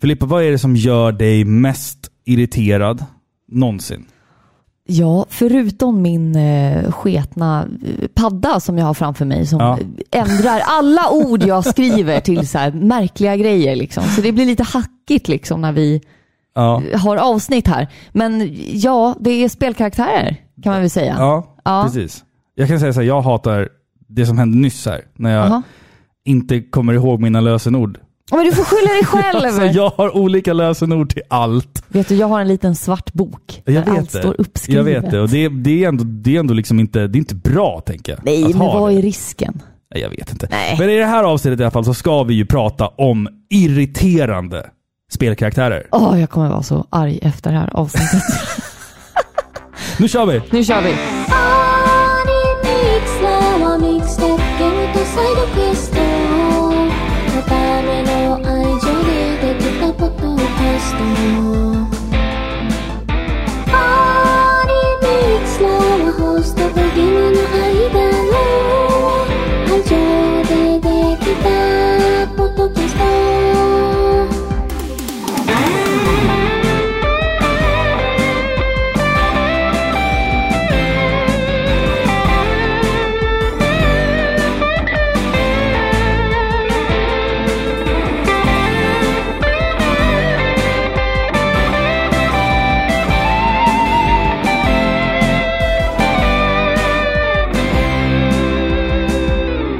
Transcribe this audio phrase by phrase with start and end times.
[0.00, 3.04] Filippa, vad är det som gör dig mest irriterad
[3.48, 4.06] någonsin?
[4.86, 7.62] Ja, förutom min eh, sketna
[8.00, 9.78] eh, padda som jag har framför mig som Ja.
[10.10, 13.76] ändrar alla ord jag skriver till så här märkliga grejer.
[13.76, 14.04] Liksom.
[14.04, 16.00] Så det blir lite hackigt liksom när vi
[16.54, 17.88] Ja, har avsnitt här.
[18.12, 21.14] Men ja, det är spelkaraktärer kan man väl säga.
[21.18, 21.82] ja, Ja.
[21.86, 22.24] precis.
[22.54, 23.68] Jag kan säga så här, jag hatar
[24.08, 25.00] det som hände nyss här.
[25.16, 25.62] När jag Jaha.
[26.24, 27.98] inte kommer ihåg mina lösenord.
[28.30, 29.44] Men du får skylla dig själv.
[29.46, 31.82] Alltså jag har olika lösenord till allt.
[31.88, 34.18] Vet du, jag har en liten svart bok Jag där vet allt det.
[34.18, 34.86] står uppskrivet.
[34.94, 35.20] Jag vet det.
[35.20, 38.12] Och det, det är ändå, det är ändå liksom inte, det är inte bra, tänker
[38.12, 38.20] jag.
[38.24, 38.98] Nej, men vad det.
[38.98, 39.62] är risken?
[39.94, 40.48] Nej, jag vet inte.
[40.50, 40.76] Nej.
[40.78, 44.66] Men i det här avsnittet i alla fall så ska vi ju prata om irriterande
[45.12, 45.86] spelkaraktärer.
[45.92, 48.22] Åh, jag kommer vara så arg efter det här avsnittet.
[49.98, 50.42] Nu kör vi!
[50.50, 50.94] nu kör vi!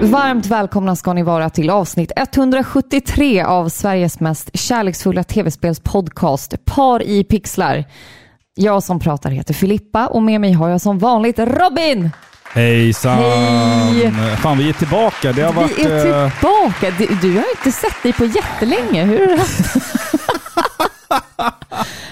[0.01, 7.25] Varmt välkomna ska ni vara till avsnitt 173 av Sveriges mest kärleksfulla tv-spelspodcast Par i
[7.25, 7.85] pixlar.
[8.55, 12.11] Jag som pratar heter Filippa och med mig har jag som vanligt Robin!
[12.53, 13.19] Hejsan!
[13.19, 14.13] Hej!
[14.43, 15.33] Fan, vi är tillbaka.
[15.33, 15.79] Det har varit...
[15.79, 16.95] Vi är eh, tillbaka!
[16.99, 19.05] Du, du har inte sett dig på jättelänge.
[19.05, 19.75] Hur har du haft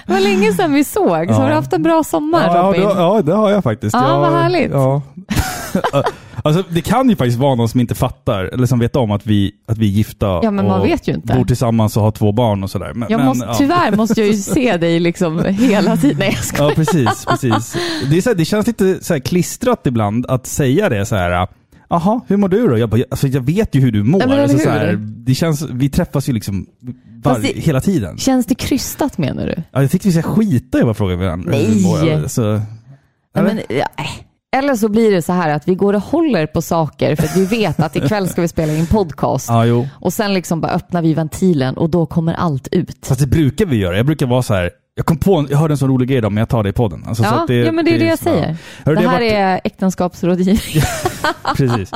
[0.05, 1.27] Det var länge sedan vi såg.
[1.27, 1.35] Så Ja.
[1.35, 2.81] har du haft en bra sommar ja, Robin?
[2.81, 3.93] det, ja, det har jag faktiskt.
[3.93, 4.71] Ja, jag, vad härligt.
[4.71, 5.01] Ja.
[6.43, 9.25] alltså, det kan ju faktiskt vara någon som inte fattar, eller som vet om att
[9.27, 11.35] vi, att vi är gifta Ja, men man och vet ju inte.
[11.35, 12.93] bor tillsammans och har två barn och sådär.
[12.93, 13.53] Men, jag men, måste, ja.
[13.53, 16.17] Tyvärr måste jag ju se dig liksom hela tiden.
[16.19, 16.69] Nej, jag skojar.
[16.69, 17.25] Ja, precis.
[17.25, 17.75] precis.
[18.09, 21.15] Det, är så här, det känns lite så här klistrat ibland att säga det så
[21.15, 21.47] här.
[21.89, 22.77] Jaha, hur mår du då?
[22.77, 24.21] Jag, bara, alltså, jag vet ju hur du mår.
[24.21, 24.79] Ja, men alltså, så hur?
[24.79, 26.65] här, det känns, vi träffas ju liksom
[27.23, 28.17] var, det- hela tiden.
[28.17, 29.55] Känns det krystat menar du?
[29.71, 31.51] Ja, jag tyckte vi ska skita i vad frågan varandra.
[31.51, 31.65] Nej.
[31.65, 32.27] hur mår.
[32.27, 32.61] Så, Ja,
[33.41, 33.53] eller?
[33.53, 34.05] men, ja, äh.
[34.57, 37.35] Eller så blir det så här att vi går och håller på saker för att
[37.37, 39.47] vi vet att ikväll ska vi spela in podcast.
[39.49, 39.87] ja, jo.
[39.93, 43.05] Och sen liksom bara öppnar vi ventilen och då kommer allt ut.
[43.07, 43.97] Fast det brukar vi göra.
[43.97, 44.71] Jag brukar vara så här.
[44.95, 46.73] Jag kom på, jag hörde en sån rolig grej idag, men jag tar det i
[46.73, 47.03] podden.
[47.07, 48.57] Alltså, så Ja, det, ja, men det är det jag så- säger.
[48.85, 50.83] Hörru, det här varit- är äktenskapsrådgivning.
[51.57, 51.91] Precis.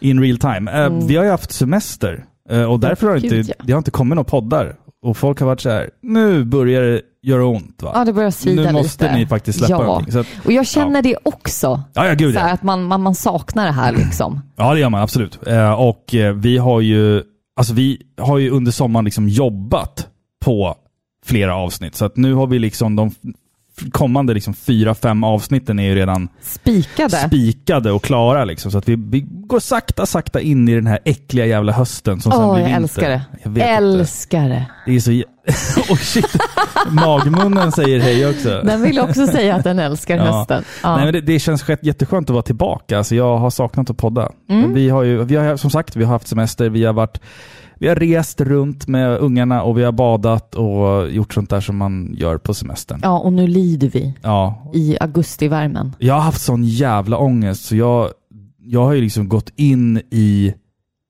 [0.00, 0.84] In real time.
[0.84, 3.64] Eh, Vi har ju haft semester eh, och därför har Gud, inte, ja.
[3.66, 4.76] det har inte kommit några poddar.
[5.08, 7.92] Och folk har varit så här, nu börjar det göra ont va?
[7.94, 9.16] Ja, det börjar svida nu måste lite.
[9.16, 9.86] ni faktiskt släppa ja.
[9.86, 10.12] någonting.
[10.12, 11.82] Så att, Och jag känner det också.
[11.94, 12.54] ja, ja, gud Så här ja.
[12.54, 14.40] att man, man, man saknar det här liksom.
[14.56, 15.46] Ja, det gör man absolut.
[15.46, 17.22] Eh, och eh, vi har ju,
[17.56, 20.08] alltså vi har ju under sommaren liksom jobbat
[20.44, 20.74] på
[21.24, 21.94] flera avsnitt.
[21.94, 23.10] Så att nu har vi liksom de
[23.92, 27.10] kommande liksom fyra, fem avsnitten är ju redan Spikade.
[27.16, 28.70] spikade och klara liksom.
[28.70, 32.32] Så att vi, vi går sakta, sakta in i den här äckliga jävla hösten som
[32.32, 32.82] sen Åh, blir jag vinter.
[32.82, 33.22] älskar det.
[33.42, 33.64] Jag inte.
[33.64, 34.64] älskar det.
[34.86, 35.10] Det är så...
[35.92, 36.36] oh shit!
[36.90, 38.62] Magmunnen säger hej också.
[38.64, 40.22] Den vill också säga att den älskar Ja.
[40.24, 40.64] hösten.
[40.82, 40.96] Ja.
[40.96, 42.98] Nej, men det, det känns jätteskönt att vara tillbaka.
[42.98, 44.28] Alltså, jag har saknat att podda.
[44.50, 44.74] Mm.
[44.74, 47.20] Vi har ju, vi har, som sagt, vi har haft semester, vi har varit
[47.78, 51.76] vi har rest runt med ungarna och vi har badat och gjort sånt där som
[51.76, 53.00] man gör på semestern.
[53.02, 54.70] ja, och nu lider vi Ja.
[54.74, 55.96] i augustivärmen.
[55.98, 58.10] Jag har haft sån jävla ångest så jag,
[58.58, 60.54] jag har ju liksom gått in i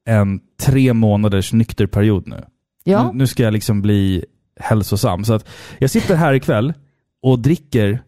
[0.08, 2.44] en tre månaders nykter period nu.
[2.84, 4.24] Ja, Nu, nu ska jag liksom bli
[4.60, 5.24] hälsosam.
[5.24, 6.72] Så att jag sitter här ikväll
[7.22, 8.02] och dricker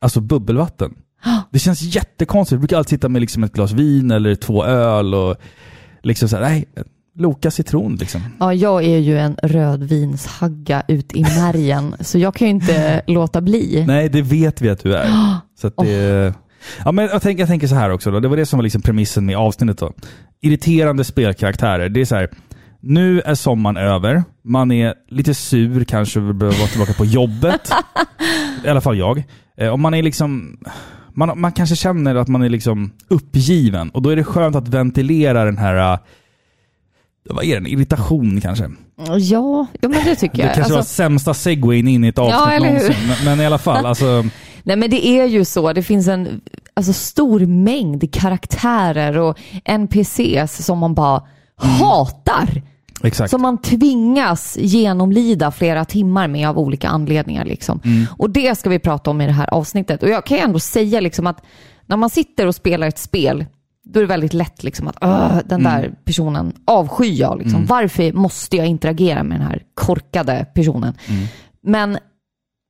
[0.00, 0.94] alltså bubbelvatten.
[1.50, 2.52] Det känns jättekonstigt.
[2.52, 5.36] Jag brukar alltid sitta med liksom ett glas vin eller två öl och
[6.02, 6.64] liksom såhär, nej,
[7.18, 8.20] Loka citron liksom.
[8.40, 13.40] ja, jag är ju en rödvinshagga ut i märgen, så jag kan ju inte låta
[13.40, 13.84] bli.
[13.86, 15.08] Nej, det vet vi att du är.
[15.60, 16.34] Så att det...
[16.84, 18.10] Ja, men jag, tänker, jag tänker så här också.
[18.10, 18.20] Då.
[18.20, 19.78] Det var det som var liksom premissen med avsnittet.
[19.78, 19.92] Då.
[20.40, 21.88] Irriterande spelkaraktärer.
[21.88, 22.28] Det är så här,
[22.80, 24.22] nu är sommaren över.
[24.44, 27.70] Man är lite sur kanske behöver vara tillbaka på jobbet.
[28.64, 29.22] I alla fall jag.
[29.58, 30.58] Eh, Och man är liksom...
[31.14, 33.90] Man, man kanske känner att man är liksom uppgiven.
[33.90, 35.98] Och då är det skönt att ventilera den här...
[37.30, 37.70] Vad är det?
[37.70, 38.70] Irritation kanske?
[39.18, 40.54] Ja, ja men det tycker Det jag.
[40.54, 42.74] kanske var Alltså, sämsta segwayn in i ett avsnitt Ja, eller hur?
[42.74, 42.96] någonsin.
[43.08, 44.24] Men, men i alla fall, alltså...
[44.62, 46.40] nej men det är ju så, det finns en
[46.74, 51.22] alltså, stor mängd karaktärer och NPCs som man bara
[51.62, 51.74] Mm.
[51.74, 52.62] hatar.
[53.02, 53.30] Exakt.
[53.30, 57.44] Som man tvingas genomlida flera timmar med av olika anledningar.
[57.44, 57.80] Liksom.
[57.84, 58.06] Mm.
[58.18, 60.02] Och det ska vi prata om i det här avsnittet.
[60.02, 61.44] Och jag kan ju ändå säga liksom att
[61.86, 63.44] när man sitter och spelar ett spel,
[63.88, 65.94] då är det väldigt lätt liksom att "Åh, den där Mm.
[66.04, 67.38] personen avskyr jag.
[67.38, 67.66] Liksom.
[67.66, 70.94] Varför måste jag interagera med den här korkade personen?
[71.08, 71.24] Mm.
[71.62, 71.98] Men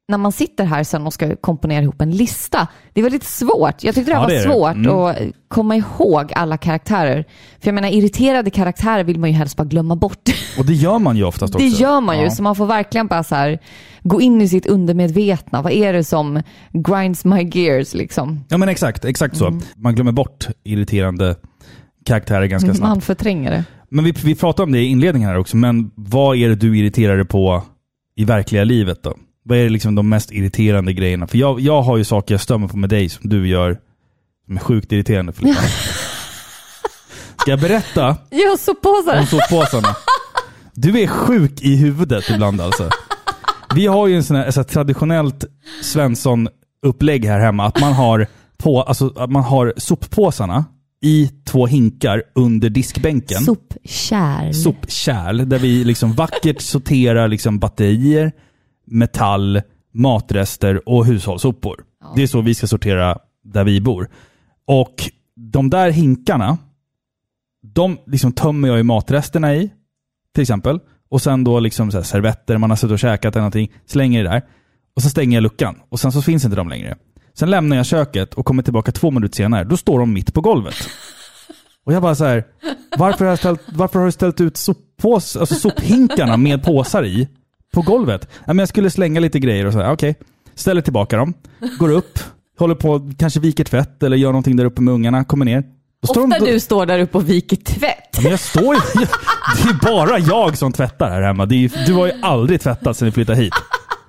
[0.09, 3.85] när man sitter här sen och ska komponera ihop en lista, det är väldigt svårt.
[3.85, 4.93] Jag tyckte det Ja, var det svårt Mm.
[4.97, 5.17] att
[5.49, 7.25] komma ihåg alla karaktärer.
[7.61, 10.29] För jag menar, irriterade karaktärer vill man ju helst bara glömma bort.
[10.59, 11.67] Och det gör man ju oftast också.
[11.67, 12.31] Det gör man ju, Ja.
[12.31, 13.59] så man får verkligen bara så här,
[14.03, 15.63] gå in i sitt undermedvetna.
[15.63, 18.45] Vad är det som grinds my gears liksom?
[18.49, 19.47] Ja men exakt, exakt så.
[19.47, 19.61] Mm.
[19.77, 21.37] Man glömmer bort irriterande
[22.05, 22.89] karaktärer ganska snabbt.
[22.89, 23.65] Man förtränger det.
[23.91, 26.79] Men vi, vi pratade om det i inledningen här också, men vad är det du
[26.79, 27.63] irriterar dig på
[28.17, 29.15] i verkliga livet då?
[29.49, 31.27] Vad är liksom de mest irriterande grejerna?
[31.27, 33.79] För jag, jag har ju saker jag stör mig på med dig som du gör
[34.47, 35.61] som är sjukt irriterande Filippa.
[37.41, 38.17] Ska jag berätta
[38.83, 39.97] på så om soppåsarna?
[40.75, 42.91] Du är sjuk i huvudet ibland alltså.
[43.75, 45.45] Vi har ju en sån här, så här traditionellt
[45.83, 48.27] Svensson-upplägg här hemma, att man har,
[48.59, 50.65] på, alltså, att man har soppåsarna
[51.03, 54.53] i två hinkar under diskbänken Sopkärl.
[54.53, 58.33] sopkärl där vi liksom vackert sorterar liksom batterier,
[58.91, 59.63] metall,
[59.95, 61.85] matrester och hushållssopor.
[62.17, 64.09] Det är så vi ska sortera där vi bor.
[64.67, 64.95] Och
[65.37, 66.59] de där hinkarna,
[67.75, 69.71] de liksom tömmer jag i matresterna i,
[70.35, 70.81] till exempel.
[71.11, 74.31] Och sen då liksom så servetter, man har suttit och käkat eller någonting, slänger det
[74.31, 74.43] där.
[74.97, 75.81] Och så stänger jag luckan.
[75.89, 76.97] Och sen så finns inte de längre.
[77.35, 79.65] Sen lämnar jag köket och kommer tillbaka två minuter senare.
[79.65, 80.75] Då står de mitt på golvet.
[81.85, 82.45] Och jag bara så här,
[82.97, 87.29] varför har, jag ställt, varför har du ställt ut soppås, alltså sophinkarna med påsar i
[87.83, 88.29] på golvet?
[88.31, 90.15] Ja, men jag skulle slänga lite grejer och så här, okej.
[90.55, 91.35] Ställer tillbaka dem,
[91.79, 92.19] går upp,
[92.59, 95.65] håller på, kanske viker tvätt eller gör någonting där uppe med ungarna, kommer ner.
[96.03, 98.09] Ofta de, då, du står där uppe och viker tvätt.
[98.13, 98.81] Ja, men jag står ju,
[99.63, 101.43] det är bara jag som tvättar här hemma.
[101.43, 103.55] Är, du har ju aldrig tvättat sedan vi flyttade hit.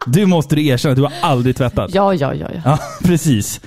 [0.06, 1.94] Du måste du erkänna, du har aldrig tvättat.
[1.94, 2.48] Ja, ja, ja.
[2.54, 2.62] ja.
[2.66, 3.62] Ja, precis.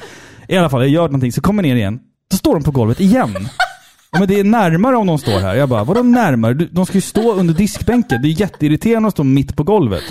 [0.48, 2.00] I alla fall, jag gör någonting, så kommer ner igen.
[2.30, 3.48] Då står de på golvet igen.
[4.12, 5.54] Ja, men det är närmare om de står här.
[5.54, 6.54] Jag bara, vadå närmare?
[6.54, 8.22] De ska ju stå under diskbänken.
[8.22, 10.02] Det är jätteirriterande att stå mitt på golvet.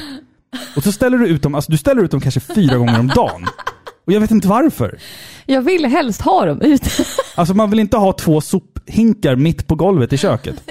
[0.75, 3.07] Och så ställer du ut dem, alltså du ställer ut dem kanske fyra gånger om
[3.07, 3.45] dagen.
[4.07, 4.99] Och jag vet inte varför.
[5.45, 6.89] Jag vill helst ha dem ute.
[7.35, 10.69] Alltså man vill inte ha två sophinkar mitt på golvet i köket.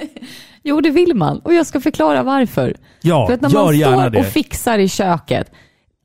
[0.63, 1.39] Jo, det vill man.
[1.39, 2.75] Och jag ska förklara varför.
[3.01, 4.19] Ja, För att när gör man gärna står det.
[4.19, 5.51] och fixar i köket.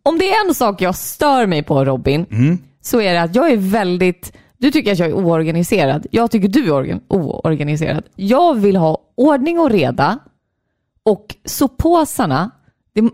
[0.02, 2.58] Om det är en sak jag stör mig på Robin, Mm.
[2.82, 4.32] så är det att jag är väldigt...
[4.58, 6.06] Du tycker att jag är oorganiserad.
[6.10, 8.04] Jag tycker du är organ, oorganiserad.
[8.16, 10.18] Jag vill ha ordning och reda
[11.02, 12.50] och soppåsarna...
[12.94, 13.00] Det,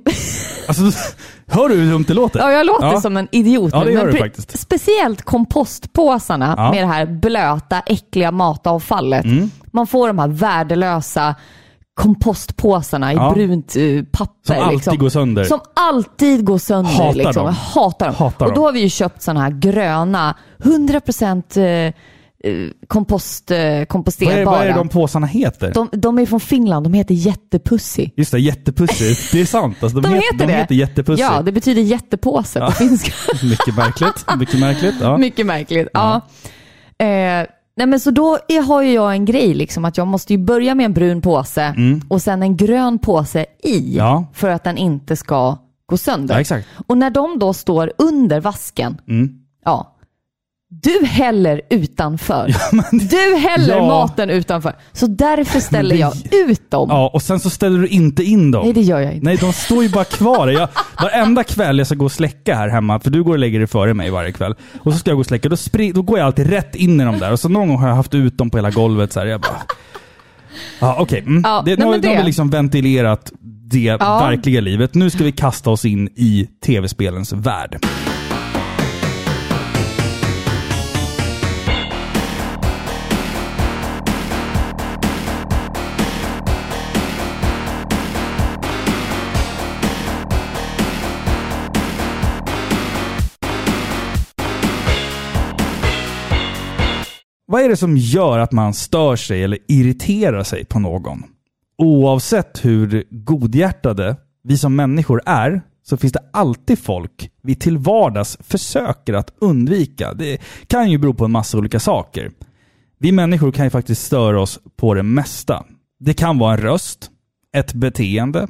[0.68, 0.98] Alltså,
[1.46, 2.38] hör du hur dumt det låter?
[2.40, 3.00] ja, jag låter Ja.
[3.00, 4.58] som en idiot Ja, det gör men du faktiskt.
[4.58, 6.70] Speciellt kompostpåsarna Ja.
[6.70, 9.24] med det här blöta, äckliga matavfallet.
[9.24, 9.50] Mm.
[9.72, 11.34] Man får de här värdelösa
[11.94, 13.32] kompostpåsarna i Ja.
[13.34, 14.54] brunt eh, papper.
[14.54, 14.98] Som alltid liksom.
[14.98, 15.44] går sönder.
[15.44, 16.90] Som alltid går sönder.
[16.90, 17.34] Hatar liksom.
[17.34, 17.44] dem.
[17.44, 18.14] Jag hatar dem.
[18.14, 21.92] Hatar och då har vi ju köpt sådana här gröna, 100% eh,
[22.86, 24.44] kompost, eh, vad, är, komposterbara.
[24.44, 25.72] vad är de påsarna heter?
[25.74, 28.10] de, de är från Finland, de heter Jättepussy.
[28.16, 29.14] Just det, jättepussy.
[29.32, 29.82] Det är sant.
[29.82, 31.22] Alltså, de, De heter, heter de heter jättepussy.
[31.22, 33.12] Ja, det betyder jättepåse på finska.
[33.46, 34.24] Mycket märkligt.
[34.38, 34.94] Mycket märkligt.
[35.00, 35.18] Ja.
[35.18, 35.88] Mycket märkligt.
[35.92, 36.20] Ja.
[36.98, 37.46] Eh,
[37.76, 40.38] nej men så då är, har ju jag en grej, liksom, att jag måste ju
[40.38, 41.74] börja med en brun påse
[42.08, 43.96] och sen en grön påse i Mm.
[43.96, 44.24] Ja.
[44.32, 46.34] för att den inte ska gå sönder.
[46.34, 46.58] Ja.
[46.86, 49.30] Och när de då står under vasken, Mm.
[49.64, 49.91] ja,
[50.82, 52.54] du häller utanför.
[53.10, 53.86] du häller Ja.
[53.86, 54.72] maten utanför.
[54.92, 56.12] Så därför ställer jag
[56.48, 56.88] ut dem.
[56.90, 58.64] Ja, och sen så ställer du inte in dem.
[58.64, 59.24] Nej, det gör jag inte.
[59.26, 60.48] Nej, de står ju bara kvar.
[60.48, 60.68] Jag,
[61.02, 63.68] varenda kväll jag ska gå och släcka här hemma, för du går och lägger dig
[63.68, 64.54] före mig varje kväll.
[64.80, 67.00] Och så ska jag gå och släcka, då, spring, då går jag alltid rätt in
[67.00, 67.32] i dem där.
[67.32, 69.26] Och så någon gång har jag haft ut dem på hela golvet så här.
[69.26, 69.62] Jag bara...
[70.80, 71.20] Ja, okej.
[71.20, 71.42] Mm.
[71.44, 73.32] Ja, det, nu, har- men nu har vi liksom ventilerat
[73.70, 73.96] det Ja.
[74.28, 74.94] verkliga livet.
[74.94, 77.86] Nu ska vi kasta oss in i tv-spelens värld.
[97.52, 101.22] Vad är det som gör att man stör sig eller irriterar sig på någon?
[101.78, 108.38] Oavsett hur godhjärtade vi som människor är, så finns det alltid folk vi till vardags
[108.40, 110.12] försöker att undvika.
[110.14, 112.30] Det kan ju bero på en massa olika saker.
[112.98, 115.64] Vi människor kan ju faktiskt störa oss på det mesta.
[116.00, 117.10] Det kan vara en röst,
[117.56, 118.48] ett beteende,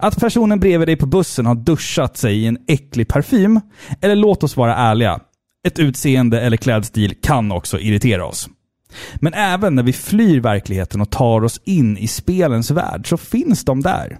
[0.00, 3.60] att personen bredvid dig på bussen har duschat sig i en äcklig parfym,
[4.00, 5.20] eller låt oss vara ärliga,
[5.64, 8.48] ett utseende eller klädstil kan också irritera oss.
[9.14, 13.64] Men även när vi flyr verkligheten och tar oss in i spelens värld så finns
[13.64, 14.18] de där.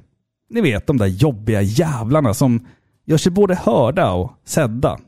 [0.51, 2.67] Ni vet, de där jobbiga jävlarna som
[3.07, 4.99] gör sig både hörda och sedda.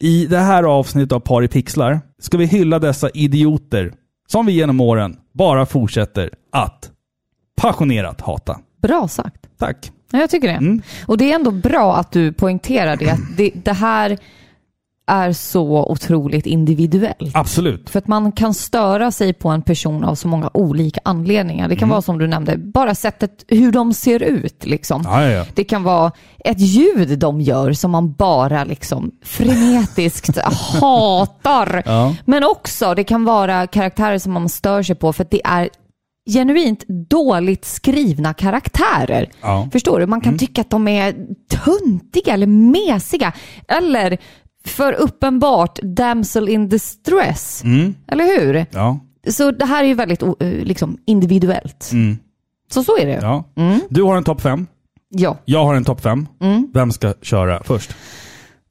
[0.00, 3.92] I det här avsnittet av Par i pixlar ska vi hylla dessa idioter
[4.28, 6.90] som vi genom åren bara fortsätter att
[7.56, 8.60] passionerat hata.
[8.82, 9.48] Bra sagt.
[9.58, 9.92] Tack.
[10.10, 10.54] Ja, jag tycker det.
[10.54, 10.82] Mm.
[11.06, 13.10] Och det är ändå bra att du poängterar det.
[13.10, 14.18] Att det, det här
[15.08, 17.30] är så otroligt individuellt.
[17.36, 17.90] Absolut.
[17.90, 21.68] För att man kan störa sig på en person av så många olika anledningar.
[21.68, 21.90] Det kan Mm.
[21.90, 24.66] vara som du nämnde, bara sättet hur de ser ut.
[24.66, 25.02] Liksom.
[25.04, 25.44] Ja, ja, ja.
[25.54, 26.12] Det kan vara
[26.44, 30.38] ett ljud de gör som man bara liksom frenetiskt
[30.80, 31.82] hatar.
[32.30, 35.68] Men också, det kan vara karaktärer som man stör sig på för att det är
[36.30, 39.28] genuint dåligt skrivna karaktärer.
[39.42, 39.68] Ja.
[39.72, 40.06] Förstår du?
[40.06, 41.14] Man kan tycka att de är
[41.50, 43.32] töntiga eller mesiga.
[43.68, 44.18] Eller
[44.68, 47.62] för uppenbart damsel in distress.
[48.08, 48.66] Eller hur?
[48.70, 49.00] Ja.
[49.28, 51.90] Så det här är ju väldigt eh, liksom, individuellt.
[51.92, 52.18] Mm.
[52.72, 53.18] Så så är det.
[53.22, 53.44] ja.
[53.88, 54.66] Du har en topp fem.
[55.10, 55.36] Ja.
[55.44, 56.26] Jag har en topp fem.
[56.74, 57.94] Vem ska köra först?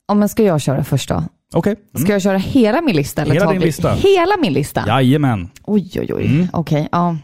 [0.07, 1.23] ja, men ska jag köra först då?
[1.53, 1.75] Okej.
[1.99, 3.21] Ska jag köra hela min lista?
[3.21, 3.91] Eller Hela din vi- lista.
[3.93, 4.83] Hela min lista?
[4.87, 5.49] Jajamän.
[5.63, 6.47] Oj, oj, oj.
[6.53, 7.17] Okej, ja.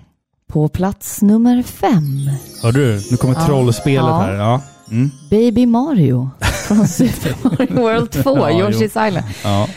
[0.48, 2.30] På plats nummer fem,
[2.64, 3.02] Hörde du?
[3.12, 4.18] Nu kommer trollspelet Ja.
[4.22, 4.34] här.
[4.34, 4.62] Ja.
[4.94, 5.12] Mm.
[5.30, 6.30] Baby Mario
[6.68, 8.50] från Super Mario World 2, Ja.
[8.50, 9.26] Yoshi's Island.
[9.44, 9.68] Ja.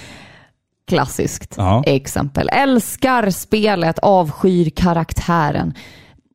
[0.88, 1.82] Klassiskt Ja.
[1.86, 2.48] exempel.
[2.52, 5.74] Älskar spelet, avskyr karaktären.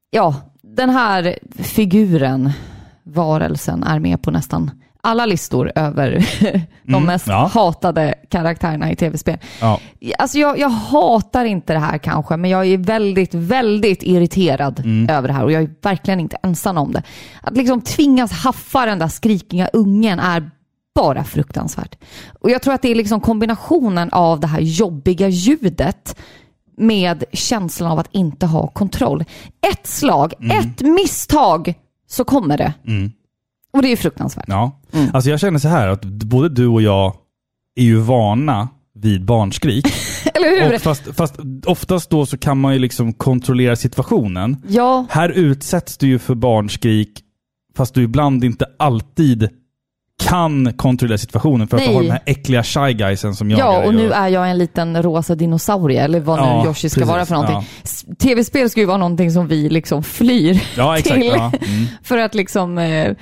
[0.10, 2.52] Ja, den här figuren,
[3.04, 6.26] varelsen, är med på nästan alla listor över
[6.92, 7.50] de mest ja.
[7.54, 9.38] hatade karaktärerna i tv-spel.
[9.62, 9.80] Ja.
[10.18, 15.28] Alltså jag, jag hatar inte det här kanske, men jag är väldigt, väldigt irriterad över
[15.28, 17.04] det här och jag är verkligen inte ensam om det.
[17.42, 20.52] Att liksom tvingas haffa den där skrikiga ungen är
[20.96, 21.96] bara fruktansvärt.
[22.40, 26.18] Och jag tror att det är liksom kombinationen av det här jobbiga ljudet
[26.78, 29.24] med känslan av att inte ha kontroll.
[29.72, 31.74] Ett slag, ett misstag,
[32.08, 32.74] så kommer det.
[33.74, 34.46] Och det är fruktansvärt.
[34.48, 34.80] ja.
[35.14, 37.14] Alltså jag känner så här att både du och jag
[37.76, 39.88] är ju vana vid barnskrik.
[40.34, 40.76] Eller hur?
[40.76, 41.36] och fast, fast
[41.66, 44.58] oftast då så kan man ju liksom kontrollera situationen.
[44.68, 47.10] Ja, Här utsätts du ju för barnskrik
[47.78, 49.50] fast du ibland inte alltid
[50.24, 53.86] kan kontrollera situationen för att du har de här äckliga shy guysen som jagar Ja,
[53.88, 57.12] och nu är jag en liten rosa dinosaurie, eller vad nu Ja, Yoshi ska precis,
[57.12, 57.56] vara för någonting.
[58.08, 58.14] ja.
[58.20, 61.16] Tv-spel ska ju vara någonting som vi liksom flyr Ja, exakt.
[61.22, 61.32] till.
[61.36, 61.52] Ja.
[61.68, 61.86] Mm.
[62.04, 63.16] För att liksom eh,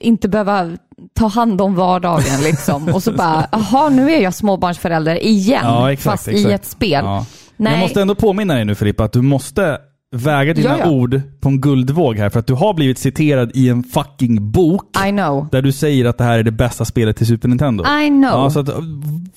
[0.00, 0.70] inte behöva
[1.14, 2.88] ta hand om vardagen liksom.
[2.88, 6.54] Och så bara, jaha, nu är jag småbarnsförälder igen, Ja, exakt, fast i exakt.
[6.54, 7.04] ett spel.
[7.04, 7.26] Ja.
[7.56, 7.72] Nej.
[7.72, 9.78] Jag måste ändå påminna dig nu Filippa att du måste
[10.16, 10.90] väga dina Ja, ja.
[10.90, 14.84] ord på en guldvåg här för att du har blivit citerad i en fucking bok
[15.06, 15.48] I know.
[15.52, 17.84] där du säger att det här är det bästa spelet till Super Nintendo.
[17.84, 18.30] I know.
[18.30, 18.68] Ja, så att,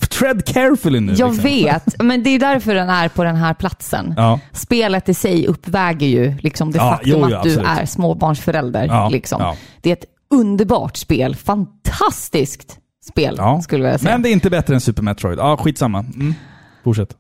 [0.10, 1.14] tread carefully nu.
[1.18, 1.44] Jag liksom.
[1.52, 4.14] vet, men det är därför den är på den här platsen.
[4.18, 4.40] Ja.
[4.52, 9.10] Spelet i sig uppväger ju liksom det faktum jo, jo, att du är småbarnsförälder.
[9.10, 9.56] Liksom.
[9.82, 11.36] Det är ett underbart spel.
[11.36, 12.80] Fantastiskt
[13.10, 13.62] spel, Ja.
[13.62, 14.12] skulle jag säga.
[14.12, 15.40] Men det är inte bättre än Super Metroid.
[15.40, 16.00] Ja, skitsamma.
[16.00, 16.34] Mm.
[16.84, 17.18] Fortsätt.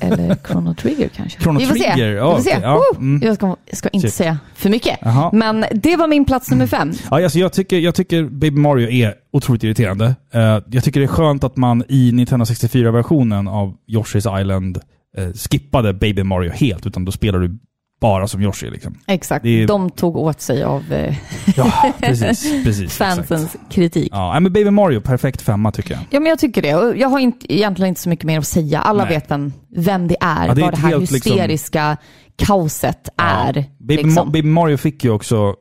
[0.00, 1.40] Eller, eller Chrono Trigger kanske.
[1.40, 1.92] Chrono Vi får se.
[1.92, 2.56] Trigger, ja, Vi får se.
[2.56, 3.22] okej, ja, mm.
[3.26, 4.14] Jag ska, jag ska inte Shit.
[4.14, 4.98] säga för mycket.
[5.02, 5.30] Jaha.
[5.32, 6.92] Men det var min plats nummer fem.
[7.10, 10.14] Ja, alltså jag, tycker, jag tycker Baby Mario är otroligt irriterande.
[10.32, 14.78] Eh, jag tycker det är skönt att man i Nintendo 64-versionen av Yoshi's Island
[15.16, 17.58] eh, skippade Baby Mario helt, utan då spelar du
[18.04, 18.70] bara som Yoshi.
[18.70, 18.94] Liksom.
[19.06, 19.44] Exakt.
[19.46, 21.16] Är- De tog åt sig av eh,
[21.56, 22.52] Ja, precis.
[22.64, 23.72] precis fansens exakt.
[23.72, 24.08] kritik.
[24.12, 26.00] Ja, men Baby Mario, perfekt femma tycker jag.
[26.10, 26.98] Ja, men jag tycker det.
[26.98, 28.80] Jag har inte, egentligen inte så mycket mer att säga.
[28.80, 29.14] Alla Nej.
[29.14, 30.46] vet vem, vem det är.
[30.46, 31.96] Ja, det är vad det här helt, liksom- hysteriska
[32.36, 33.56] kaoset är.
[33.56, 33.64] Ja.
[33.78, 34.28] Baby, liksom.
[34.28, 35.54] Ma- Baby Mario fick ju också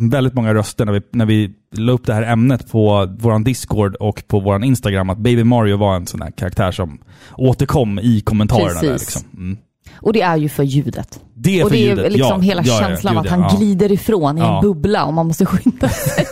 [0.00, 3.94] väldigt många röster när vi, när vi la upp det här ämnet på vår Discord
[3.96, 6.98] och på vår Instagram, att Baby Mario var en sån här karaktär som
[7.36, 8.80] återkom i kommentarerna.
[8.80, 9.14] Där, Precis.
[9.14, 9.22] liksom.
[9.40, 9.58] mm.
[9.94, 11.20] Och det är ju för ljudet.
[11.34, 12.12] Det är och för det är ljudet.
[12.12, 13.56] liksom ja, hela ja, ja, känslan gud, att ja, han ja.
[13.58, 14.56] glider ifrån i Ja.
[14.56, 16.26] en bubbla och man måste skynda sig.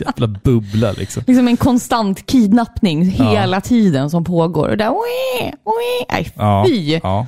[0.00, 1.22] Jävla bubbla liksom.
[1.26, 3.30] liksom en konstant kidnappning Ja.
[3.30, 4.68] hela tiden som pågår.
[4.68, 6.06] Och där, wee, wee.
[6.10, 7.00] Nej, Ja, fy!
[7.02, 7.26] ja.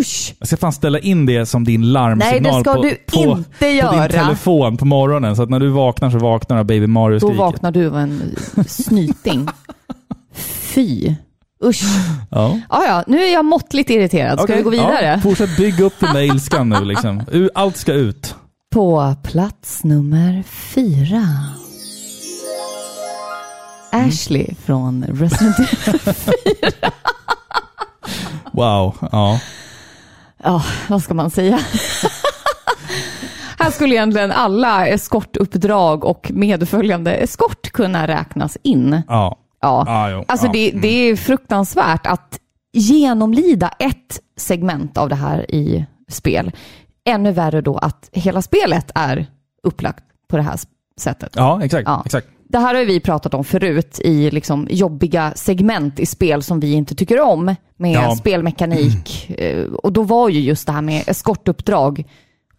[0.00, 0.34] Usch!
[0.38, 3.20] Jag ska fan ställa in det som din larmsignal Nej, det ska på, du på,
[3.38, 4.02] inte på göra.
[4.02, 5.36] din telefon på morgonen.
[5.36, 9.48] Så att när du vaknar så vaknar Baby Mario Då vaknar du av en snyting.
[10.74, 11.14] Fy!
[11.64, 11.82] Usch!
[12.30, 12.58] Ja.
[12.70, 14.38] Ja, ja, nu är jag måttligt irriterad.
[14.38, 15.06] Ska Okej, vi gå vidare?
[15.06, 17.22] Ja, fortsätt bygga upp den där ilskan nu liksom.
[17.54, 18.34] Allt ska ut.
[18.74, 20.42] På plats nummer
[20.74, 21.22] fyra.
[23.92, 26.72] Ashley från Resident Evil.
[28.52, 28.96] Wow.
[29.12, 29.40] Ja.
[30.44, 31.60] Ja, vad ska man säga?
[33.58, 39.02] Här skulle egentligen alla eskortuppdrag och medföljande eskort kunna räknas in.
[39.08, 39.38] Ja.
[39.60, 39.84] Ja.
[39.86, 40.24] Ja, jo.
[40.28, 40.52] Alltså ja.
[40.52, 42.38] det, det är fruktansvärt att
[42.72, 46.52] genomlida ett segment av det här i spel.
[47.04, 49.26] Ännu värre då att hela spelet är
[49.62, 50.58] upplagt på det här
[51.00, 51.32] sättet.
[51.36, 51.88] Ja, exakt.
[51.88, 52.02] Ja.
[52.06, 52.26] exakt.
[52.50, 56.72] Det här har vi pratat om förut i liksom jobbiga segment i spel som vi
[56.72, 58.16] inte tycker om med Ja.
[58.16, 59.30] spelmekanik.
[59.38, 62.04] Eh, Och då var ju just det här med eskortuppdrag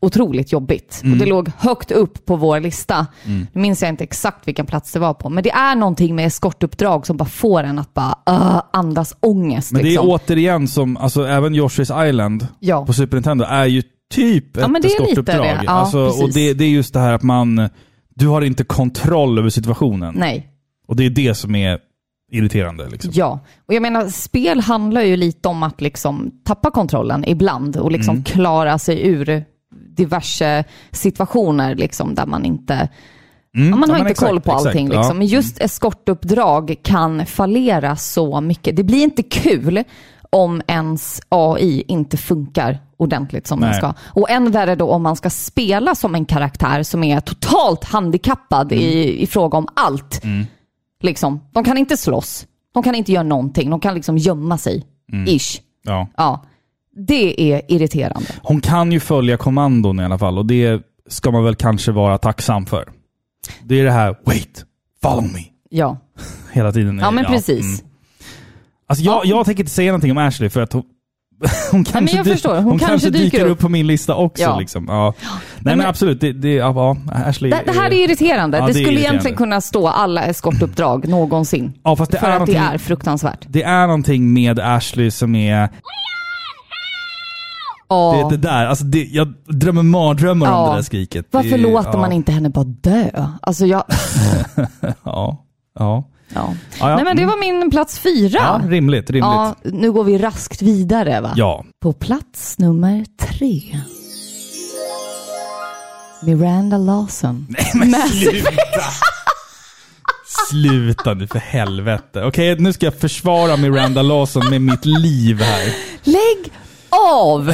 [0.01, 1.01] otroligt jobbigt.
[1.03, 1.13] Mm.
[1.13, 3.07] Och det låg högt upp på vår lista.
[3.25, 6.25] Nu minns jag inte exakt vilken plats det var på, men det är någonting med
[6.27, 9.71] eskortuppdrag som bara får en att bara uh, andas ångest.
[9.71, 10.09] Men det är liksom.
[10.09, 12.85] återigen som, alltså även Yoshi's Island Ja.
[12.85, 15.57] på Super Nintendo är ju typ ett Ja, är lite eskortuppdrag.
[15.65, 17.69] Ja, alltså, och det, det är just det här att man,
[18.15, 20.15] du har inte kontroll över situationen.
[20.17, 20.49] Nej.
[20.87, 21.79] Och det är det som är
[22.31, 22.89] irriterande.
[22.89, 23.11] Liksom.
[23.13, 27.91] Ja, och jag menar spel handlar ju lite om att liksom tappa kontrollen ibland och
[27.91, 28.23] liksom Mm.
[28.23, 29.45] klara sig ur
[29.99, 32.89] diverse situationer liksom där man inte
[33.57, 34.91] Mm, Ja, man ja, har men inte exakt, koll på exakt, allting.
[34.91, 34.99] ja.
[34.99, 35.17] Liksom.
[35.17, 38.75] Men just eskortuppdrag kan fallera så mycket.
[38.75, 39.83] Det blir inte kul
[40.29, 43.77] om ens AI inte funkar ordentligt som den Nej.
[43.77, 43.93] ska.
[44.13, 48.71] Och än värre då om man ska spela som en karaktär som är totalt handikappad
[48.71, 48.83] Mm.
[48.83, 50.21] i, i fråga om allt.
[51.03, 51.39] Liksom.
[51.51, 52.45] De kan inte slåss.
[52.73, 53.69] De kan inte göra någonting.
[53.69, 54.83] De kan liksom gömma sig.
[55.13, 55.27] Mm.
[55.35, 55.61] Ish.
[55.83, 56.07] Ja.
[56.17, 56.43] Ja.
[57.07, 58.27] Det är irriterande.
[58.41, 62.17] Hon kan ju följa kommandon i alla fall och det ska man väl kanske vara
[62.17, 62.89] tacksam för.
[63.63, 64.65] Det är det här “Wait,
[65.01, 65.39] follow me”
[65.69, 65.97] Ja,
[66.51, 66.99] hela tiden.
[66.99, 67.83] ja men precis.
[68.87, 70.83] Alltså jag, jag tänker inte säga någonting om Ashley för att hon,
[71.71, 72.55] hon kanske, jag dy- förstår.
[72.55, 73.51] Hon hon kanske kanske dyker dyker upp.
[73.51, 74.43] upp på min lista också.
[74.43, 74.59] Ja.
[74.59, 74.85] Liksom.
[74.89, 75.13] Ja.
[75.19, 77.51] Nej men, men- absolut, det, det, ja, ja, Ashley...
[77.51, 78.57] Det, det här är irriterande.
[78.57, 79.09] Ja, det det skulle irriterande.
[79.15, 81.73] egentligen kunna stå alla eskortuppdrag någonsin.
[81.83, 83.45] Ja, fast det för är, att det är fruktansvärt.
[83.47, 85.69] det är någonting med Ashley som är...
[87.89, 88.27] Ja.
[88.29, 90.69] Det, det där, alltså det, jag drömmer mardrömmar om Ja.
[90.69, 91.25] det där skriket.
[91.31, 93.27] Varför det, låter ja, man inte henne bara dö?
[93.41, 93.83] Alltså jag...
[94.81, 95.45] Ja, ja.
[95.79, 96.03] Ja.
[96.33, 96.95] ja, ja.
[96.95, 97.27] Nej men det Mm.
[97.27, 98.39] var min plats fyra.
[98.39, 99.23] Ja, rimligt, rimligt.
[99.23, 101.33] Ja, nu går vi raskt vidare va?
[101.35, 101.65] Ja.
[101.81, 103.79] På plats nummer tre.
[106.23, 107.47] Miranda Lawson.
[107.73, 108.49] Men sluta!
[110.49, 112.23] Sluta nu för helvete.
[112.23, 115.75] Okej, nu ska jag försvara Miranda Lawson med mitt liv här.
[116.03, 116.51] Lägg
[116.89, 117.45] av!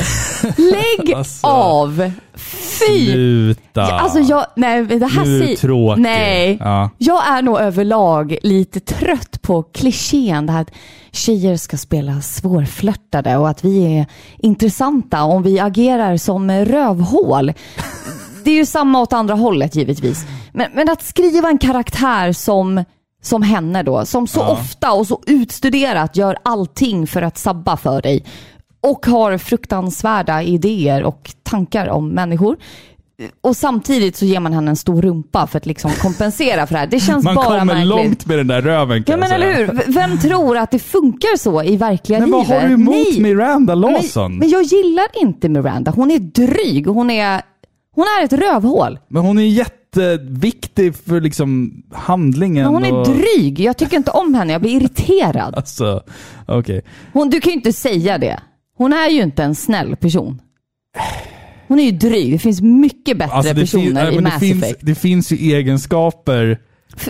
[0.58, 1.48] Lägg Alltså.
[1.48, 2.12] av!
[2.36, 3.12] Fy!
[3.12, 3.82] Sluta.
[3.82, 6.02] Ja, Alltså jag, nej det här Nu är tråkig.
[6.02, 6.58] Nej.
[6.60, 6.90] Ja.
[6.98, 10.72] Jag är nog överlag lite trött på klichén det här att
[11.12, 14.06] tjejer ska spela svårflörtade och att vi är
[14.38, 17.54] intressanta om vi agerar som rövhål.
[18.44, 20.26] Det är ju samma åt andra hållet givetvis.
[20.54, 22.84] Men, men att skriva en karaktär som,
[23.24, 28.02] som henne då, som så ofta och så utstuderat gör allting för att sabba för
[28.02, 28.26] dig
[28.86, 32.58] och har fruktansvärda idéer och tankar om människor.
[33.42, 36.80] Och samtidigt så ger man henne en stor rumpa för att liksom kompensera för det
[36.80, 36.88] här.
[36.88, 37.88] Det känns Man bara kommer märkligt.
[37.90, 39.94] långt med den där röven kan Ja men eller hur?
[39.94, 42.62] Vem tror att det funkar så i verkliga Men vad livet?
[42.62, 43.22] har du emot Nej.
[43.22, 44.32] Miranda Lawson?
[44.32, 45.92] Men, men jag gillar inte Miranda.
[45.92, 46.88] Hon är dryg.
[46.88, 47.42] Hon är,
[47.96, 49.00] hon är ett rövhål.
[49.08, 52.64] Men hon är jätteviktig för liksom handlingen.
[52.64, 53.08] Men hon är och...
[53.08, 53.60] dryg.
[53.60, 54.52] Jag tycker inte om henne.
[54.54, 55.54] Jag blir irriterad.
[55.58, 56.04] Alltså,
[56.48, 56.82] okej.
[57.14, 58.40] Hon, du kan ju inte säga det.
[58.78, 60.42] Hon är ju inte en snäll person.
[61.68, 62.32] Hon är ju dryg.
[62.32, 64.80] Det finns mycket bättre Alltså, fin- personer nej, i men det, Mass finns, Effect.
[64.82, 66.60] det finns ju egenskaper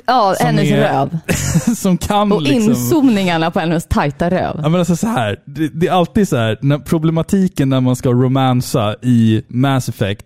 [0.08, 1.18] Ja, som hennes är- röv.
[1.76, 2.62] som kan Och liksom...
[2.72, 4.60] inzoomningarna på hennes tajta röv.
[4.64, 7.96] Ja men alltså så här, det, det är alltid så här, när problematiken när man
[7.96, 10.26] ska romansa i Mass Effect,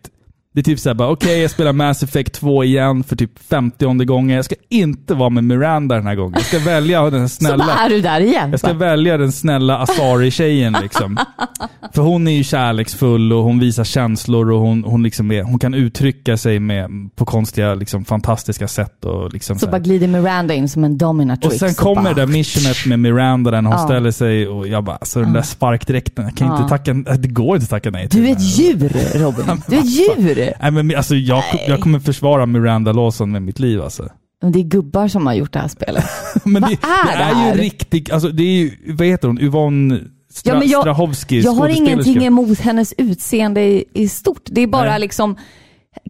[0.60, 4.36] det är typ såhär okej jag spelar Mass Effect 2 igen för typ 50 gången.
[4.36, 6.34] Jag ska inte vara med Miranda den här gången.
[6.34, 7.74] Jag ska välja den Så bara snälla.
[7.74, 8.52] är du där igen.
[8.52, 11.18] Jag ska välja den snälla Asari-tjejen liksom.
[11.94, 15.60] För hon är ju kärleksfull och hon visar känslor och hon, hon, liksom är, hon
[15.60, 19.06] kan uttrycka sig med, på konstiga, liksom, fantastiska sätt.
[19.06, 21.58] Och, liksom Så så bara glider Miranda in som en och dominatrix.
[21.60, 23.78] sen och kommer bara- det där missionet med Miranda där hon Ja.
[23.78, 26.58] ställer sig och jag bara, alltså den där sparkdräkten, jag kan Ja.
[26.58, 29.46] inte tacka, det går inte att tacka nej till Du är ett djur Robin.
[29.68, 30.49] Du är ett djur.
[30.62, 34.10] Nej men alltså jag, jag kommer försvara Miranda Lawson med mitt liv alltså.
[34.42, 36.06] Men det är gubbar som har gjort det här spelet.
[36.44, 37.52] Men Vad det, är det det är ju här?
[37.52, 40.00] en riktig, alltså det är ju, vad heter hon, Yvonne
[40.32, 44.42] Stra, Ja, men jag- Strahovski, Jag har ingenting emot hennes utseende i, i stort.
[44.46, 45.00] Det är bara Nej.
[45.00, 45.36] liksom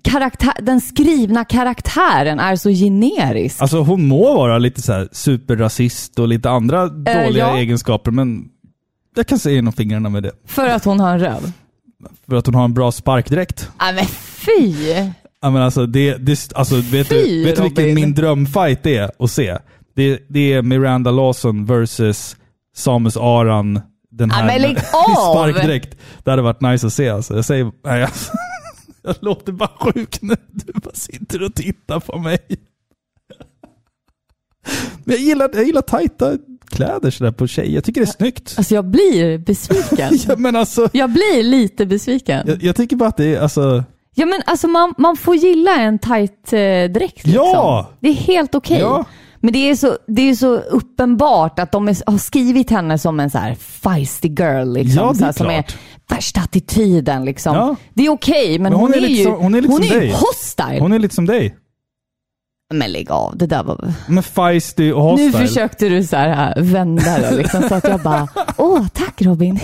[0.04, 3.62] karaktär, den skrivna karaktären är så generisk.
[3.62, 7.58] Alltså hon må vara lite så här superrasist och lite andra dåliga Eh, ja.
[7.58, 8.46] egenskaper, men
[9.16, 10.32] jag kan se genom fingrarna med det.
[10.46, 11.52] För att hon har en röv.
[12.30, 13.70] För att hon har en bra sparkdräkt.
[13.82, 14.74] Nej men fy!
[15.42, 19.12] Ja, men alltså, det, det, alltså, vet Fy, du, vet du vilken min drömfight är
[19.24, 19.58] att se?
[19.96, 22.36] Det, det är Miranda Lawson versus
[22.76, 23.82] Samus Aran.
[24.12, 25.34] Den Ja, här men lägg av!
[25.34, 25.98] sparkdräkt.
[26.24, 27.36] Det hade varit nice att se alltså.
[27.36, 28.32] Jag säger, nej, alltså,
[29.04, 30.36] jag låter bara sjuk nu.
[30.52, 32.38] Du bara sitter och tittar på mig.
[35.04, 36.38] Men jag gillar, jag gillar tajta
[36.70, 37.76] kläder sådär på tjejer.
[37.76, 38.56] Jag tycker det är snyggt.
[38.58, 40.10] Alltså jag blir besviken.
[40.28, 42.48] Ja, men alltså, Jag blir lite besviken.
[42.48, 43.84] jag, jag tycker bara att det är, alltså,
[44.16, 46.60] Ja men alltså man, man får gilla en tight eh,
[46.94, 47.32] dräkt liksom.
[47.34, 47.90] Ja!
[48.00, 48.80] Det är helt okej.
[48.80, 49.06] Ja.
[49.42, 53.20] Men det är, så, det är så uppenbart att de är, har skrivit henne som
[53.20, 54.74] en så här feisty girl.
[54.74, 55.66] Liksom, Ja, det är här, som är
[56.10, 57.26] värsta attityden.
[57.26, 57.56] Liksom.
[57.56, 57.76] Ja.
[57.94, 59.84] Det är okej, men, Men hon, hon är är, lite ju, hon är lite hon
[59.84, 60.80] är hostile.
[60.80, 61.56] hon är lite som dig.
[62.74, 63.94] Men lägg av, det där var...
[64.08, 65.48] Men feisty och Nu hostile.
[65.48, 68.28] försökte du så här äh, vända det liksom, så att jag bara,
[68.58, 69.60] åh tack Robin.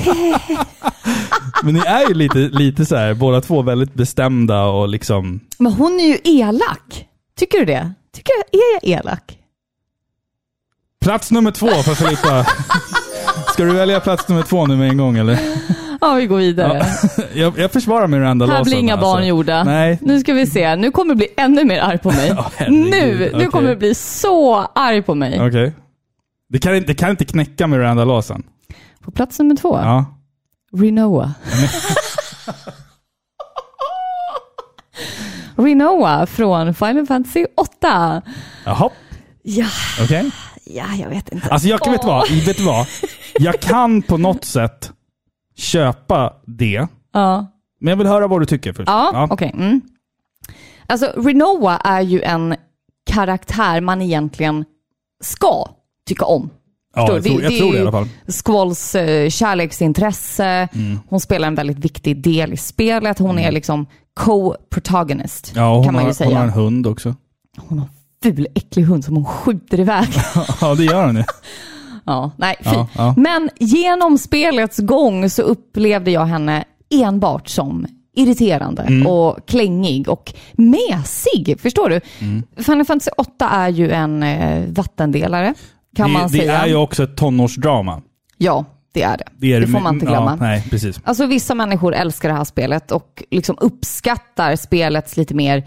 [1.63, 5.39] Men ni är ju lite, lite så här, båda två väldigt bestämda och liksom...
[5.59, 7.05] Men hon är ju elak.
[7.37, 7.91] Tycker du det?
[8.15, 9.37] Tycker jag, är jag elak?
[11.01, 12.45] Plats nummer två för Filippa.
[13.53, 15.39] Ska du välja plats nummer två nu med en gång eller?
[16.07, 16.85] Ja, vi går vidare.
[17.33, 18.63] Jag, jag försvarar Miranda Här Lawson.
[18.71, 19.05] blir inga alltså.
[19.13, 19.63] barn gjorda.
[19.63, 19.99] Nej.
[20.01, 20.75] Nu ska vi se.
[20.75, 22.27] Nu kommer du bli ännu mer arg på mig.
[22.37, 22.89] Ja, herregud.
[22.91, 23.47] nu, nu Okej.
[23.47, 25.47] kommer du bli så arg på mig.
[25.47, 25.73] Okej.
[26.49, 28.43] Det, kan, inte- det kan inte knäcka Miranda Lawson.
[29.03, 30.05] På plats nummer två, Ja.
[30.77, 31.33] Rinoa.
[35.57, 38.21] Rinoa från Final Fantasy 8.
[38.65, 38.89] Jaha,
[39.43, 39.65] Ja,
[40.03, 40.31] okej.
[40.65, 41.47] ja, jag vet inte.
[41.49, 42.87] Alltså jag vet, vad, vet du vad?
[43.39, 44.91] Jag kan på något sätt
[45.55, 46.87] köpa det.
[47.13, 47.47] Ja,
[47.79, 48.87] Men jag vill höra vad du tycker först.
[48.89, 49.51] ja, okej.
[49.55, 49.81] Mm.
[50.87, 52.55] Alltså, Rinoa är ju en
[53.11, 54.65] karaktär man egentligen
[55.23, 55.67] ska
[56.07, 56.49] tycka om.
[56.95, 58.07] Ja, jag, tror, jag det tror det i alla fall.
[58.45, 60.67] Squalls eh, kärleksintresse.
[60.73, 60.99] Mm.
[61.09, 63.19] Hon spelar en väldigt viktig del i spelet.
[63.19, 63.85] Hon är liksom
[64.19, 66.27] co-protagonist, Ja, kan man ju har, säga.
[66.29, 67.15] hon har en hund också.
[67.57, 67.91] Hon har en
[68.35, 70.07] ful, äcklig hund som hon skjuter iväg.
[70.61, 71.23] ja, det gör hon ju.
[72.05, 72.69] ja, nej, fy.
[72.73, 73.13] Ja, ja.
[73.17, 76.63] Men genom spelets gång så upplevde jag henne
[76.93, 79.07] enbart som irriterande Mm.
[79.07, 81.59] och klängig och mesig.
[81.61, 82.01] Förstår du?
[82.21, 82.43] Mm.
[82.57, 85.53] Final Fantasy 8 är ju en eh, vattendelare,
[85.95, 86.57] kan det, man det säga.
[86.57, 88.01] är ju också ett tonårsdrama.
[88.37, 89.23] Ja, det är det.
[89.37, 90.31] Det, är det får man inte glömma.
[90.39, 90.99] Ja, nej, precis.
[91.03, 95.63] Alltså vissa människor älskar det här spelet och liksom uppskattar spelets lite mer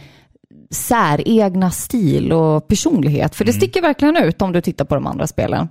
[0.71, 3.35] säregna stil och personlighet.
[3.35, 5.69] För det sticker verkligen ut om du tittar på de andra spelen.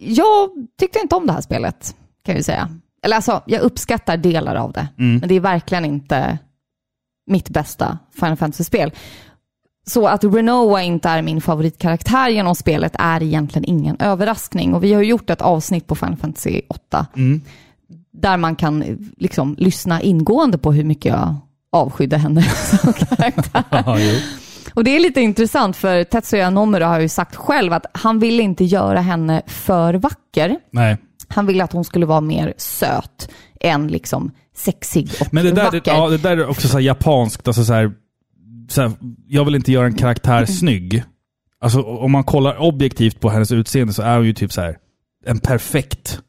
[0.00, 2.68] Jag tyckte inte om det här spelet, kan jag ju säga.
[3.02, 4.88] Eller alltså, jag uppskattar delar av det.
[5.20, 6.38] Men det är verkligen inte
[7.26, 8.92] mitt bästa Final Fantasy-spel.
[9.86, 14.74] Så att Renoa inte är min favoritkaraktär genom spelet är egentligen ingen överraskning.
[14.74, 17.06] Och vi har gjort ett avsnitt på Final Fantasy 8
[18.12, 21.34] där man kan liksom lyssna ingående på hur mycket jag
[21.72, 22.42] avskydde henne
[22.82, 23.64] som karaktär.
[24.76, 24.80] Ja.
[24.80, 28.42] Och det är lite intressant för Tetsuya Nomura har ju sagt själv att han ville
[28.42, 30.56] inte göra henne för vacker.
[30.72, 30.96] Nej.
[31.28, 33.28] Han ville att hon skulle vara mer söt
[33.60, 35.80] än liksom sexig och Men det där, vacker.
[35.80, 37.48] det, ja, det där är också så här japanskt.
[37.48, 37.92] Alltså så här,
[38.70, 38.92] så här,
[39.26, 40.46] jag vill inte göra en karaktär Mm.
[40.46, 41.02] snygg.
[41.60, 44.76] Alltså om man kollar objektivt på hennes utseende så är hon ju typ så här
[45.26, 46.20] en perfekt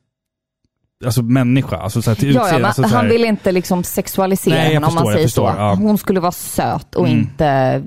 [1.06, 1.78] alltså människa.
[1.78, 2.60] Alltså så här, till Ja, ja, utseende.
[2.62, 5.42] men alltså så han vill inte liksom sexualisera Nej, henne om man säger så.
[5.58, 5.74] ja.
[5.76, 7.20] Hon skulle vara söt och Mm.
[7.20, 7.84] inte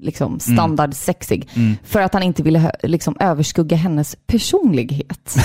[0.00, 1.48] liksom standardsexig.
[1.54, 1.76] Mm.
[1.84, 5.36] För att han inte ville liksom överskugga hennes personlighet.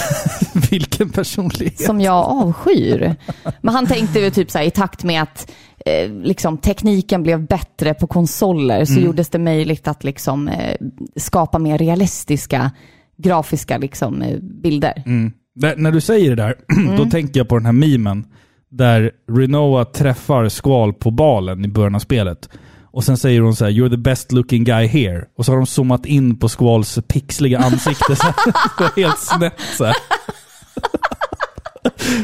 [0.72, 1.82] Vilken personlighet.
[1.82, 3.16] som jag avskyr.
[3.62, 5.52] Men han tänkte ju typ så här, i takt med att
[5.86, 10.76] eh, liksom, tekniken blev bättre på konsoler så gjordes det möjligt att liksom, eh,
[11.16, 12.72] skapa mer realistiska
[13.18, 15.04] grafiska liksom, eh, bilder.
[15.06, 15.32] Mm.
[15.56, 16.56] Där, när du säger det där,
[16.98, 18.26] då tänker jag på den här memen
[18.70, 22.50] där Renoa träffar Squall på balen i början av spelet.
[22.94, 25.26] Och sen säger hon så här, “You're the best looking guy here”.
[25.38, 28.16] Och så har de zoomat in på Squalls pixliga ansikte.
[28.16, 28.96] så här.
[28.96, 29.96] Helt snett så här.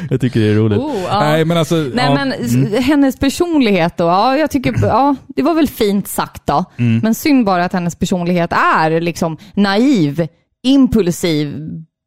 [0.09, 0.79] Jag tycker det är roligt.
[0.79, 1.19] Oh, ja.
[1.19, 1.75] Nej men alltså...
[1.75, 6.07] Nej ja, men s- hennes personlighet då, ja jag tycker, ja det var väl fint
[6.07, 6.65] sagt då.
[6.77, 6.99] Mm.
[7.03, 10.27] Men synd bara att hennes personlighet är liksom naiv,
[10.63, 11.55] impulsiv,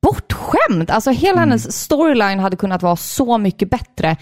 [0.02, 0.90] bortskämd.
[0.90, 1.40] Alltså hela Mm.
[1.40, 4.16] hennes storyline hade kunnat vara så mycket bättre.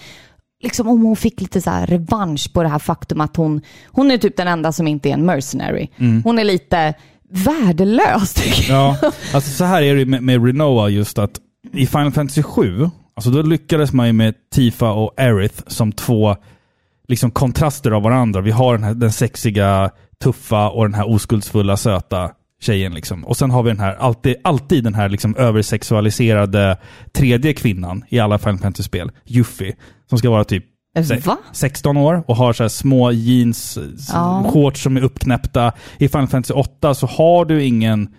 [0.63, 4.11] Liksom om hon fick lite så här revansch på det här faktum att hon, hon
[4.11, 5.87] är typ den enda som inte är en mercenary.
[6.23, 6.93] Hon är lite
[7.29, 8.89] värdelös tycker jag.
[8.89, 8.95] Mm.
[9.01, 11.39] Ja, alltså så här är det med, med Renoa just att
[11.73, 16.35] i Final Fantasy 7, alltså då lyckades man ju med Tifa och Aerith som två
[17.07, 18.41] liksom kontraster av varandra.
[18.41, 19.89] Vi har den här den sexiga,
[20.23, 22.93] tuffa och den här oskuldsfulla, söta tjejen.
[22.93, 23.25] Liksom.
[23.25, 26.77] Och sen har vi den här, alltid, alltid den här liksom översexualiserade
[27.11, 29.75] tredje kvinnan i alla Final Fantasy-spel, Yuffie,
[30.09, 30.65] som ska vara typ
[31.07, 31.37] se- Va?
[31.53, 33.77] 16 år och har så små jeans,
[34.13, 34.45] Ja.
[34.53, 35.71] shorts som är uppknäppta.
[35.97, 38.09] I Final Fantasy 8 så har du ingen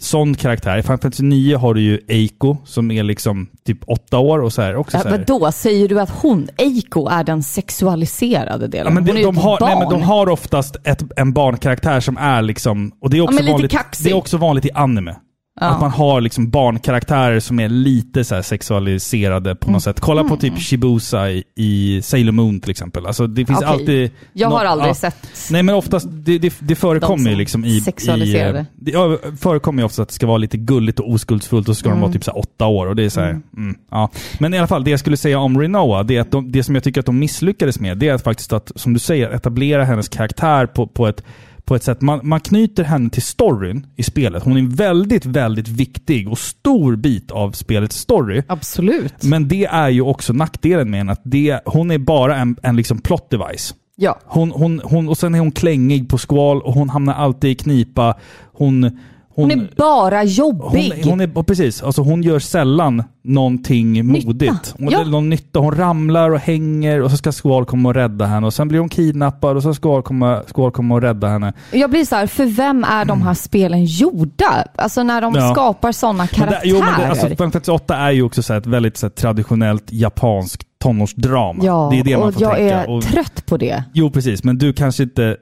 [0.00, 0.78] sån karaktär.
[0.78, 4.52] I Final Fantasy 9 har du ju Eiko som är liksom typ 8 år och
[4.52, 5.18] så här också Ja, så här.
[5.18, 8.86] vadå, säger du att hon, Eiko, är den sexualiserade delen?
[8.86, 10.00] Ja, men hon de, är de, ett har, nej, men barn.
[10.00, 12.92] de har oftast ett, en barnkaraktär som är liksom...
[13.00, 15.16] Och det är också, lite vanligt, det är också vanligt i anime.
[15.60, 20.00] Att man har liksom barnkaraktärer som är lite så sexualiserade på något sätt.
[20.00, 23.06] Kolla på typ Shibusa i, i Sailor Moon till exempel.
[23.06, 23.70] Alltså det finns Okej.
[23.70, 24.10] alltid...
[24.32, 24.94] Jag har nå- aldrig ja.
[24.94, 25.28] sett...
[25.50, 27.80] Nej men oftast, det, det, det förekommer ju som liksom i...
[27.80, 28.60] sexualiserade.
[28.60, 31.76] I, det ja, förekommer ju ofta att det ska vara lite gulligt och oskuldsfullt och
[31.76, 33.76] så ska de vara typ så åtta år och det är så här, mm.
[33.90, 34.10] ja.
[34.38, 36.62] Men i alla fall, det jag skulle säga om Renoa, det, är att de, det
[36.62, 39.30] som jag tycker att de misslyckades med, det är att faktiskt att, som du säger,
[39.30, 41.22] etablera hennes karaktär på, på ett
[41.68, 42.00] på ett sätt.
[42.00, 44.42] Man, man knyter henne till storyn i spelet.
[44.42, 48.42] Hon är en väldigt, väldigt viktig och stor bit av spelets story.
[48.48, 49.22] Absolut.
[49.22, 52.76] Men det är ju också nackdelen med henne, att det, hon är bara en, en
[52.76, 53.74] liksom plot device.
[53.96, 54.18] Ja.
[54.24, 57.54] Hon, hon, hon, och sen är hon klängig på skval och hon hamnar alltid i
[57.54, 58.18] knipa.
[58.52, 58.98] Hon...
[59.42, 60.92] Hon är bara jobbig.
[61.02, 64.26] hon, hon är, precis, alltså hon gör sällan någonting Nytta.
[64.26, 64.74] modigt.
[64.78, 65.00] Hon, Ja.
[65.00, 65.58] är någon nytta.
[65.60, 68.46] Hon ramlar och hänger och så ska Skval komma och rädda henne.
[68.46, 71.52] Och sen blir hon kidnappad och så ska Skval komma, Skval komma och rädda henne.
[71.72, 74.64] Jag blir så här, för vem är de här spelen gjorda?
[74.76, 75.52] Alltså när de Ja.
[75.54, 76.60] skapar sådana Men karaktärer.
[76.62, 79.06] det, jo, men det, alltså, Final Fantasy 8 är ju också så ett väldigt så
[79.06, 81.64] här, traditionellt japanskt tonårsdrama.
[81.64, 82.82] ja, det är det man och får jag tänka.
[82.84, 83.84] är Och, trött på det.
[83.92, 84.44] jo, precis.
[84.44, 85.36] Men du kanske inte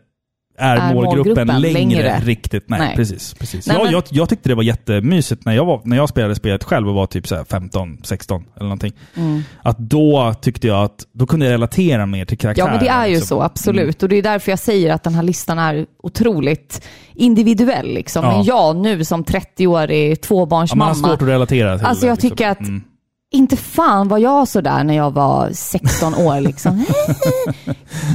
[0.59, 2.21] är, Är målgruppen, målgruppen längre, längre.
[2.25, 2.65] riktigt.
[2.69, 2.97] Nej, Nej.
[2.97, 3.35] precis.
[3.35, 3.67] precis.
[3.67, 6.35] Nej, jag, men- jag, jag tyckte det var jättemysigt när jag, var, när jag spelade
[6.35, 8.93] spelet själv och var typ så här 15, 16 eller någonting.
[9.17, 9.43] Mm.
[9.63, 12.71] Att då tyckte jag att då kunde jag relatera mer till Ja, karaktären.
[12.71, 13.27] men det är ju liksom.
[13.39, 14.03] så, absolut.
[14.03, 17.95] Och det är därför jag säger att den här listan är otroligt individuell.
[17.95, 18.25] Liksom.
[18.25, 18.31] Ja.
[18.37, 22.15] Men jag nu som 30-årig Ja, man har tvåbarnsmamma, svårt att relatera till Alltså, jag
[22.15, 22.31] liksom.
[22.31, 22.83] tycker att- Mm.
[23.31, 26.41] inte fan var jag sådär när jag var 16 år.
[26.41, 26.85] Liksom.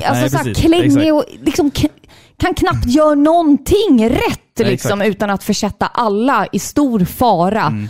[0.06, 0.58] alltså Nej, så här precis.
[0.66, 1.72] klängig och liksom
[2.42, 7.62] kan knappt göra någonting rätt Nej, liksom, utan att försätta alla i stor fara.
[7.62, 7.88] Mm.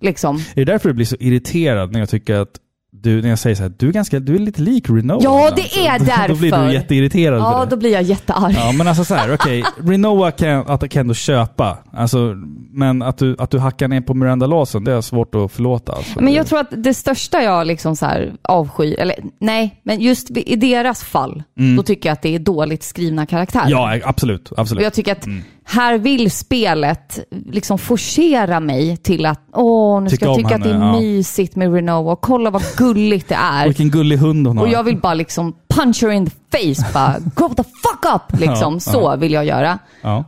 [0.00, 0.36] Liksom.
[0.36, 2.58] Är det därför du blir så irriterad när jag tycker att
[3.04, 5.18] du, när jag säger så här, du är, ganska, du är lite lik Renoa.
[5.22, 6.66] Ja, det är Så Då blir därför.
[6.66, 8.54] du jätteirriterad Ja, då blir jag jättearg.
[8.54, 9.64] Ja, men alltså så här, okej.
[9.76, 11.78] Renoa kan, att, kan ändå köpa.
[11.92, 12.34] Alltså,
[12.70, 15.92] men att du, att du hackar ner på Miranda Lawson, det är svårt att förlåta.
[15.92, 16.22] Alltså.
[16.22, 20.30] Men jag tror att det största jag liksom så här avskyr, eller nej, men just
[20.30, 21.42] i deras fall,
[21.76, 23.62] då tycker jag att det är dåligt skrivna karaktärer.
[23.62, 23.72] Mm.
[23.72, 24.52] Ja, absolut.
[24.52, 24.84] Och absolut.
[24.84, 25.26] jag tycker att
[25.64, 30.54] här vill spelet liksom forcera mig till att åh, nu Tycka ska jag om tycka
[30.54, 31.00] att det är henne, ja.
[31.00, 33.64] mysigt med och kolla vad gulligt det är.
[33.64, 34.64] vilken gullig hund hon har.
[34.64, 38.40] Och jag vill bara liksom punch her in the face, bara go the fuck up!
[38.40, 38.74] Liksom.
[38.74, 39.16] Ja, Så ja.
[39.16, 39.78] vill jag göra.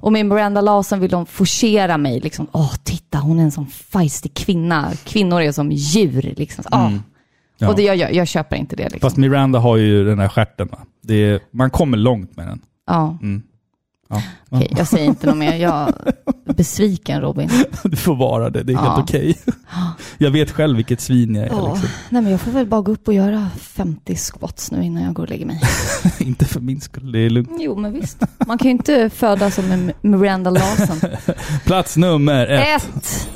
[0.00, 2.20] Och med Miranda Lawson vill de forcera mig.
[2.20, 4.92] Liksom, åh, titta, hon är en sån feisty kvinna.
[5.04, 6.34] Kvinnor är som djur.
[6.36, 6.64] Liksom.
[6.72, 6.86] Åh.
[6.86, 7.02] Mm.
[7.58, 7.68] Ja.
[7.68, 8.82] Och det, jag, jag, jag köper inte det.
[8.82, 9.00] Liksom.
[9.00, 10.68] Fast Miranda har ju den här stjärten.
[11.08, 12.60] Är, man kommer långt med den.
[12.86, 13.18] Ja.
[13.22, 13.42] Mm.
[14.08, 14.22] Ja.
[14.50, 15.54] Okej, jag säger inte något mer.
[15.56, 15.72] Jag
[16.46, 17.50] är besviken Robin.
[17.84, 18.80] Du får vara det, det är Ja.
[18.80, 19.38] helt okej.
[20.18, 21.48] Jag vet själv vilket svin jag är.
[21.50, 21.72] Ja.
[21.72, 21.88] Liksom.
[22.10, 25.12] Nej, men jag får väl bara gå upp och göra 50 squats nu innan jag
[25.14, 25.60] går och lägger mig.
[26.18, 27.50] Inte för min skull, det är lugnt.
[27.60, 28.22] Jo, men visst.
[28.46, 31.00] Man kan ju inte födas som en Miranda Lawson.
[31.64, 32.82] Plats nummer ett.
[32.96, 33.28] Ett!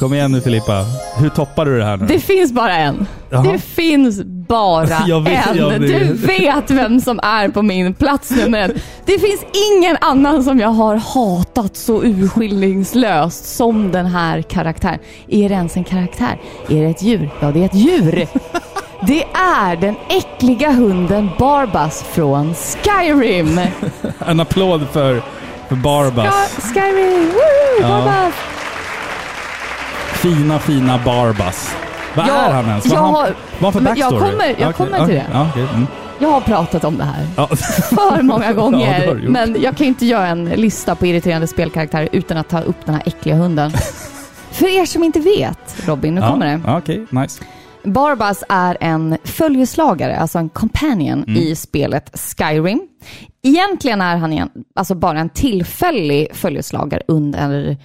[0.00, 0.84] Kom igen nu Filippa.
[1.18, 2.06] Hur toppar du det här nu?
[2.06, 3.06] Det finns bara en.
[3.30, 3.42] Jaha.
[3.52, 5.56] Det finns bara Jag vet, en.
[5.56, 5.80] jag.
[5.80, 8.72] Du vet vem som är på min plats nummer ett.
[9.06, 9.40] Det finns
[9.72, 14.98] ingen annan som jag har hatat så urskillningslöst som den här karaktären.
[15.28, 16.38] Är det ens en karaktär?
[16.68, 17.30] Är det ett djur?
[17.40, 18.26] Ja, det är ett djur.
[19.06, 23.60] Det är den äckliga hunden Barbas från Skyrim.
[24.26, 25.22] En applåd för,
[25.68, 26.50] för Barbas.
[26.52, 27.26] Ska- Skyrim!
[27.26, 27.80] Woo!
[27.80, 27.88] Ja.
[27.88, 28.34] Barbas!
[30.24, 31.74] Fina, fina Barbas.
[32.16, 32.86] Vad Ja, är han ens?
[32.86, 34.30] Vad jag har han, vad för men jag backstory?
[34.30, 35.26] kommer- jag Okej, kommer till okej, det.
[35.32, 35.86] Ja, okej, mm.
[36.18, 37.26] Jag har pratat om det här.
[37.36, 37.46] ja.
[37.46, 39.14] för många Ja, gånger.
[39.14, 39.30] gjort.
[39.30, 42.94] men jag kan inte göra en lista på irriterande spelkaraktärer utan att ta upp den
[42.94, 43.70] här äckliga hunden.
[44.50, 46.30] För er som inte vet, Robin, nu ja.
[46.30, 46.60] kommer det.
[46.66, 47.44] Ja, Okej, nice.
[47.84, 51.36] Barbas är en följeslagare, alltså en companion Mm.
[51.42, 52.80] i spelet Skyrim.
[53.42, 57.76] Egentligen är han igen, alltså bara en tillfällig följeslagare under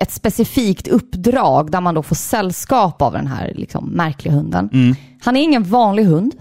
[0.00, 4.70] ett specifikt uppdrag där man då får sällskap av den här liksom, märkliga hunden.
[4.72, 4.94] Mm.
[5.20, 6.34] Han är ingen vanlig hund,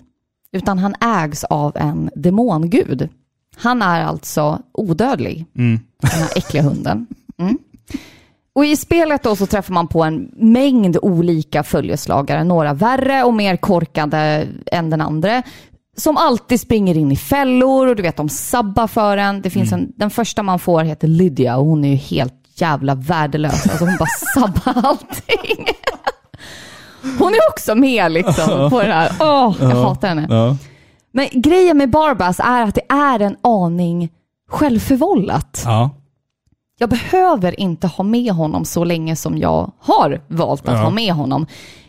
[0.52, 3.10] utan han ägs av en demongud.
[3.58, 5.80] Han är alltså odödlig, Mm.
[6.02, 7.08] den här äckliga hunden.
[7.40, 7.58] Mm.
[8.54, 13.34] Och i spelet då så träffar man på en mängd olika följeslagare, några värre och
[13.34, 15.44] mer korkade än den andra.
[15.98, 19.42] Som alltid springer in i fällor och du vet, de sabbar för en.
[19.42, 22.96] Det finns en, den första man får heter Lydia och hon är ju helt jävla
[22.96, 23.68] värdelös.
[23.70, 25.66] Alltså hon bara sabbar allting.
[27.20, 29.12] Hon är också med liksom på den här.
[29.20, 30.58] Åh, jag hatar henne.
[31.12, 34.10] Men grejen med Barbas är att det är en aning
[34.50, 35.62] självförvållat.
[35.66, 35.90] Ja.
[36.80, 40.82] Jag behöver inte ha med honom så länge som jag har valt att Ja.
[40.84, 41.46] ha med honom.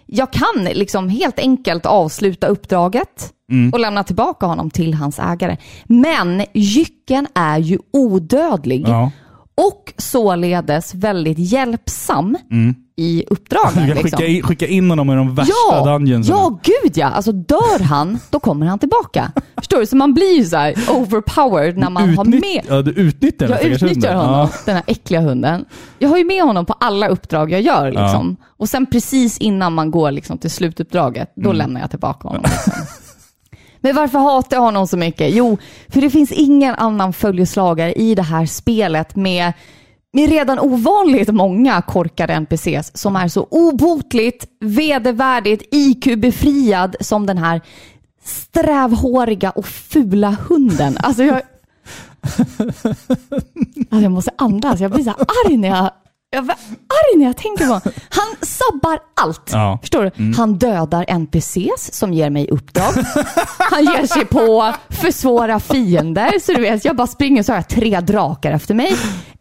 [0.06, 3.72] Jag kan liksom helt enkelt avsluta uppdraget Mm.
[3.72, 5.56] och lämna tillbaka honom till hans ägare.
[5.84, 8.88] Men jycken är ju odödlig.
[8.88, 9.10] Ja.
[9.68, 12.36] Och således väldigt hjälpsam
[12.96, 13.86] i Du uppdragen.
[13.86, 14.02] Liksom.
[14.10, 16.38] skicka, in, skicka in honom i de värsta Ja, dungeonsarna.
[16.38, 17.06] ja, gud ja.
[17.06, 19.32] Alltså dör han, då kommer han tillbaka.
[19.58, 19.86] Förstår du?
[19.86, 22.64] Så man blir ju så här overpowered när man har Utnytt- med...
[22.68, 24.50] Ja, du utnyttjar Jag utnyttjar honom, Ja.
[24.64, 25.64] den här äckliga hunden.
[25.98, 27.90] Jag har ju med honom på alla uppdrag jag gör.
[27.90, 28.36] Liksom.
[28.58, 31.44] Och sen precis innan man går liksom, till slutuppdraget, Mm.
[31.46, 32.42] då lämnar jag tillbaka honom.
[32.66, 32.72] Liksom.
[33.80, 35.34] Men varför hatar jag honom så mycket?
[35.34, 39.52] Jo, för det finns ingen annan följeslagare i det här spelet med,
[40.12, 47.60] med redan ovanligt många korkade NPCs som är så obotligt, vedervärdigt, IQ-befriad som den här
[48.24, 50.96] strävhåriga och fula hunden.
[51.00, 51.40] Alltså jag...
[53.90, 54.80] Alltså jag måste andas.
[54.80, 55.90] Jag blir så arg när jag,
[56.32, 57.92] jag blir arg när jag tänker på honom.
[58.08, 59.50] Han sabbar allt.
[59.52, 59.78] Ja.
[59.80, 60.34] Förstår du?
[60.36, 62.92] Han dödar NPCs som ger mig uppdrag.
[63.58, 66.38] Han ger sig på för svåra fiender.
[66.40, 68.96] Så du vet, jag bara springer så har jag tre drakar efter mig.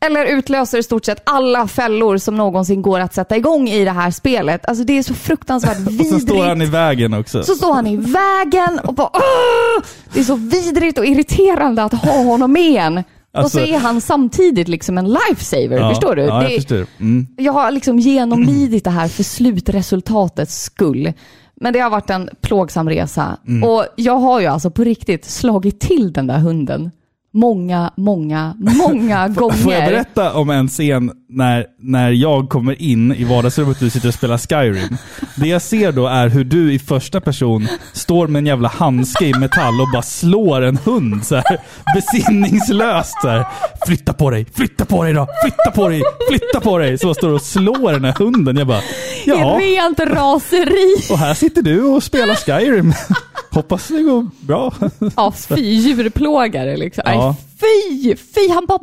[0.05, 3.91] Eller utlöser i stort sett alla fällor som någonsin går att sätta igång i det
[3.91, 4.65] här spelet.
[4.65, 6.09] Alltså det är så fruktansvärt Och vidrigt.
[6.09, 7.43] sen står han i vägen också.
[7.43, 9.83] Så står han i vägen och bara Åh!
[10.13, 13.03] Det är så vidrigt och irriterande att ha honom med en.
[13.31, 15.89] Och så Alltså- är han samtidigt liksom en lifesaver, ja.
[15.89, 16.21] förstår du?
[16.21, 16.85] Ja, jag Det- förstår.
[16.99, 17.27] Mm.
[17.37, 21.13] jag har liksom genomlidit det här för slutresultatets skull.
[21.61, 23.37] Men det har varit en plågsam resa.
[23.47, 23.69] Mm.
[23.69, 26.91] Och jag har ju alltså på riktigt slagit till den där hunden.
[27.33, 29.57] Många, många, många gånger.
[29.57, 33.89] Får jag berätta om en scen när, när jag kommer in i vardagsrummet och du
[33.89, 34.97] sitter och spelar Skyrim?
[35.35, 39.25] Det jag ser då är hur du i första person står med en jävla handske
[39.25, 41.59] i metall och bara slår en hund så här,
[41.95, 43.21] besinningslöst.
[43.21, 43.45] Så här.
[43.85, 46.97] Flytta på dig, flytta på dig då, flytta på dig, flytta på dig.
[46.97, 48.57] Så står du och slår den här hunden.
[48.57, 48.83] Jag bara, I
[49.25, 49.59] ja.
[49.61, 50.95] rent raseri.
[51.11, 52.93] Och här sitter du och spelar Skyrim.
[53.51, 54.73] Hoppas det går bra.
[55.15, 57.03] Ja, fy djurplågare liksom.
[57.05, 57.35] Ja.
[57.59, 58.49] Fy, fy.
[58.49, 58.79] Han bara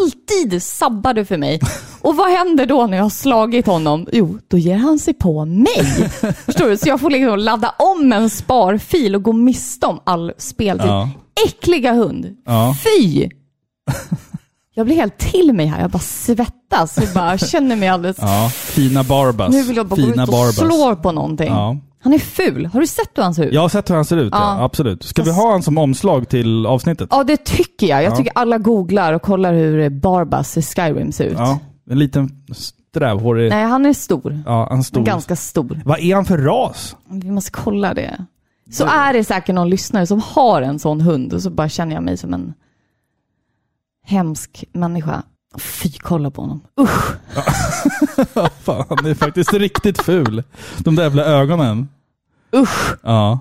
[0.00, 1.60] alltid sabbade för mig.
[2.00, 4.06] Och vad händer då när jag har slagit honom?
[4.12, 6.10] Jo, då ger han sig på mig.
[6.46, 6.76] Förstår du?
[6.76, 10.88] Så jag får liksom ladda om en sparfil och gå miste om all speltid.
[10.88, 11.10] Ja.
[11.46, 12.36] Äckliga hund.
[12.46, 12.76] Ja.
[12.84, 13.28] Fy!
[14.74, 15.80] Jag blir helt till mig här.
[15.80, 16.98] Jag bara svettas.
[16.98, 18.16] Jag bara känner mig alldeles...
[18.20, 19.50] Ja, fina Barbas.
[19.50, 21.48] Nu vill jag bara gå fina ut och slå på någonting.
[21.48, 21.76] Ja.
[22.02, 22.66] Han är ful.
[22.66, 23.52] Har du sett hur han ser ut?
[23.54, 24.38] Jag har sett hur han ser ut, ja.
[24.58, 24.64] Ja.
[24.64, 25.02] absolut.
[25.02, 27.08] Ska vi ha han som omslag till avsnittet?
[27.12, 28.02] Ja, det tycker jag.
[28.02, 28.16] Jag Ja.
[28.16, 31.38] tycker alla googlar och kollar hur Barbas i Skyrim ser ut.
[31.38, 31.58] Ja,
[31.90, 33.50] en liten strävhårig...
[33.50, 34.42] Nej, han är stor.
[34.46, 35.04] Ja, han stor.
[35.04, 35.80] Ganska stor.
[35.84, 36.96] Vad är han för ras?
[37.10, 38.24] Vi måste kolla det.
[38.72, 41.94] Så är det säkert någon lyssnare som har en sån hund och så bara känner
[41.94, 42.54] jag mig som en
[44.04, 45.22] hemsk människa.
[45.58, 46.60] Fy, kolla på honom.
[46.80, 47.16] Usch!
[48.62, 50.42] Fan, han är faktiskt riktigt ful.
[50.78, 51.88] De där jävla ögonen.
[52.56, 52.94] Usch!
[53.02, 53.38] Ja.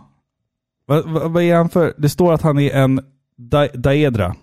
[0.85, 1.93] Vad, vad, vad är han för...
[1.97, 3.01] Det står att han är en
[3.37, 4.35] da, daedra.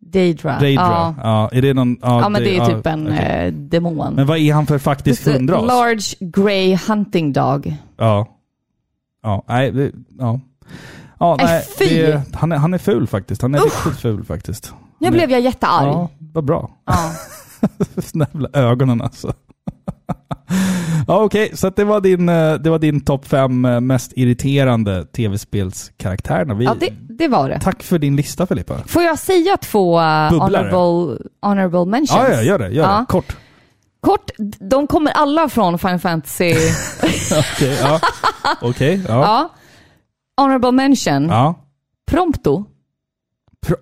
[0.00, 0.52] Daedra.
[0.60, 0.72] Daedra.
[0.72, 1.14] Ja.
[1.22, 1.48] Ja.
[1.52, 1.96] Är det någon...
[2.02, 3.46] ja, men det är ja, typ en okej.
[3.46, 4.14] eh, demon.
[4.14, 5.66] Men vad är han för faktisk hundras?
[5.66, 7.76] Large Grey Hunting Dog.
[7.96, 8.28] Ja.
[9.22, 10.40] Ja, nej, det, ja.
[11.18, 13.42] Ja, Nej, nej, det, han, är, han är ful faktiskt.
[13.42, 14.74] Han är riktigt ful faktiskt.
[15.00, 15.86] Nu är- blev jag jättearg.
[15.88, 16.70] Ja, vad bra.
[16.86, 17.12] Ja.
[18.02, 19.32] Snälla ögonen alltså.
[21.06, 21.50] ja, okej.
[21.56, 26.54] Så att det var din, eh, det var din topp fem eh, mest irriterande tv-spelskaraktärerna.
[26.54, 27.60] Vi, ja, det, det var det.
[27.60, 28.78] Tack för din lista Filippa.
[28.86, 30.04] Får jag säga två uh,
[30.40, 32.10] honorable, honorable mentions?
[32.28, 32.68] Ja, ja, gör det.
[32.68, 32.98] Gör Ja.
[32.98, 33.06] det.
[33.08, 33.36] Kort.
[34.00, 34.30] Kort,
[34.70, 36.54] de kommer alla från Final Fantasy.
[37.38, 38.00] Okej, ja.
[38.62, 39.14] Okej, ja.
[39.22, 39.48] ja.
[40.44, 41.28] Honorable mention.
[41.28, 41.54] ja.
[42.10, 42.64] Prompto.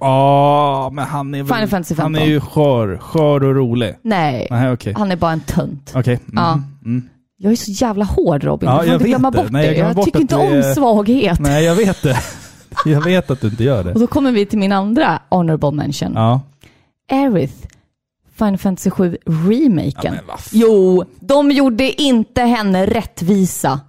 [0.01, 1.69] Ja, men han är Final väl...
[1.69, 2.23] Fantasy Han 15.
[2.23, 2.99] är ju skör.
[2.99, 3.95] Skör och rolig.
[4.03, 4.95] Nej, Nej, okej.
[4.97, 5.93] han är bara en tönt.
[5.95, 6.15] Okej.
[6.15, 6.33] Mm.
[6.37, 6.61] Ja.
[6.85, 7.09] Mm.
[7.37, 8.69] Jag är så jävla hård Robin.
[8.69, 9.39] Ja, du får jag inte vet glömma det.
[9.43, 9.75] bort Nej, jag det.
[9.75, 11.39] glömmer Jag bort tycker att inte om är- svaghet.
[11.41, 12.17] Nej, jag vet det.
[12.85, 13.93] Jag vet att du inte gör Och det.
[14.01, 16.13] då kommer vi till min andra honorable mention.
[16.15, 16.41] Ja.
[17.13, 17.55] Aerith.
[18.39, 20.15] Final Fantasy 7 remaken.
[20.15, 20.49] Men vad fan.
[20.61, 23.81] jo, de gjorde inte henne rättvisa.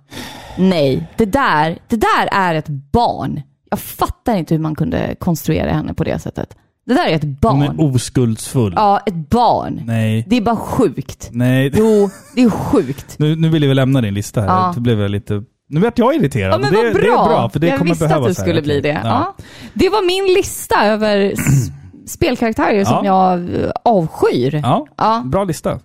[0.58, 3.42] Nej, det där, det där är ett barn.
[3.70, 6.58] Jag fattar inte hur man kunde konstruera henne på det sättet.
[6.86, 7.62] Det där är ett Hon barn.
[7.62, 8.74] är oskuldsfull.
[8.76, 9.82] Ja, ett barn.
[9.86, 10.26] Nej.
[10.28, 11.30] Det är bara sjukt.
[11.32, 11.72] Nej.
[11.76, 13.16] Jo, det är sjukt.
[13.20, 14.48] Nu, nu vill jag lämna din lista här.
[14.48, 14.72] Ja.
[14.76, 15.44] Då blev jag lite...
[15.72, 16.54] Nu vart jag irriterad.
[16.54, 17.02] Ja, men det, bra.
[17.02, 18.46] det är bra, för det jag kommer visste behövas att det här.
[18.48, 18.94] skulle bli Okej.
[18.94, 19.02] det.
[19.04, 19.36] Ja.
[19.74, 21.72] Det var min lista över s-
[22.14, 23.34] spelkaraktärer som Ja.
[23.38, 24.60] jag eh, avskyr.
[24.64, 24.86] Ja.
[24.98, 25.22] Ja.
[25.26, 25.80] Bra lista.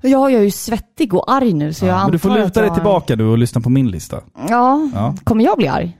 [0.00, 2.60] Jag är ju svettig och arg nu, så jag Ja, antar men du får luta
[2.60, 4.20] dig jag- tillbaka nu och lyssna på min lista.
[4.48, 4.88] Ja.
[4.94, 5.14] Ja.
[5.24, 5.98] kommer jag bli arg?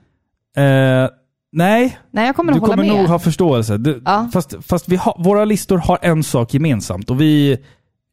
[0.56, 1.08] Eh,
[1.52, 2.86] nej, Nej, jag kommer du kommer med.
[2.86, 3.76] nog ha förståelse.
[3.78, 4.28] Du, Ja.
[4.32, 7.58] Fast, fast vi har, våra listor har en sak gemensamt och vi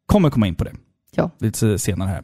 [0.06, 0.72] kommer komma in på det
[1.16, 1.30] Ja.
[1.40, 2.22] lite senare här.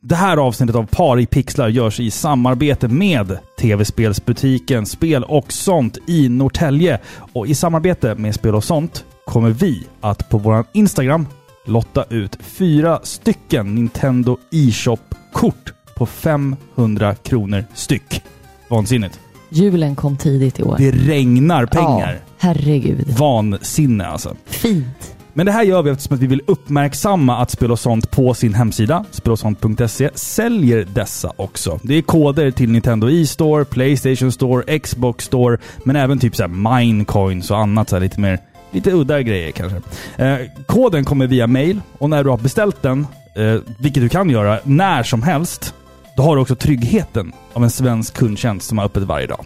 [0.00, 5.98] Det här avsnittet av Par i pixlar görs i samarbete med tv-spelsbutiken Spel och sånt
[6.06, 6.98] i Norrtälje.
[7.32, 11.26] Och i samarbete med Spel och sånt kommer vi att på vår Instagram
[11.66, 18.22] lotta ut fyra stycken Nintendo e-shop-kort på 500 kronor styck.
[18.68, 19.20] Vansinnigt.
[19.50, 20.76] Julen kom tidigt i år.
[20.78, 22.12] Det regnar pengar.
[22.12, 23.08] Ja, herregud.
[23.18, 24.36] Vansinne alltså.
[24.46, 25.14] Fint.
[25.32, 28.34] Men det här gör vi eftersom att vi vill uppmärksamma att Spel och sånt på
[28.34, 31.80] sin hemsida, spelosont.se, säljer dessa också.
[31.82, 36.80] Det är koder till Nintendo e-store, Playstation Store, Xbox Store, men även typ så här
[36.80, 38.38] Minecoins och annat så här lite mer
[38.70, 39.80] Lite udda grejer kanske.
[40.16, 44.30] Eh, koden kommer via mail och när du har beställt den, eh, vilket du kan
[44.30, 45.74] göra när som helst,
[46.18, 49.44] då har du också tryggheten av en svensk kundtjänst som har öppet varje dag.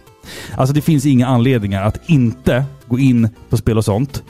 [0.57, 4.23] Alltså det finns inga anledningar att inte gå in på spel och sånt.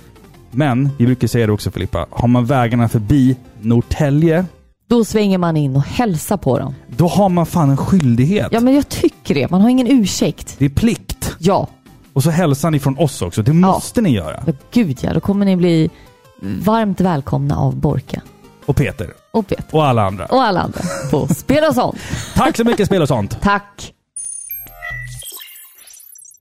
[0.52, 4.46] Men, vi brukar säga det också Filippa, har man vägarna förbi Norrtälje,
[4.88, 6.76] Då svänger man in och hälsar på dem.
[6.98, 8.48] då har man fan en skyldighet.
[8.52, 9.50] Ja, men jag tycker det.
[9.52, 10.56] Man har ingen ursäkt.
[10.58, 11.36] Det är plikt.
[11.40, 11.68] Ja,
[12.14, 13.42] Och så hälsar ni från oss också.
[13.44, 14.44] Det måste ni göra.
[14.46, 15.14] men gud ja.
[15.14, 15.90] Då kommer ni bli
[16.42, 18.22] varmt välkomna av Borka
[18.66, 19.08] Och Peter.
[19.34, 20.26] Och Peter Och alla andra.
[20.26, 20.80] och alla andra
[21.12, 21.98] på Spel och sånt.
[22.36, 23.42] Tack så mycket Spel och sånt.
[23.42, 23.94] Tack!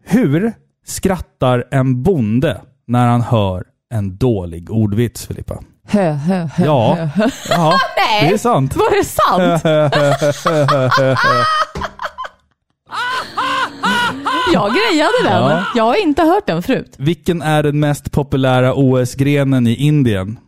[0.05, 0.53] Hur
[0.86, 3.64] skrattar en bonde när han hör
[3.95, 5.62] en dålig ordvits, Filippa?
[5.88, 7.28] Hö, hö, hö, Ja, hö, hö.
[7.49, 8.28] ja Nej.
[8.28, 8.76] det är sant.
[8.76, 9.62] Var det sant?
[14.53, 15.32] Jag grejade den.
[15.43, 15.64] Ja.
[15.74, 16.95] Jag har inte hört den förut.
[16.99, 20.38] Vilken är den mest populära OS-grenen i Indien?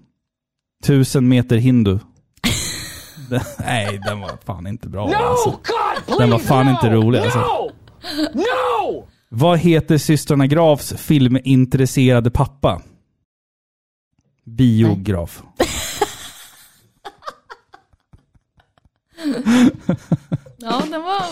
[0.84, 1.98] Tusen meter hindu.
[3.34, 5.14] Den- Nej, den var fan inte bra.
[5.14, 5.50] Alltså.
[5.50, 6.70] God, Den var please, fan no!
[6.72, 7.38] inte rolig alltså.
[7.38, 7.70] No!
[8.34, 9.08] No!
[9.28, 12.82] Vad heter systrarna Grafs filmintresserade pappa?
[14.44, 15.42] Biograf.
[20.56, 21.22] Ja, den var,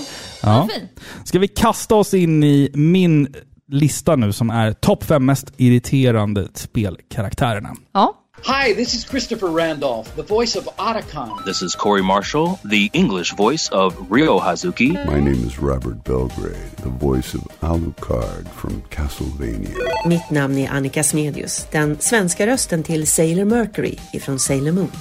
[0.43, 0.69] Ja.
[0.73, 0.89] fin.
[1.25, 3.35] Ska vi kasta oss in i min
[3.69, 7.75] lista nu som är topp fem mest irriterande spelkaraktärerna.
[7.93, 8.22] Ja.
[8.45, 11.45] Hi, this is Christopher Randolph, the voice of Otacon.
[11.45, 14.93] This is Corey Marshall, the English voice of Ryo Hazuki.
[15.07, 19.77] My name is Robert Belgrade, the voice of Alucard from Castlevania.
[20.07, 24.93] Mitt namn är Annika Smedius, den svenska rösten till Sailor Mercury ifrån Sailor Moon.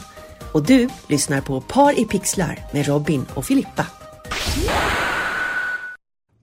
[0.54, 3.86] Och du lyssnar på Par i pixlar med Robin och Filippa.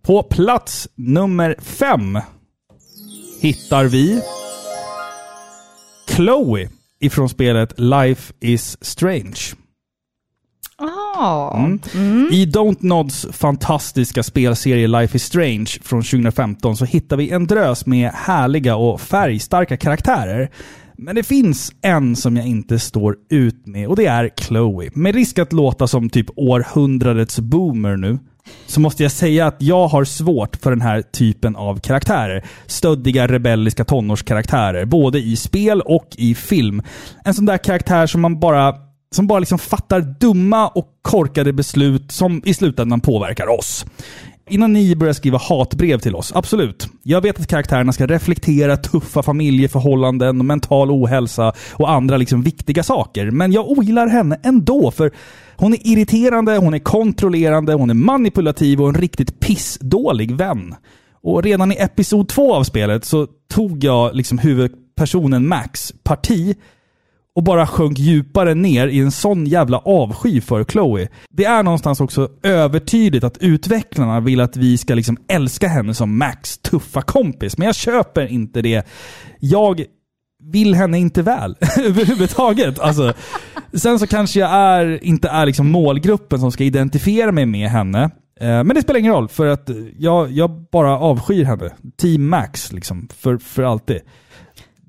[0.02, 2.18] På plats nummer fem
[3.40, 4.22] hittar vi
[6.08, 6.68] Chloe
[7.00, 9.36] ifrån spelet Life is Strange.
[10.78, 11.56] Ah.
[11.56, 12.28] Mm.
[12.32, 17.86] I Don't Nods fantastiska spelserie Life is Strange från 2015 så hittar vi en drös
[17.86, 20.50] med härliga och färgstarka karaktärer.
[20.96, 24.90] Men det finns en som jag inte står ut med och det är Chloe.
[24.94, 28.18] Med risk att låta som typ århundradets boomer nu,
[28.66, 32.44] så måste jag säga att jag har svårt för den här typen av karaktärer.
[32.66, 36.82] Stöddiga, rebelliska tonårskaraktärer, både i spel och i film.
[37.24, 38.74] En sån där karaktär som man bara
[39.10, 43.86] som bara liksom fattar dumma och korkade beslut som i slutändan påverkar oss.
[44.50, 46.88] Innan ni börjar skriva hatbrev till oss, absolut.
[47.02, 52.82] Jag vet att karaktärerna ska reflektera tuffa familjeförhållanden, och mental ohälsa och andra liksom viktiga
[52.82, 53.30] saker.
[53.30, 55.12] Men jag ogillar henne ändå, för
[55.58, 60.74] hon är irriterande, hon är kontrollerande, hon är manipulativ och en riktigt pissdålig vän.
[61.22, 66.56] Och redan i episod två av spelet så tog jag liksom huvudpersonen Max parti
[67.34, 71.08] och bara sjönk djupare ner i en sån jävla avsky för Chloe.
[71.30, 76.18] Det är någonstans också övertydligt att utvecklarna vill att vi ska liksom älska henne som
[76.18, 78.86] Max tuffa kompis, men jag köper inte det.
[79.40, 79.84] Jag
[80.42, 82.78] vill henne inte väl överhuvudtaget.
[82.78, 83.12] Alltså,
[83.72, 88.02] sen så kanske jag är, inte är liksom målgruppen som ska identifiera mig med henne.
[88.40, 91.70] Eh, Men det spelar ingen roll, för att jag, jag bara avskyr henne.
[92.00, 93.08] Team Max, liksom.
[93.18, 94.00] För, för alltid.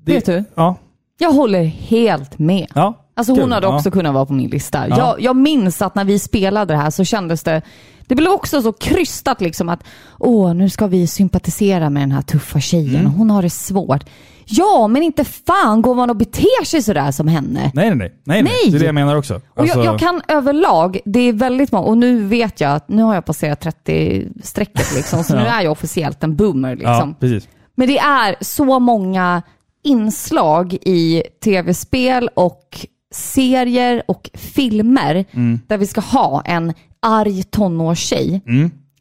[0.04, 0.44] Det, Vet du?
[0.54, 0.76] Ja.
[1.18, 2.66] Jag håller helt med.
[2.74, 3.06] ja.
[3.14, 3.52] Alltså hon Kul.
[3.52, 3.76] hade Ja.
[3.76, 4.88] också kunnat vara på min lista.
[4.88, 4.96] Ja.
[4.98, 7.62] Jag, jag minns att när vi spelade det här så kändes det,
[8.06, 9.84] det blev också så krystat liksom att
[10.18, 13.00] åh, nu ska vi sympatisera med den här tuffa tjejen.
[13.00, 13.12] Mm.
[13.12, 14.04] Hon har det svårt.
[14.52, 17.70] Ja, men inte fan går man och beter sig sådär som henne.
[17.74, 18.12] Nej, nej, nej.
[18.24, 18.52] nej, nej.
[18.70, 19.34] Det är det jag menar också.
[19.34, 22.88] Och Alltså, jag, jag kan överlag, det är väldigt många, och nu vet jag att
[22.88, 25.46] nu har jag passerat 30-strecket liksom, så nu Ja.
[25.46, 26.92] är jag officiellt en boomer liksom.
[26.92, 27.48] Ja, precis.
[27.74, 29.42] Men det är så många
[29.84, 35.60] inslag i tv-spel och serier och filmer Mm.
[35.66, 36.72] där vi ska ha en
[37.02, 38.42] arg tonårstjej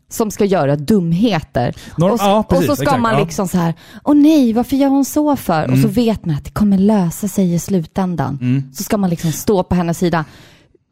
[0.10, 1.76] som ska göra dumheter.
[1.98, 3.20] Norm- och, så, ja, precis, och så ska exakt, man ja.
[3.20, 5.64] liksom så här, åh nej, varför gör hon så för?
[5.64, 5.92] Och så Mm.
[5.92, 8.64] vet man att det kommer lösa sig i slutändan.
[8.74, 10.26] Så ska man liksom stå på hennes sida.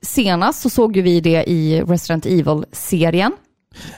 [0.02, 3.32] senast så såg ju vi det i Resident Evil-serien.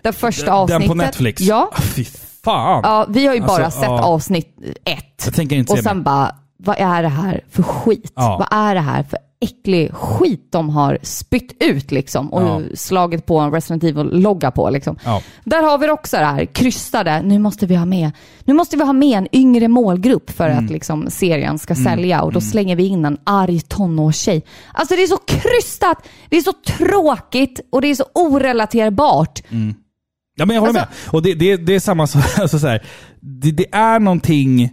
[0.04, 0.82] Det första avsnittet.
[0.82, 1.42] Den på Netflix?
[1.42, 1.70] Ja.
[1.74, 2.06] Ah, Fy
[2.44, 2.82] fan.
[2.84, 4.04] ja, vi har ju bara Alltså, sett ja.
[4.04, 5.22] avsnitt ett.
[5.26, 8.12] Jag tänker inte Och se sen bara, vad är det här för skit?
[8.16, 8.38] Ja.
[8.50, 12.62] Vad är det här för äcklig skit de har spytt ut liksom och Ja.
[12.76, 14.98] slagit på en Resident Evil-logga på liksom.
[15.06, 15.22] Ja.
[15.44, 18.12] Där har vi också det här krystade, nu måste vi ha med,
[18.44, 20.66] nu måste vi ha med en yngre målgrupp för Mm.
[20.66, 24.46] att liksom serien ska sälja och då slänger vi in en arg tonårstjej.
[24.74, 29.40] Alltså det är så krystat, det är så tråkigt och det är så orelaterbart.
[30.36, 31.14] Ja, men jag håller Alltså- med.
[31.14, 32.24] Och det, det, det är samma sak.
[32.40, 32.86] Alltså, så här,
[33.22, 34.70] det, det är någonting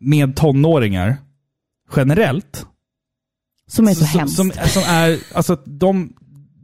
[0.00, 1.16] med tonåringar
[1.96, 2.66] generellt.
[3.70, 4.36] Som är så, som, hemskt.
[4.36, 6.12] som, som är, alltså de,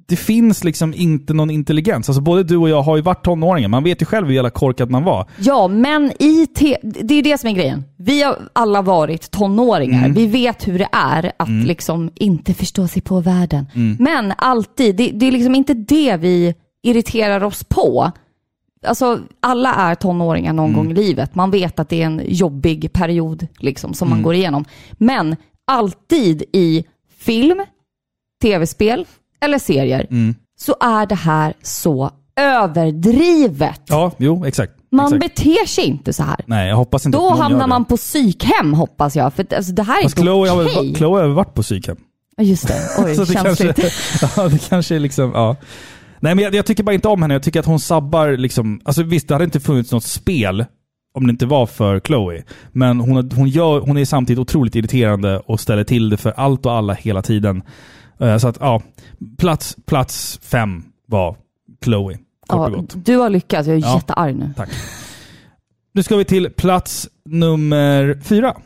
[0.09, 2.09] det finns liksom inte någon intelligens.
[2.09, 3.69] Alltså både du och jag har ju varit tonåringar.
[3.69, 5.27] Man vet ju själv hur jävla korkad man var.
[5.39, 7.85] Ja, men i te- det är det som är grejen.
[7.97, 9.99] Vi har alla varit tonåringar.
[9.99, 10.15] Mm.
[10.15, 13.67] Vi vet hur det är att liksom inte förstå sig på världen.
[13.75, 13.97] Mm.
[14.01, 18.11] Men alltid, det, det är liksom inte det vi irriterar oss på.
[18.87, 20.77] Alltså, alla är tonåringar någon Mm.
[20.77, 21.35] gång i livet.
[21.35, 24.17] Man vet att det är en jobbig period liksom, som Mm.
[24.19, 24.65] man går igenom.
[24.93, 25.37] Men
[25.67, 26.85] alltid i
[27.27, 27.63] film,
[28.43, 29.07] tv-spel
[29.41, 30.35] eller serier Mm.
[30.59, 32.11] så är det här så
[32.41, 33.81] överdrivet.
[33.87, 34.73] Ja, jo, exakt.
[34.91, 35.37] Man exakt.
[35.37, 36.37] beter sig inte så här.
[36.47, 39.35] Nej, jag hoppas inte Då hamnar man på psykhem hoppas jag.
[39.35, 40.75] För alltså, det här är Fast inte okej.
[40.75, 41.97] väl, Chloe har varit på psykhem?
[42.37, 42.81] Ja, just det.
[43.05, 43.77] Oj, Så det känsligt.
[43.77, 45.57] kanske, ja, det kanske är liksom, ja.
[46.21, 47.35] Nej men jag, jag tycker bara inte om henne.
[47.35, 50.65] Jag tycker att hon sabbar liksom, alltså visst det hade inte funnits något spel
[51.17, 52.43] om det inte var för Chloe.
[52.73, 56.67] Men hon, hon, gör, hon är samtidigt otroligt irriterande och ställer till det för allt
[56.67, 57.63] och alla hela tiden.
[58.21, 58.83] Eh, Så att ja,
[59.39, 61.37] plats, plats fem var
[61.85, 62.19] Chloe.
[62.49, 63.69] Ja, du har lyckats.
[63.69, 63.95] Jag är Ja.
[63.97, 64.51] jättearg nu.
[64.57, 64.69] Tack.
[65.93, 68.57] Nu ska vi till plats nummer fyra.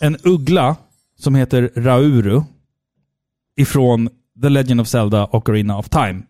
[0.00, 0.76] En uggla
[1.18, 2.42] som heter Rauru
[3.56, 4.08] ifrån
[4.42, 6.22] The Legend of Zelda och Arena of Time.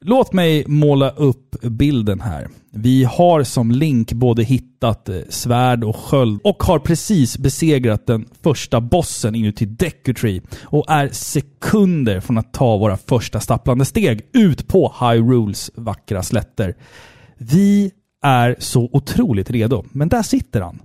[0.00, 2.48] Låt mig måla upp bilden här.
[2.72, 8.28] Vi har som Link både hittat eh, svärd och sköld och har precis besegrat den
[8.42, 14.20] första bossen inuti Deku Tree och är sekunder från att ta våra första stapplande steg
[14.32, 16.74] ut på Hyrules vackra slätter.
[17.38, 17.90] Vi
[18.22, 20.80] är så otroligt redo, men där sitter han.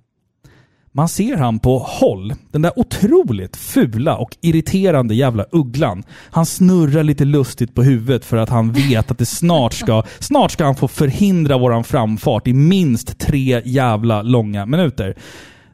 [0.97, 2.33] Man ser han på håll.
[2.51, 6.03] Den där otroligt fula och irriterande jävla ugglan.
[6.09, 10.51] Han snurrar lite lustigt på huvudet för att han vet att det snart ska, snart
[10.51, 15.15] ska han få förhindra våran framfart i minst tre jävla långa minuter.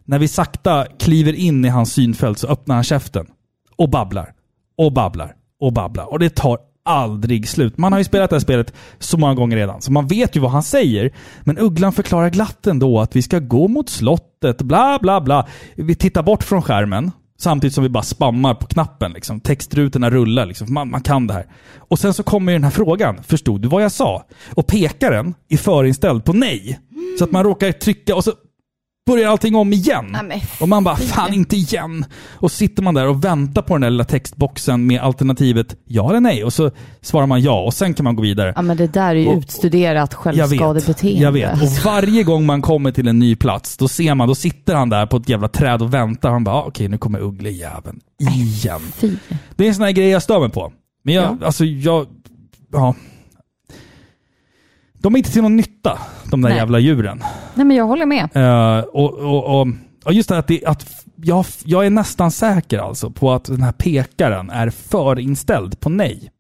[0.06, 3.28] När vi sakta kliver in i hans synfält så öppnar han käften
[3.76, 4.34] och babblar
[4.78, 6.12] och babblar och babblar.
[6.12, 7.78] Och det tar aldrig slut.
[7.78, 10.40] Man har ju spelat det här spelet så många gånger redan, så man vet ju
[10.40, 11.12] vad han säger.
[11.42, 15.48] Men Ugglan förklarar glatt ändå att vi ska gå mot slottet, bla bla bla.
[15.76, 19.14] Vi tittar bort från skärmen, samtidigt som vi bara spammar på knappen.
[19.14, 19.40] Liksom.
[19.40, 20.74] Textrutorna rullar, liksom.
[20.74, 21.46] man, man kan det här.
[21.78, 24.26] Och sen så kommer ju den här frågan, förstod du vad jag sa?
[24.54, 26.80] Och pekaren är förinställd på nej.
[27.18, 28.32] Så att man råkar trycka och så
[29.08, 30.06] börjar allting om igen.
[30.12, 32.06] Men och man bara, fan inte igen.
[32.34, 36.20] Och sitter man där och väntar på den där lilla textboxen med alternativet ja eller
[36.20, 36.44] nej.
[36.44, 36.72] Och så
[37.02, 38.54] svarar man ja och sen kan man gå vidare.
[38.56, 41.22] Ja, men det där är ju Och- utstuderat Jag vet, självskadebeteende.
[41.24, 41.62] jag vet.
[41.62, 44.90] Och varje gång man kommer till en ny plats, då ser man, då sitter han
[44.90, 46.32] där på ett jävla träd och väntar.
[46.32, 48.82] Han bara, ah, okej nu kommer ugglejäveln igen.
[48.96, 49.16] Fy.
[49.56, 50.72] Det är en sån här grej jag stör mig på.
[51.04, 51.46] Men jag, Ja.
[51.46, 52.08] alltså jag,
[52.72, 52.96] ja.
[55.02, 56.00] De är inte till någon nytta,
[56.32, 56.58] de där Nej.
[56.58, 57.24] jävla djuren.
[57.56, 58.30] Nej, men jag håller med.
[58.34, 59.62] Eh, och, och,
[60.06, 63.62] och, just det att, det, att jag, jag är nästan säker alltså på att den
[63.62, 66.32] här pekaren är förinställd på nej.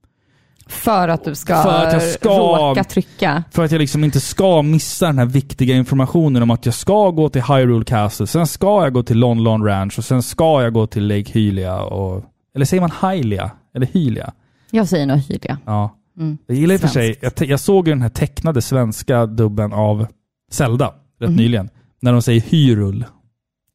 [0.67, 3.43] För att du ska, För att jag ska- råka trycka.
[3.51, 7.09] För att jag liksom inte ska missa den här viktiga informationen om att jag ska
[7.09, 10.63] gå till Hyrule Castle, sen ska jag gå till Lon Lon Ranch och sen ska
[10.63, 12.23] jag gå till Lake Hylia och...
[12.55, 13.51] Eller säger man Hylia?
[13.75, 14.31] Eller Hylia?
[14.71, 15.57] Jag säger nog Hylia.
[15.65, 15.95] Ja.
[16.21, 16.37] Mm.
[16.47, 19.73] Jag gillar i och för sig, jag, jag såg ju den här tecknade svenska dubben
[19.73, 20.07] av
[20.51, 21.37] Zelda rätt Mhm.
[21.37, 21.69] nyligen.
[22.01, 23.05] När de säger Hyrule.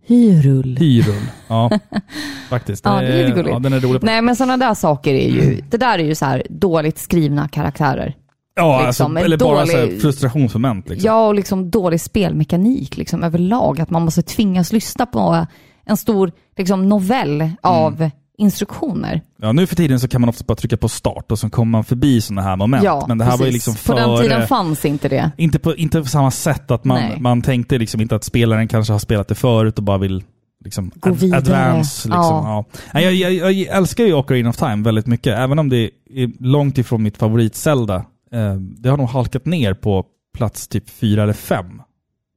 [0.06, 0.80] Hyrule.
[0.80, 1.28] Hyrule.
[1.48, 1.70] Ja,
[2.48, 2.84] faktiskt.
[2.84, 3.52] Ja, det är lite gulligt.
[3.52, 4.02] Ja, den är rolig.
[4.02, 7.48] Nej, men sådana där saker är ju, det där är ju så här dåligt skrivna
[7.48, 8.14] karaktärer.
[8.56, 10.88] ja, liksom, alltså, eller bara dålig- frustrationsmoment.
[10.88, 11.06] Liksom.
[11.06, 13.80] Ja, och liksom dålig spelmekanik liksom överlag.
[13.80, 15.46] Att man måste tvingas lyssna på
[15.84, 18.10] en stor liksom, novell av Mm.
[18.38, 19.20] Instruktioner.
[19.42, 21.70] Ja, nu för tiden så kan man ofta bara trycka på start och så kommer
[21.70, 22.84] man förbi sådana här moment.
[22.84, 24.00] Ja, Men det här var ju liksom På före...
[24.00, 25.30] den tiden fanns inte det.
[25.36, 27.20] inte, på, inte på samma sätt att man, Nej.
[27.20, 30.24] man tänkte liksom inte att spelaren kanske har spelat det förut och bara vill
[30.64, 31.38] liksom Gå vidare.
[31.38, 32.08] advance.
[32.08, 32.14] Liksom.
[32.22, 32.64] Ja.
[32.92, 36.78] Jag, jag, jag älskar ju Ocarina of Time väldigt mycket, även om det är långt
[36.78, 37.96] ifrån mitt favorit-Zelda.
[38.32, 40.04] Eh, det har nog halkat ner på
[40.36, 41.82] plats typ fyra eller fem.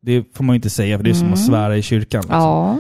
[0.02, 1.48] Det får man ju inte säga, för det är som att Mm.
[1.48, 2.22] svära i kyrkan.
[2.22, 2.40] Liksom.
[2.40, 2.78] Ja.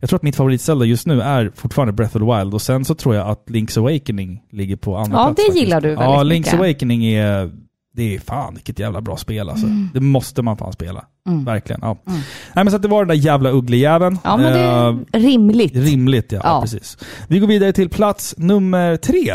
[0.00, 2.84] Jag tror att mitt favorit-Zelda just nu är fortfarande Breath of the Wild och sen
[2.84, 5.36] så tror jag att Link's Awakening ligger på andra Ja, plats.
[5.36, 5.64] det faktiskt.
[5.64, 6.54] gillar du väldigt Ja, Link's mycket.
[6.54, 7.50] Awakening är...
[7.94, 9.66] Det är fan vilket jävla bra spel alltså.
[9.66, 9.88] Mm.
[9.94, 11.04] Det måste man fan spela.
[11.44, 11.80] Verkligen.
[11.84, 11.96] Ja.
[12.06, 14.18] Nej men så det var den där jävla ugglejäveln.
[14.24, 15.76] Ja, men det Eh, är rimligt.
[15.76, 16.60] Rimligt ja, Ja.
[16.60, 16.98] precis.
[17.28, 19.34] Vi går vidare till plats nummer tre.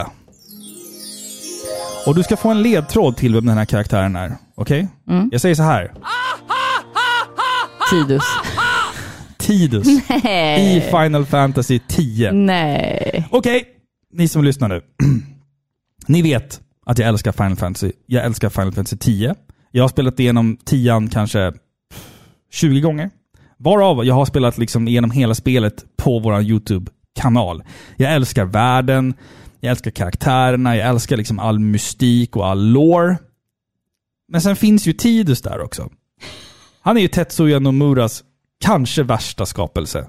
[2.07, 4.35] Och du ska få en ledtråd till vem den här karaktären är.
[4.55, 4.87] Okej?
[5.09, 5.29] Mm.
[5.31, 5.91] Jag säger så här.
[7.91, 8.23] Tidus.
[9.43, 9.87] Tidus
[10.57, 12.31] i Final Fantasy 10.
[12.31, 13.27] Nej.
[13.29, 13.65] Okej,
[14.13, 14.81] ni som lyssnar nu.
[16.07, 17.91] ni vet att jag älskar Final Fantasy.
[18.05, 19.35] Jag älskar Final Fantasy 10.
[19.71, 21.53] Jag har spelat igenom 10 kanske
[22.51, 23.09] 20 gånger.
[23.57, 27.63] Varav jag har spelat liksom igenom hela spelet på vår YouTube-kanal.
[27.97, 29.13] Jag älskar världen,
[29.59, 33.17] jag älskar karaktärerna, jag älskar liksom all mystik och all lore.
[34.27, 35.89] Men sen finns ju Tidus där också.
[36.81, 38.23] Han är ju Tetsuya Nomuras
[38.63, 40.05] kanske värsta skapelse.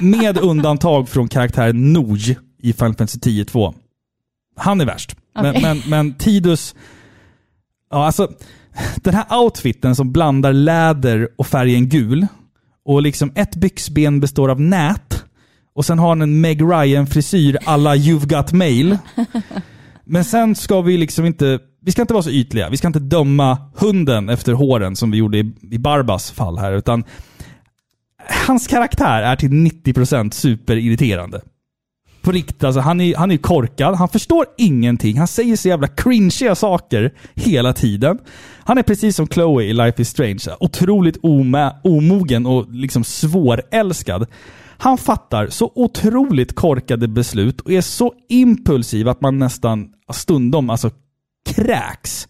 [0.00, 3.74] Med undantag från karaktären Noj i Final Fantasy 10-2.
[4.56, 5.16] Han är värst.
[5.34, 5.62] Men, Okej.
[5.62, 6.74] men, men Tidus...
[7.90, 8.32] Ja, alltså...
[8.96, 12.26] Den här outfiten som blandar läder och färgen gul.
[12.84, 15.24] Och liksom ett byxben består av nät.
[15.74, 18.98] Och sen har han en Meg Ryan-frisyr alla You've Got Mail.
[20.04, 21.58] Men sen ska vi liksom inte...
[21.80, 22.68] Vi ska inte vara så ytliga.
[22.68, 26.72] Vi ska inte döma hunden efter håren som vi gjorde i, i Barbas fall här.
[26.72, 27.04] Utan
[28.28, 31.40] hans karaktär är till 90% superirriterande.
[32.22, 35.88] På riktigt, alltså han är, han är korkad, han förstår ingenting, han säger så jävla
[35.88, 38.18] cringiga saker hela tiden.
[38.64, 44.26] Han är precis som Chloe i Life is Strange, otroligt omä, omogen och liksom svårälskad.
[44.78, 50.90] Han fattar så otroligt korkade beslut och är så impulsiv att man nästan stundom alltså
[51.54, 52.28] kräks.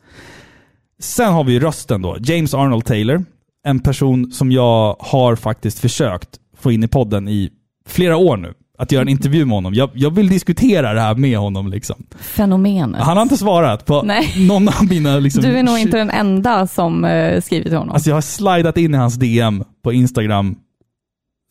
[1.01, 2.17] Sen har vi rösten då.
[2.21, 3.25] James Arnold Taylor.
[3.69, 7.51] En person som jag har faktiskt försökt få in i podden i
[7.87, 8.55] flera år nu.
[8.79, 9.75] Att göra en intervju med honom.
[9.75, 11.69] Jag, jag vill diskutera det här med honom.
[11.71, 12.07] Liksom.
[12.21, 13.03] Fenomenet.
[13.03, 14.47] Han har inte svarat på Nej.
[14.49, 15.19] någon av mina...
[15.19, 17.95] Liksom, Du är nog inte den enda som uh, skrivit till honom.
[17.95, 20.57] Alltså jag har slidat in i hans DM på Instagram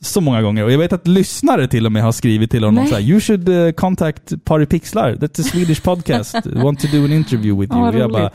[0.04, 0.64] så många gånger.
[0.64, 2.88] Och jag vet att lyssnare till och med har skrivit till honom Nej.
[2.88, 5.16] så här, You should uh, contact Party Pixlar.
[5.16, 6.36] That's a Swedish podcast.
[6.46, 7.82] Want to do an interview with you.
[7.82, 8.14] vad jag roligt.
[8.14, 8.32] bara,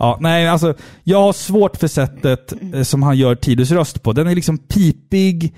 [0.00, 0.74] ja, nej, alltså,
[1.04, 4.12] jag har svårt för sättet eh, som han gör Tidus röst på.
[4.12, 5.54] Den är liksom pipig,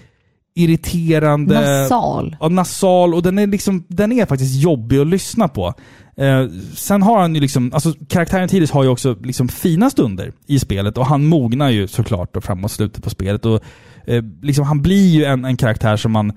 [0.55, 1.81] irriterande.
[1.83, 2.37] Nasal.
[2.41, 5.75] Ja, nasal och den är, liksom, den är faktiskt jobbig att lyssna på.
[6.17, 10.33] Eh, sen har han ju liksom, alltså karaktären Tidus har ju också liksom fina stunder
[10.47, 13.47] i spelet och han mognar ju såklart då framåt slutet på spelet.
[13.47, 13.61] Och,
[14.07, 16.33] eh, liksom, han blir ju en, en karaktär som man,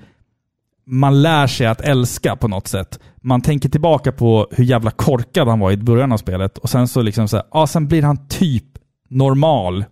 [0.87, 2.99] man lär sig att älska på något sätt.
[3.21, 6.87] Man tänker tillbaka på hur jävla korkad han var i början av spelet och sen
[6.87, 8.63] så liksom så här, ja, sen blir han typ
[9.09, 9.85] normal.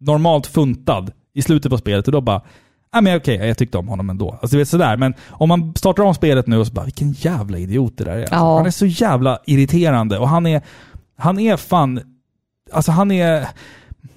[0.00, 2.42] Normalt funtad i slutet på spelet och då bara
[2.92, 4.30] Ja men okej, jag tyckte om honom ändå.
[4.30, 4.96] Alltså du vet sådär.
[4.96, 8.12] Men om man startar om spelet nu och så bara, vilken jävla idiot det där
[8.12, 8.20] är.
[8.20, 8.56] Alltså, Ja.
[8.56, 10.62] Han är så jävla irriterande och han är,
[11.16, 12.00] han är fan,
[12.72, 13.48] alltså han är,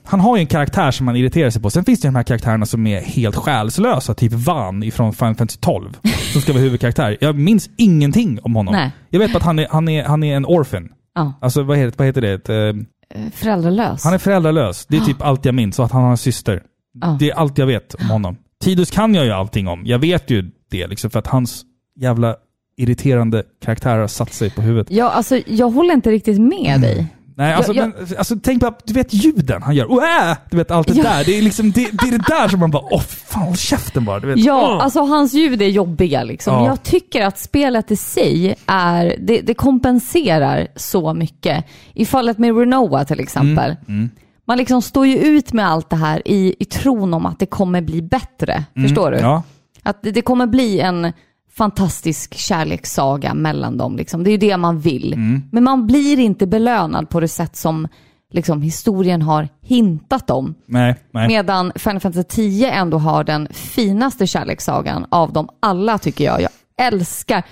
[0.03, 1.69] han har ju en karaktär som man irriterar sig på.
[1.69, 5.59] Sen finns det de här karaktärerna som är helt själslösa, typ Van ifrån Final Fantasy
[5.59, 5.97] 12,
[6.33, 7.17] som ska vara huvudkaraktär.
[7.21, 8.73] Jag minns ingenting om honom.
[8.73, 8.91] Nej.
[9.09, 10.89] Jag vet bara att han är, han är, han är en orphan.
[11.15, 11.33] Ja.
[11.41, 12.49] Alltså vad heter, vad heter det?
[12.49, 12.75] Eh,
[13.15, 14.03] Eh, Föräldralös.
[14.03, 14.85] han är föräldralös.
[14.85, 15.79] Det är typ allt jag minns.
[15.79, 16.63] Och att han har en syster.
[17.01, 17.17] Ja.
[17.19, 18.37] Det är allt jag vet om honom.
[18.63, 19.81] Tidus kan jag ju allting om.
[19.85, 21.61] Jag vet ju det liksom för att hans
[21.99, 22.35] jävla
[22.77, 24.87] irriterande karaktär har satt sig på huvudet.
[24.91, 27.07] Ja, alltså jag håller inte riktigt med dig.
[27.37, 29.85] Nej, alltså, Jag- men, alltså tänk på, du vet ljuden han gör.
[29.85, 30.37] Oh, äh!
[30.49, 31.03] Du vet allt det Ja.
[31.03, 31.23] där.
[31.25, 34.05] Det är liksom det, det är det där som man bara, åh fan håll käften
[34.05, 34.19] bara.
[34.19, 34.37] Du vet.
[34.37, 34.83] Ja, Åh.
[34.83, 36.53] alltså hans ljud är jobbiga liksom.
[36.53, 36.65] Ja.
[36.65, 41.65] Jag tycker att spelet i sig är, det, det kompenserar så mycket.
[41.93, 43.75] I fallet med Renoa till exempel.
[43.87, 44.09] Mm,
[44.47, 47.45] Man liksom står ju ut med allt det här i, i tron om att det
[47.45, 48.63] kommer bli bättre.
[48.75, 49.17] Förstår du?
[49.17, 49.29] Mm.
[49.29, 49.43] Ja.
[49.83, 51.13] Att det, det kommer bli en
[51.57, 53.97] fantastisk kärlekssaga mellan dem.
[53.97, 54.23] Liksom.
[54.23, 55.13] Det är ju det man vill.
[55.13, 55.41] Mm.
[55.51, 57.87] Men man blir inte belönad på det sätt som
[58.33, 60.55] liksom, historien har hintat om.
[60.65, 61.27] Nej, nej.
[61.27, 66.41] Medan Final Fantasy 10 ändå har den finaste kärlekssagan av dem alla tycker jag.
[66.41, 66.49] Jag
[66.81, 67.43] älskar,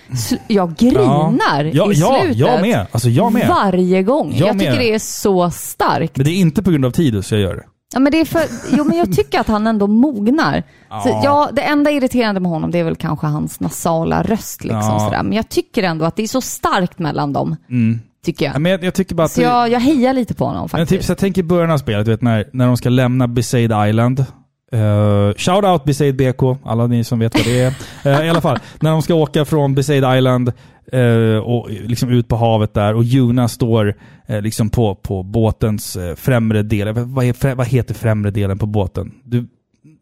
[0.47, 2.38] jag grinar Ja, i ja, slutet.
[2.38, 2.88] jag med.
[2.91, 3.47] Alltså, jag med.
[3.47, 4.34] Varje gång.
[4.36, 6.18] Jag Jag, tycker det är så starkt.
[6.18, 7.64] Men det är inte på grund av Tidus jag gör det.
[7.95, 8.41] Ja, men det är för,
[8.77, 10.63] jo, men jag tycker att han ändå mognar.
[11.03, 11.21] Så, Ja.
[11.23, 14.63] ja, det enda irriterande med honom det är väl kanske hans nasala röst.
[14.63, 14.99] Liksom, Ja.
[14.99, 15.23] sådär.
[15.23, 17.55] Men jag tycker ändå att det är så starkt mellan dem.
[18.25, 18.61] Tycker Ja, jag.
[18.61, 19.31] Men jag, jag tycker bara att...
[19.31, 20.89] Så jag, jag hejar lite på honom Men faktiskt.
[20.89, 23.27] typ, så jag tänker i början av spelet, du vet när, när de ska lämna
[23.27, 24.25] Besaid Island.
[24.76, 27.73] Uh, shout out Besaid BK, alla ni som vet vad det är.
[28.03, 30.51] Eh, I alla fall, när de ska åka från Besaid Island
[30.91, 33.95] eh, och liksom ut på havet där och Juna står
[34.26, 36.93] eh, liksom på, på båtens eh, främre del.
[36.93, 39.11] Vad, är, vad heter främre delen på båten?
[39.23, 39.47] Du,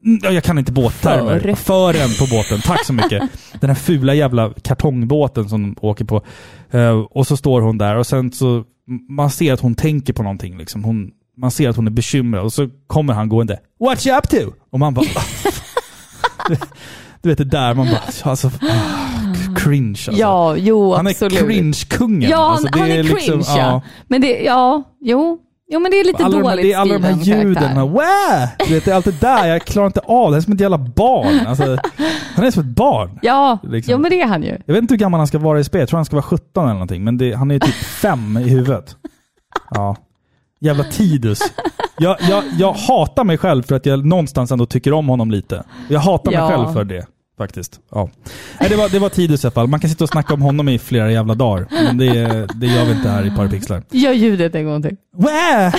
[0.05, 1.39] Mm, ja, Jag kan inte båttermer.
[1.39, 1.53] För.
[1.55, 2.61] Fören på båten.
[2.61, 3.24] Tack så mycket.
[3.59, 6.21] Den här fula jävla kartongbåten som de åker på.
[6.71, 8.63] Eh, och så står hon där och sen så...
[9.09, 10.57] Man ser att hon tänker på någonting.
[10.57, 10.84] Liksom.
[10.84, 13.59] Hon, man ser att hon är bekymrad och så kommer han gående.
[13.79, 14.38] What you up to?
[14.71, 15.05] Och man bara...
[16.47, 16.55] du,
[17.21, 18.29] du vet det där, man bara...
[18.29, 18.51] Alltså,
[19.55, 20.11] cringe alltså.
[20.11, 21.39] Ja, jo han är absolut.
[21.39, 22.29] cringe-kungen.
[22.29, 23.81] Ja, han, alltså, han är cringe liksom- ja.
[24.07, 25.39] Men det, ja, jo.
[25.67, 27.75] Jo men det är lite alla de, dåligt det är alla de här ljuden.
[27.75, 28.47] de!
[28.67, 29.47] Du vet, det är allt det där.
[29.47, 30.36] Jag klarar inte av det.
[30.36, 31.47] Han är som ett jävla barn.
[31.47, 31.77] Alltså,
[32.36, 33.19] han är som ett barn.
[33.21, 33.91] Ja, liksom.
[33.91, 34.57] jo men det är han ju.
[34.65, 35.79] Jag vet inte hur gammal han ska vara i spel.
[35.79, 37.03] Jag tror han ska vara 17 eller någonting.
[37.03, 38.95] Men det, han är ju typ fem i huvudet.
[39.69, 39.95] Ja.
[40.64, 41.39] Jävla Tidus.
[41.97, 45.64] Jag, jag, jag hatar mig själv för att jag någonstans ändå tycker om honom lite.
[45.88, 46.49] Jag hatar mig Ja.
[46.49, 47.05] själv för det.
[47.38, 47.80] Faktiskt.
[47.91, 48.09] Ja.
[48.59, 49.68] Nej, det, var, det var Tidus i alla fall.
[49.68, 51.68] Man kan sitta och snacka om honom i flera jävla dagar.
[51.72, 53.84] Men det, det gör vi inte här i Parapixlar.
[53.91, 54.95] Gör ljudet en gång till.
[55.18, 55.76] Wah!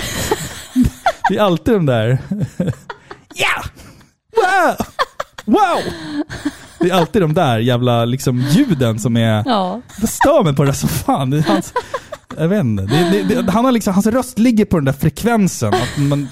[1.29, 2.19] Det är alltid de där...
[3.35, 3.65] Ja!
[4.37, 4.87] Wow!
[5.45, 5.93] Wow!
[6.79, 9.43] Det är alltid de där jävla liksom, ljuden som är...
[9.47, 9.81] Ja.
[10.01, 11.31] Jag stör mig på det där som fan.
[11.31, 11.73] Det är hans,
[12.39, 12.83] jag vet inte.
[12.83, 15.75] Det, det, det, han har liksom, hans röst ligger på den där frekvensen.
[15.75, 16.29] Att man,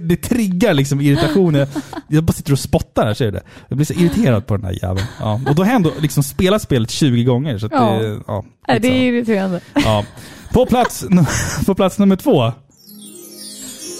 [0.00, 1.66] det triggar liksom irritationen.
[2.08, 3.42] Jag bara sitter och spottar här, ser du det?
[3.68, 5.06] Jag blir så irriterad på den där jäveln.
[5.20, 5.40] Ja.
[5.48, 7.58] Och då har jag ändå liksom spelat spelet 20 gånger.
[7.58, 7.92] Så Ja.
[7.92, 9.60] det, ja, Nej, det är irriterande.
[9.74, 10.04] Ja.
[10.52, 11.04] På, plats,
[11.66, 12.52] på plats nummer två.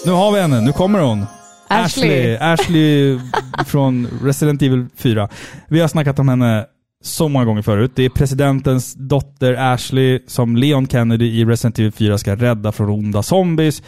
[0.05, 1.25] Nu har vi henne, nu kommer hon.
[1.67, 2.35] Ashley.
[2.35, 3.19] Ashley, Ashley
[3.65, 5.29] från Resident Evil 4.
[5.67, 6.65] Vi har snackat om henne
[7.01, 7.91] så många gånger förut.
[7.95, 12.89] Det är presidentens dotter Ashley som Leon Kennedy i Resident Evil 4 ska rädda från
[12.89, 13.83] onda zombies.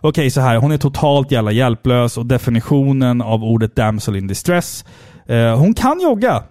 [0.00, 0.56] Okej, så här.
[0.56, 4.84] Hon är totalt jävla hjälplös och definitionen av ordet damsel in distress.
[5.26, 6.42] Eh, hon kan jogga.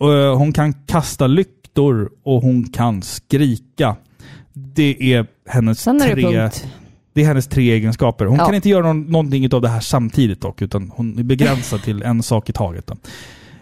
[0.00, 3.96] Eh, hon kan kasta lyktor och hon kan skrika.
[4.52, 6.40] Det är hennes Sen är det tre...
[6.40, 6.66] punkt.
[7.14, 8.24] Det är hennes tre egenskaper.
[8.24, 8.46] Hon Ja.
[8.46, 12.02] kan inte göra någon, någonting av det här samtidigt dock, utan hon är begränsad till
[12.02, 12.86] en sak i taget.
[12.86, 12.94] Då.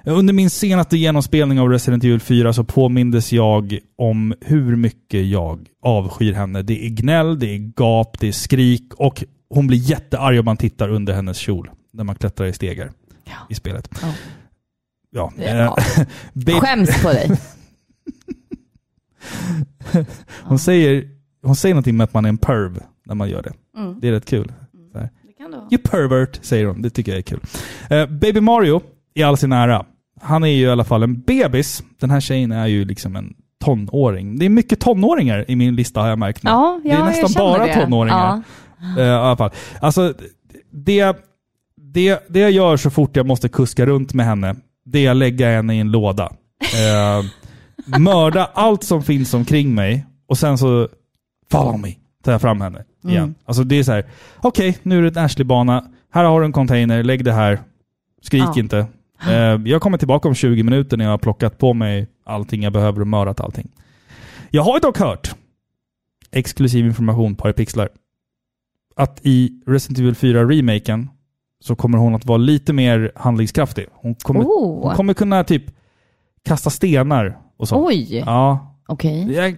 [0.04, 5.66] Under min senaste genomspelning av Resident Evil 4 så påmindes jag om hur mycket jag
[5.82, 6.62] avskyr henne.
[6.62, 10.56] Det är gnäll, det är gap, det är skrik och hon blir jättearg om man
[10.56, 12.90] tittar under hennes kjol när man klättrar i stegar
[13.48, 13.88] i spelet.
[14.02, 14.12] Ja.
[15.10, 15.32] Ja.
[15.36, 15.76] Ja.
[16.46, 17.30] eh, Skäms på dig.
[20.42, 21.08] hon, säger,
[21.42, 23.52] hon säger någonting med att man är en perv när man gör det.
[24.00, 24.52] Det är rätt kul.
[24.94, 25.08] Här.
[25.70, 26.82] You pervert, säger hon.
[26.82, 27.40] Det tycker jag är kul.
[27.90, 28.80] Eh, Baby Mario,
[29.20, 29.84] i all sin ära,
[30.20, 31.82] han är ju i alla fall en bebis.
[32.00, 34.38] Den här tjejen är ju liksom en tonåring.
[34.38, 36.50] Det är mycket tonåringar i min lista har jag märkt nu.
[36.50, 37.74] Ja, det är ja, nästan bara det.
[37.74, 38.42] tonåringar.
[38.96, 39.02] Ja.
[39.02, 39.50] Eh, i alla fall.
[39.80, 40.14] Alltså,
[40.72, 41.16] det,
[41.76, 45.16] det, det jag gör så fort jag måste kuska runt med henne, det är att
[45.16, 46.32] lägga henne i en låda.
[46.62, 47.24] Eh,
[47.98, 50.88] mörda allt som finns omkring mig och sen så
[51.50, 51.94] follow me.
[52.24, 53.22] Tar jag fram henne igen.
[53.22, 53.34] Mm.
[53.44, 54.04] Alltså det är så här,
[54.40, 55.84] okej, nu är det en Ashley-bana.
[56.12, 57.60] Här har du en container, lägg det här.
[58.22, 58.54] Skrik Ja.
[58.56, 58.86] inte.
[59.28, 62.72] Eh, jag kommer tillbaka om 20 minuter när jag har plockat på mig allting jag
[62.72, 63.68] behöver och mördat allting.
[64.50, 65.34] Jag har dock hört,
[66.32, 67.88] exklusiv information på pixlar,
[68.96, 71.08] att i Resident Evil 4-remaken
[71.60, 73.86] så kommer hon att vara lite mer handlingskraftig.
[73.92, 74.86] Hon kommer, Oh.
[74.86, 75.64] hon kommer kunna typ
[76.44, 77.86] kasta stenar och så.
[77.86, 79.32] Oj, Ja, okej.
[79.32, 79.56] jag,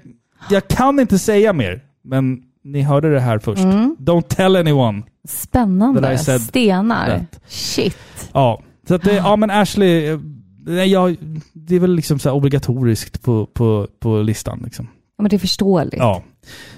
[0.51, 3.63] jag kan inte säga mer, men ni hörde det här först.
[3.65, 3.97] Mm.
[3.99, 5.03] Don't tell anyone.
[5.29, 6.19] Spännande.
[6.19, 7.19] Stenar.
[7.19, 7.41] that.
[7.47, 8.31] Shit.
[8.33, 8.63] Ja,
[8.93, 10.19] så att det, ja men Ashley, eh,
[10.67, 11.17] nej, jag,
[11.53, 14.63] det är väl liksom så obligatoriskt på, på, på listan.
[14.65, 14.89] Liksom.
[15.17, 15.97] Ja, men det är förståeligt.
[15.97, 16.23] Ja.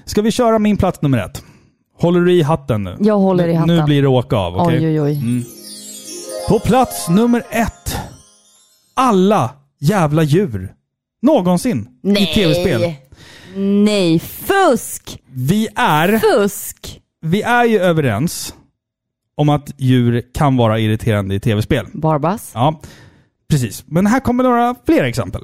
[0.04, 1.42] Ska vi köra min plats nummer ett?
[1.98, 2.96] Håller du i hatten nu?
[3.00, 3.76] Jag håller i hatten.
[3.76, 4.78] Nu blir det åka av, okej?
[4.78, 5.16] Oj, oj, oj.
[5.16, 5.44] Mm.
[6.48, 7.96] På plats nummer ett.
[8.94, 9.50] Alla
[9.80, 10.72] jävla djur.
[11.22, 11.88] Någonsin
[12.18, 12.94] i tv-spel.
[13.56, 15.18] Nej, fusk!
[15.30, 17.00] Vi är, Fusk!
[17.22, 18.54] vi är ju överens
[19.36, 21.86] om att djur kan vara irriterande i tv-spel.
[21.92, 22.50] Barbas.
[22.54, 22.80] Ja,
[23.50, 23.84] precis.
[23.86, 25.42] Men här kommer några fler exempel.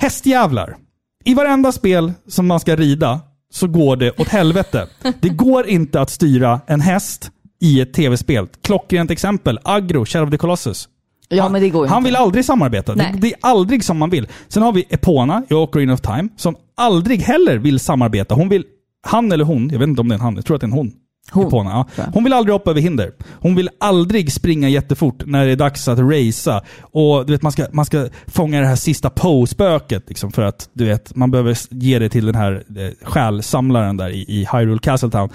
[0.00, 0.76] Hästjävlar.
[1.24, 3.20] I varenda spel som man ska rida
[3.52, 4.86] så går det åt helvete.
[5.20, 8.46] Det går inte att styra en häst i ett tv-spel.
[8.62, 9.58] Klockrent exempel.
[9.64, 10.88] Agro, Shadow of the Colossus.
[11.28, 12.08] Ja, men det går ju Han inte.
[12.08, 12.94] vill aldrig samarbeta.
[12.94, 14.28] Det, det är aldrig som man vill.
[14.48, 18.34] Sen har vi Epona i Ocarina of Time, som aldrig heller vill samarbeta.
[18.34, 18.64] Hon vill,
[19.06, 20.64] han eller hon, jag vet inte om det är en han, jag tror att det
[20.64, 20.92] är en hon.
[21.32, 22.04] Hon, Epona, ja.
[22.14, 23.12] hon vill aldrig hoppa över hinder.
[23.40, 26.62] Hon vill aldrig springa jättefort när det är dags att racea.
[26.80, 30.04] Och du vet, man ska, man ska fånga det här sista Poe-spöket.
[30.08, 34.10] Liksom, för att du vet, man behöver ge det till den här eh, själsamlaren där
[34.10, 35.28] i, i Hyrule Castletown.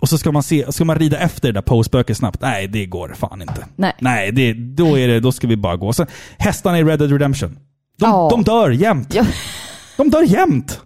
[0.00, 2.38] Och så ska man, se, ska man rida efter det där Poe-spöket snabbt.
[2.40, 3.66] Nej, det går fan inte.
[3.76, 3.92] Nej.
[4.00, 5.92] Nej, det, då, är det, då ska vi bara gå.
[5.92, 6.06] Sen,
[6.38, 7.58] hästarna i Red Dead Redemption.
[7.98, 8.28] De, Ja.
[8.30, 9.14] de dör jämt.
[9.14, 9.24] Ja.
[9.96, 10.80] De dör jämt.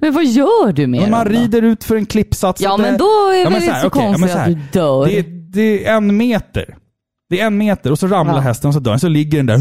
[0.00, 1.40] Men vad gör du med Om man dem då?
[1.40, 2.60] rider ut för en klippsats.
[2.60, 4.20] Ja, att men då är Ja, det men väl så inte så okej, ja, men
[4.20, 4.54] konstigt så att här.
[4.54, 5.06] du dör.
[5.06, 6.76] Det, det är en meter.
[7.30, 8.40] Det är en meter och så ramlar Ja.
[8.40, 9.00] hästen och så dör den.
[9.00, 9.58] Så ligger den där.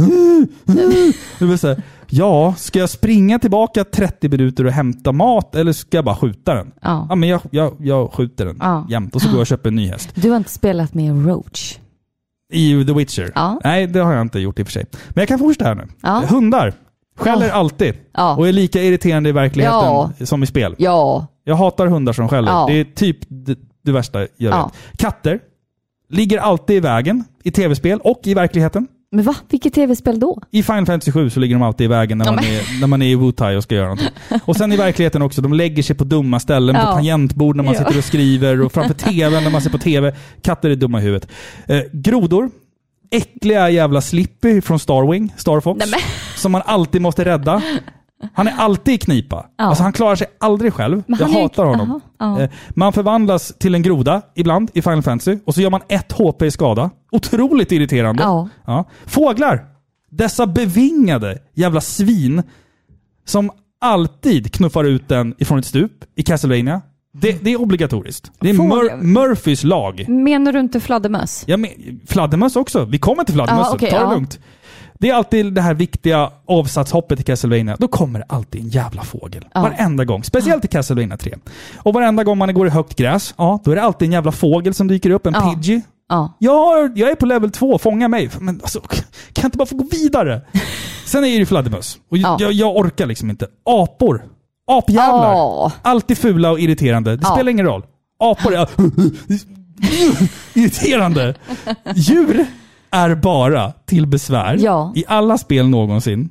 [1.40, 1.76] Det vill säga,
[2.08, 6.54] ja, ska jag springa tillbaka 30 minuter och hämta mat eller ska jag bara skjuta
[6.54, 6.72] den?
[6.82, 7.06] Ja.
[7.10, 8.88] Ja, men jag, jag, jag skjuter den Ja.
[8.90, 10.10] jämt och så går jag och köper en ny häst.
[10.16, 11.78] Du har inte spelat med Roach?
[12.54, 13.32] I The Witcher?
[13.36, 13.60] Ja.
[13.64, 14.86] Nej, det har jag inte gjort i och för sig.
[15.10, 15.88] Men jag kan fortsätta här nu.
[16.02, 16.24] Ja.
[16.30, 16.74] Hundar
[17.20, 17.54] skäller Ja.
[17.54, 17.94] alltid.
[18.14, 18.36] Ja.
[18.36, 20.12] Och är lika irriterande i verkligheten Ja.
[20.26, 20.76] som i spel.
[20.78, 21.28] Ja.
[21.44, 22.68] Jag hatar hundar som skäller.
[22.68, 24.72] Det är typ det, det värsta jag Ja.
[24.92, 24.98] vet.
[25.00, 25.40] Katter
[26.10, 28.88] ligger alltid i vägen i tv-spel och i verkligheten.
[29.12, 29.36] Men va?
[29.50, 30.42] Vilket tv-spel då?
[30.52, 32.88] I Final Fantasy 7 så ligger de alltid i vägen när Ja, man, är, när
[32.88, 34.10] man är i Wutai och ska göra någonting.
[34.46, 36.94] Och sen i verkligheten också, de lägger sig på dumma ställen, på Ja.
[36.94, 37.80] tangentbord när man Ja.
[37.80, 40.16] sitter och skriver och framför tvn när man ser på tv.
[40.42, 41.30] Katter är dumma i huvudet.
[41.68, 42.50] Eh, grodor.
[43.12, 45.86] Äckliga jävla Slippy från Starwing, Star Fox.
[45.92, 46.02] Nej,
[46.36, 47.62] Som man alltid måste rädda.
[48.34, 49.46] Han är alltid i knipa.
[49.58, 49.64] Ja.
[49.64, 51.04] Alltså han klarar sig aldrig själv.
[51.08, 52.02] Men Jag är hatar honom.
[52.18, 52.44] Jaha, ja.
[52.44, 56.12] Eh, Man förvandlas till en groda ibland i Final Fantasy och så gör man ett
[56.12, 56.90] HP i skada.
[57.12, 58.24] Otroligt irriterande.
[58.24, 58.50] Ja.
[58.66, 58.86] Ja.
[59.06, 59.66] Fåglar!
[60.12, 62.44] Dessa bevingade jävla svin
[63.26, 63.52] som
[63.82, 66.82] alltid knuffar ut den ifrån ett stup i Castlevania.
[67.12, 68.32] Det, det är obligatoriskt.
[68.40, 68.54] Det är.
[68.54, 70.10] Mur Murphys lag.
[70.10, 71.44] Menar du inte fladdermöss?
[71.48, 71.70] Ja, men,
[72.08, 72.86] fladdermöss också.
[72.86, 73.68] Vi kommer till fladdermöss.
[73.70, 74.14] Ja, okej, Ta det ja.
[74.14, 74.40] lugnt.
[75.00, 77.76] Det är alltid det här viktiga avsatshoppet i Castlevania.
[77.80, 79.46] Då kommer det alltid en jävla fågel.
[79.54, 79.62] Ja.
[79.62, 80.24] Varenda gång.
[80.24, 81.36] Speciellt i Castlevania 3.
[81.78, 84.32] Och varenda gång man går i högt gräs, ja, då är det alltid en jävla
[84.32, 85.26] fågel som dyker upp.
[85.28, 85.54] En Ja.
[85.56, 85.82] Pidgey.
[86.10, 86.34] Ja.
[86.40, 88.30] Ja, jag är på level 2, fånga mig.
[88.40, 89.04] Men alltså, kan
[89.36, 90.42] jag inte bara få gå vidare?
[91.06, 91.98] Sen är det ju fladdermöss.
[92.12, 92.38] Och Ja.
[92.40, 93.48] jag, jag orkar liksom inte.
[93.66, 94.24] Apor.
[94.70, 95.34] Apjävlar.
[95.34, 95.72] Ja.
[95.82, 97.16] Alltid fula och irriterande.
[97.16, 97.34] Det Ja.
[97.34, 97.84] spelar ingen roll.
[98.20, 98.68] Apor är...
[100.54, 101.36] irriterande.
[101.96, 102.46] Djur
[102.92, 104.94] är bara till besvär Ja.
[104.96, 106.30] i alla spel någonsin.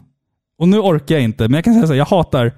[0.59, 2.53] Och nu orkar jag inte, men jag kan säga så här, jag hatar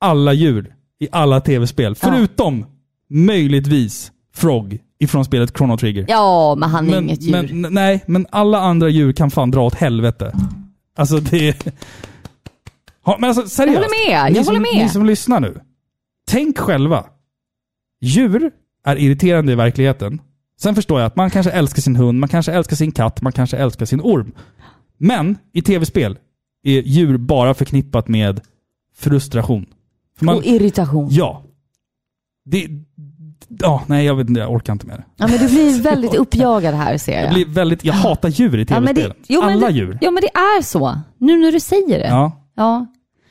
[0.00, 1.96] alla djur i alla tv-spel.
[2.02, 2.08] Ja.
[2.10, 2.66] Förutom
[3.10, 6.04] möjligtvis Frog ifrån spelet Chrono Trigger.
[6.08, 7.32] Ja, men han är men, inget djur.
[7.54, 10.32] men, nej, men alla andra djur kan fan dra åt helvete.
[10.96, 11.66] Alltså det...
[13.08, 13.74] Ja, men alltså seriöst.
[13.74, 14.82] Jag håller med, jag ni som, håller med.
[14.84, 15.60] Ni som lyssnar nu.
[16.30, 17.04] Tänk själva.
[18.00, 18.50] Djur
[18.84, 20.20] är irriterande i verkligheten.
[20.60, 23.32] Sen förstår jag att man kanske älskar sin hund, man kanske älskar sin katt, man
[23.32, 24.32] kanske älskar sin orm.
[24.98, 26.18] Men i tv-spel
[26.64, 28.40] är djur bara förknippat med
[28.96, 29.66] frustration.
[30.18, 31.08] För man, Och irritation.
[31.10, 31.42] ja.
[32.44, 32.66] Det...
[33.48, 35.04] Ja, nej jag vet inte, jag orkar inte med det.
[35.16, 37.24] Ja, men du blir väldigt uppjagad här ser jag.
[37.24, 39.12] Jag, blir väldigt, jag hatar djur i ja, tv-spel.
[39.28, 39.98] men Alla det, djur.
[40.00, 41.00] Ja, men det är så.
[41.18, 42.06] Nu när du säger det.
[42.08, 42.32] Ja.
[42.56, 42.86] Ja.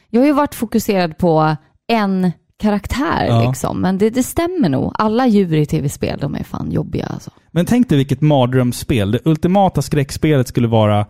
[0.10, 1.55] Jag har ju varit fokuserad på
[1.88, 3.47] en karaktär Ja.
[3.47, 4.91] liksom, men det, det stämmer nog.
[4.95, 7.32] Alla djur i tv-spel, de är fan jobbiga alltså.
[7.51, 9.12] Men tänk dig vilket mardrömsspel.
[9.12, 11.05] Det ultimata skräckspelet skulle vara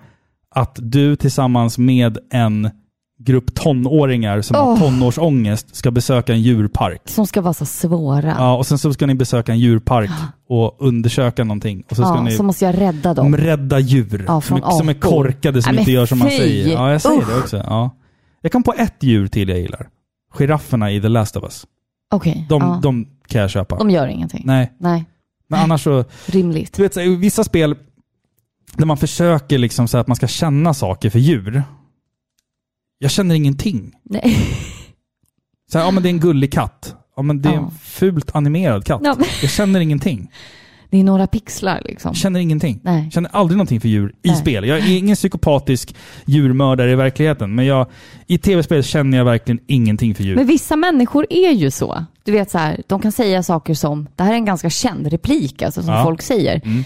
[0.55, 2.69] att du tillsammans med en
[3.19, 4.79] grupp tonåringar som har Åh.
[4.79, 7.01] tonårsångest ska besöka en djurpark.
[7.05, 8.35] Som ska vara så svåra.
[8.37, 10.09] Ja, och sen så ska ni besöka en djurpark
[10.49, 11.83] och undersöka någonting.
[11.89, 13.37] Och så ska Ja, ni så måste jag rädda dem.
[13.37, 16.73] rädda djur Ja, som, är, som är korkade, som Nej, inte gör som man säger.
[16.73, 17.39] Ja, jag säger det Usch.
[17.39, 17.57] också.
[17.57, 17.95] Ja.
[18.41, 19.89] Jag kom på ett djur till jag gillar.
[20.33, 21.65] Girafferna i The Last of Us.
[22.11, 22.79] Okej, De, ja.
[22.83, 23.77] de kan jag köpa.
[23.77, 24.43] de gör ingenting.
[24.45, 25.05] Nej, Nej,
[25.47, 26.05] men annars så...
[26.25, 26.73] rimligt.
[26.73, 27.75] Du vet, så, här, vissa spel
[28.73, 31.63] där man försöker liksom så att man ska känna saker för djur.
[32.97, 33.93] Jag känner ingenting.
[34.03, 34.37] Nej.
[35.71, 36.95] Så här, ja men det är en gullig katt.
[37.15, 37.59] Ja men det är Ja.
[37.59, 39.01] en fult animerad katt.
[39.03, 40.31] Ja, Jag känner ingenting.
[40.89, 42.09] Det är några pixlar liksom.
[42.09, 42.79] Jag känner ingenting.
[42.83, 43.03] Nej.
[43.03, 44.37] Jag känner aldrig någonting för djur i Nej.
[44.37, 44.67] spel.
[44.67, 47.87] Jag är ingen psykopatisk djurmördare i verkligheten, men jag,
[48.27, 50.35] i tv-spel känner jag verkligen ingenting för djur.
[50.35, 52.05] Men vissa människor är ju så.
[52.23, 55.07] Du vet så här, de kan säga saker som, det här är en ganska känd
[55.07, 56.03] replik alltså som Ja.
[56.03, 56.61] folk säger.
[56.65, 56.83] Mm.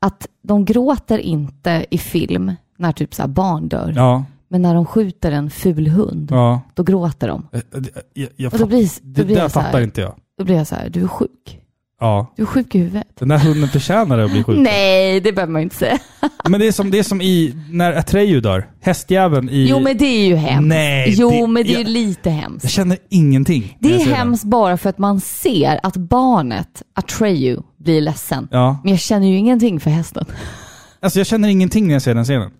[0.00, 3.92] Att de gråter inte i film när typ så barn dör.
[3.96, 6.60] Ja, Men när de skjuter en ful hund, ja.
[6.74, 7.48] då gråter de.
[7.52, 7.82] Eh, eh,
[8.14, 10.14] Jag, jag Och då blir, det då blir där jag så fattar inte jag.
[10.38, 11.60] Då blir jag så här, du är sjuk.
[12.00, 12.32] Ja.
[12.36, 13.06] Du är sjuk i huvudet.
[13.18, 14.62] Den där hunden förtjänar att bli skjuten.
[14.62, 15.98] Nej, det behöver man ju inte säga.
[16.48, 18.66] Men det är som, det är som i, när Atreyu dör.
[18.80, 19.66] Hästjäveln i...
[19.70, 20.68] Jo, men det är ju hemskt.
[20.68, 22.70] Nej, jo, det- men det är jag- lite Jag hemskt.
[22.70, 23.76] känner ingenting.
[23.80, 24.14] Det jag är ser den.
[24.16, 28.48] hemskt bara för att man ser att barnet, Atreyu, blir ledsen.
[28.50, 28.80] Ja.
[28.84, 30.24] Men jag känner ju ingenting för hästen.
[31.00, 32.50] Alltså jag känner ingenting när jag ser den scenen.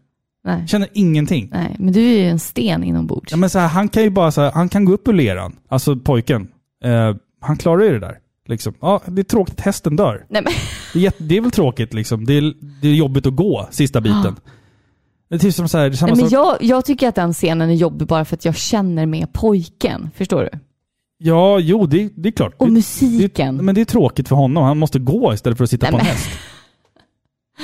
[0.45, 0.61] Nej.
[0.61, 1.49] Jag känner ingenting.
[1.53, 3.31] Nej, men du är ju en sten inombords.
[3.33, 5.13] Ja, men så här, han kan ju bara så här, han kan gå upp ur
[5.13, 5.57] leran.
[5.69, 6.49] Alltså pojken.
[6.85, 8.17] Eh, han klarar ju det där.
[8.49, 8.75] Liksom.
[8.81, 10.27] Ja, det är tråkigt att hästen dör.
[10.29, 10.53] Nej, men,
[10.93, 12.25] Det är, jätte, det är väl tråkigt liksom.
[12.27, 14.37] Det är, det är jobbigt att gå sista biten.
[15.29, 17.71] Det är typ som så här, samma nej, men jag, jag tycker att den scenen
[17.71, 20.11] är jobbig bara för att jag känner med pojken.
[20.15, 20.59] Förstår du?
[21.19, 22.55] Ja, jo, det, det är klart.
[22.57, 23.57] Och det, musiken.
[23.57, 24.65] det, men det är tråkigt för honom.
[24.65, 26.29] Han måste gå istället för att sitta Nej, på en men- häst.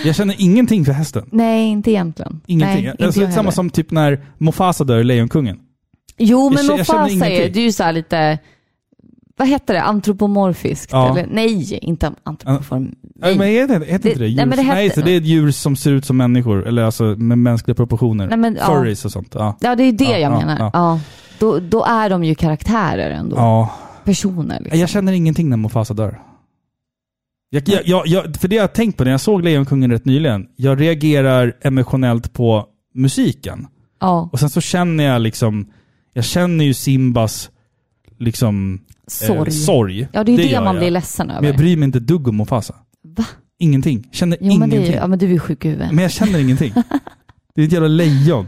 [0.04, 1.28] Jag känner ingenting för hästen.
[1.32, 2.40] Nej, inte egentligen.
[2.46, 2.84] Ingenting.
[2.84, 3.50] Nej, alltså, samma heller.
[3.50, 5.58] som typ när Mofasa dör i Lejonkungen.
[6.18, 8.38] Jo, men Jag känner- jag Mofasa är, det är ju så här lite...
[9.42, 10.92] vad heter det, antropomorfiskt?
[10.92, 11.10] Ja.
[11.10, 12.98] Eller, nej, inte antropomorfiskt.
[13.14, 14.36] Nej, men heter, heter inte Det- det?
[14.36, 16.82] Nej, men det nej, så det är ett djur som ser ut som människor, eller
[16.82, 18.26] alltså med mänskliga proportioner.
[18.28, 18.66] Nej, men, ja.
[18.66, 19.34] Furries och sånt.
[19.34, 19.56] Ja.
[19.60, 20.58] Ja, det är det Ja, jag ja, menar.
[20.58, 20.70] ja.
[20.72, 21.00] Ja.
[21.38, 23.36] Då, då är de ju karaktärer ändå.
[23.36, 23.70] ja.
[24.04, 24.80] Personer liksom.
[24.80, 26.18] Jag känner ingenting när Mufasa dör.
[27.50, 30.46] Jag, jag, jag, för det jag har tänkt på när jag såg Lejonkungen rätt nyligen,
[30.56, 33.66] jag reagerar emotionellt på musiken.
[34.00, 35.66] Ja, Och sen så känner jag liksom,
[36.12, 37.50] jag känner ju Simbas
[38.18, 38.80] liksom
[39.12, 39.48] sorg.
[39.48, 40.08] Eh, sorg.
[40.12, 40.80] Ja, det är ju det, gör man jag.
[40.82, 41.58] blir ledsen Men jag över.
[41.58, 42.74] bryr mig inte dugg om Mufasa.
[43.16, 43.24] Va?
[43.58, 44.08] Ingenting.
[44.12, 44.92] Känner Jo, men, det ingenting.
[44.94, 45.92] ju- ja, men du är sjuk i huvudet.
[45.92, 46.72] Men jag känner ingenting.
[47.54, 48.44] Det är ett jävla lejon.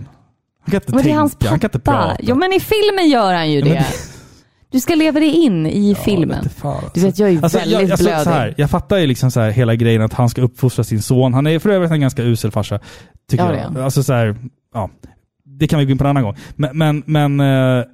[0.61, 2.07] Han kan inte Men det är tänka, hans han kan inte pappa.
[2.07, 2.17] prata.
[2.23, 3.87] Jo, men i filmen gör han ju Ja, men det.
[4.71, 6.49] Du ska leva dig in i Ja, filmen.
[6.57, 6.91] fan, alltså.
[6.95, 8.25] Du vet, jag är ju Alltså, väldigt jag, alltså, blödig.
[8.25, 11.03] så här, jag fattar ju liksom så här, hela grejen att han ska uppfostra sin
[11.03, 11.35] son.
[11.35, 12.81] Han är för övrigt en ganska usel farsa.
[13.31, 13.79] Tycker Ja, det jag.
[13.85, 14.37] Alltså så här,
[14.75, 14.91] ja.
[15.45, 16.37] Det kan vi gå in på en annan gång.
[16.57, 17.41] Men, men, men,
[17.79, 17.85] eh,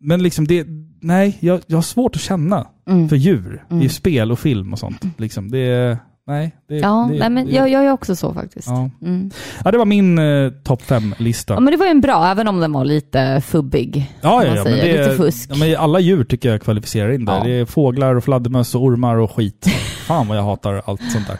[0.00, 0.66] men liksom det,
[1.00, 3.08] nej, jag, jag har svårt att känna Mm.
[3.08, 3.82] för djur Mm.
[3.82, 5.02] i spel och film och sånt.
[5.18, 6.56] Liksom, det, nej.
[6.68, 8.68] Det, Ja, det, nej, men det, jag, jag är också så faktiskt.
[8.68, 8.90] Ja.
[9.02, 9.30] Mm.
[9.64, 11.54] ja, det var min eh, topp fem-lista.
[11.54, 14.12] Ja, men det var ju en bra, även om den var lite fubbig.
[14.20, 15.50] Ja, ja, ja, men det, Lite fusk.
[15.52, 17.36] Ja, men alla djur tycker jag kvalificerar in där.
[17.38, 17.44] Ja.
[17.44, 19.66] Det är fåglar och fladdermöss och ormar och skit.
[20.06, 21.36] Fan vad jag hatar allt sånt där.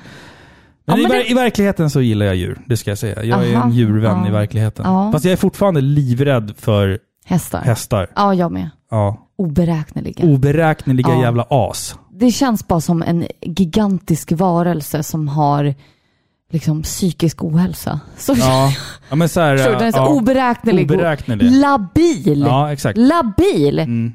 [0.87, 2.99] Men, Ja, i, men ver- det- i verkligheten så gillar jag djur, det ska jag
[2.99, 3.25] säga.
[3.25, 4.29] Jag är Aha, en djurvän ja.
[4.29, 4.85] i verkligheten.
[4.89, 5.13] Ja.
[5.13, 6.99] Fast jag är fortfarande livrädd för
[7.31, 7.61] Hästar.
[7.61, 8.11] hästar.
[8.17, 8.71] Ja, jag med.
[8.91, 9.27] Ja.
[9.39, 10.25] Oberäkneliga.
[10.25, 11.23] Oberäkneliga Ja.
[11.23, 11.95] jävla as.
[12.13, 15.75] Det känns bara som en gigantisk varelse som har
[16.53, 18.01] liksom psykisk ohälsa.
[18.17, 18.73] Så Ja,
[19.11, 19.73] ja men så här, Förstår?
[19.73, 21.51] Den är så ja, oberäknelig, oberäknelig.
[21.53, 22.41] labil.
[22.47, 22.99] Ja, exakt.
[22.99, 23.79] Labil!
[23.79, 24.13] Mm.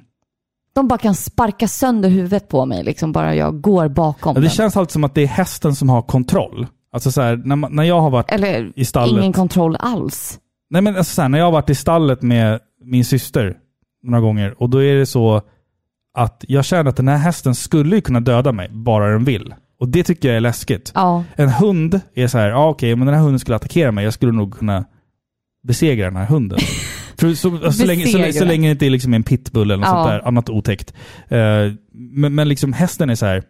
[0.75, 4.47] De bara kan sparka sönder huvudet på mig, liksom bara jag går bakom Ja, det
[4.47, 4.49] den.
[4.49, 6.67] känns alltid som att det är hästen som har kontroll.
[6.93, 9.19] Alltså så här, när, man, när jag har varit Eller i stallet.
[9.21, 10.39] ingen kontroll alls.
[10.69, 13.57] Nej men alltså så här, när jag har varit i stallet med min syster
[14.03, 15.41] några gånger och då är det så
[16.17, 19.53] att jag känner att den här hästen skulle ju kunna döda mig, bara den vill.
[19.79, 20.91] Och det tycker jag är läskigt.
[20.95, 24.03] Ja, En hund är så här, ja okej, men den här hunden skulle attackera mig,
[24.03, 24.85] jag skulle nog kunna
[25.63, 26.59] besegra den här hunden.
[27.19, 29.87] För så, så, länge, så, så länge det inte är liksom en pitbull eller något
[29.87, 30.03] Ja.
[30.03, 30.93] sånt där annat otäckt.
[31.27, 31.37] Eh,
[31.93, 33.43] men, men liksom hästen är så här,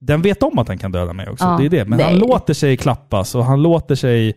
[0.00, 1.44] den vet om att den kan döda mig också.
[1.44, 1.56] Ja.
[1.58, 1.84] Det är det.
[1.84, 2.20] Men han Nej.
[2.20, 4.34] låter sig klappas och han låter sig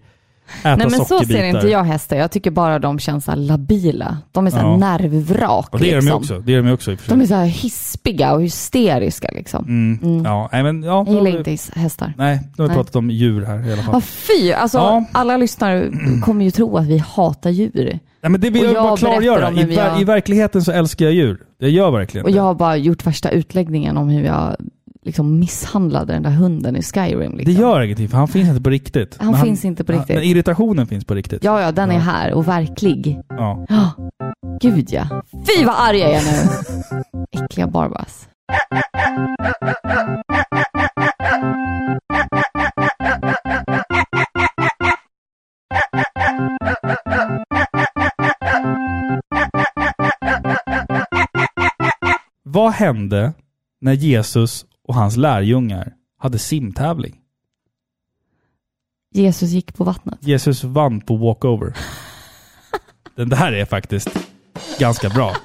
[0.59, 2.15] äta Nej men så ser inte jag hästar.
[2.17, 4.17] Jag tycker bara de känns så labila.
[4.31, 4.77] De är så Ja.
[4.77, 5.67] nervvrak.
[5.73, 6.17] Och det är de liksom.
[6.17, 6.39] också.
[6.39, 6.97] Det är de också i.
[7.07, 9.63] De är så här hispiga och hysteriska liksom.
[9.65, 9.99] Mm.
[10.03, 10.25] Mm.
[10.25, 12.13] Ja, nej, men, ja, Jag gillar då- inte hästar.
[12.17, 13.93] Nej, nu har vi pratat om djur här i alla fall.
[13.95, 14.51] Ja, fy!
[14.53, 15.05] Alltså, Ja.
[15.11, 15.91] alla lyssnare
[16.23, 17.99] kommer ju tro att vi hatar djur.
[18.21, 19.51] Nej, men det vill Och jag, jag bara klargöra.
[19.51, 21.37] I, vi har- I verkligheten så älskar jag djur.
[21.57, 24.55] Jag gör verkligen Och jag har bara gjort värsta utläggningen om hur jag
[25.06, 27.32] liksom misshandlade den där hunden i Skyrim.
[27.32, 27.62] Det Liksom.
[27.62, 29.18] gör ingenting, för han finns inte på riktigt.
[29.20, 30.16] Han Men finns inte på han- riktigt.
[30.16, 31.43] Men irritationen finns på riktigt.
[31.43, 31.99] Ja, ja, den är Ja.
[31.99, 33.20] här och verklig.
[33.30, 33.66] Ja.
[33.70, 33.91] Ja,
[34.62, 35.08] Gud ja.
[35.32, 37.41] Fy vad arg jag är nu.
[37.45, 38.28] Äckliga Barbas.
[52.43, 53.34] Vad hände
[53.82, 57.15] när Jesus och hans lärjungar hade simtävling?
[59.11, 60.19] Jesus gick på vattnet.
[60.21, 61.77] Jesus vann på walkover.
[63.15, 64.09] Den där är faktiskt
[64.79, 65.36] ganska bra.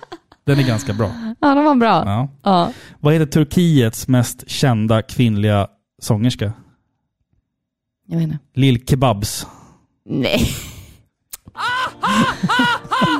[0.44, 1.10] Den är ganska bra.
[1.40, 2.02] Ja, den var bra.
[2.06, 2.28] Ja.
[2.42, 2.72] Ja.
[3.00, 5.68] Vad heter Turkiets mest kända kvinnliga
[6.02, 6.52] sångerska?
[8.06, 8.38] Jag vet inte.
[8.54, 9.46] Lil Kebabs.
[10.04, 10.46] Nej.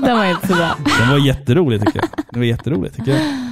[0.02, 0.76] den var inte så bra.
[0.98, 2.08] Den var jätterolig tycker jag.
[2.30, 3.49] Den var jätterolig tycker jag.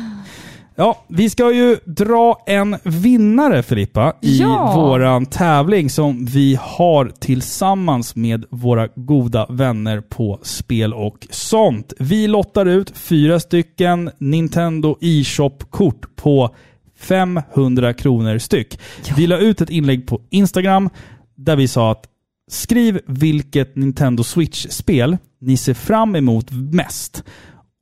[0.80, 4.72] Ja, vi ska ju dra en vinnare Filippa i Ja.
[4.76, 11.92] våran tävling som vi har tillsammans med våra goda vänner på Spel och sånt.
[11.98, 16.54] Vi lottar ut fyra stycken Nintendo e-shop-kort på
[16.98, 18.78] 500 kronor styck.
[19.16, 20.90] Vi la ut ett inlägg på Instagram
[21.36, 22.04] där vi sa att
[22.50, 27.24] skriv vilket Nintendo Switch-spel ni ser fram emot mest.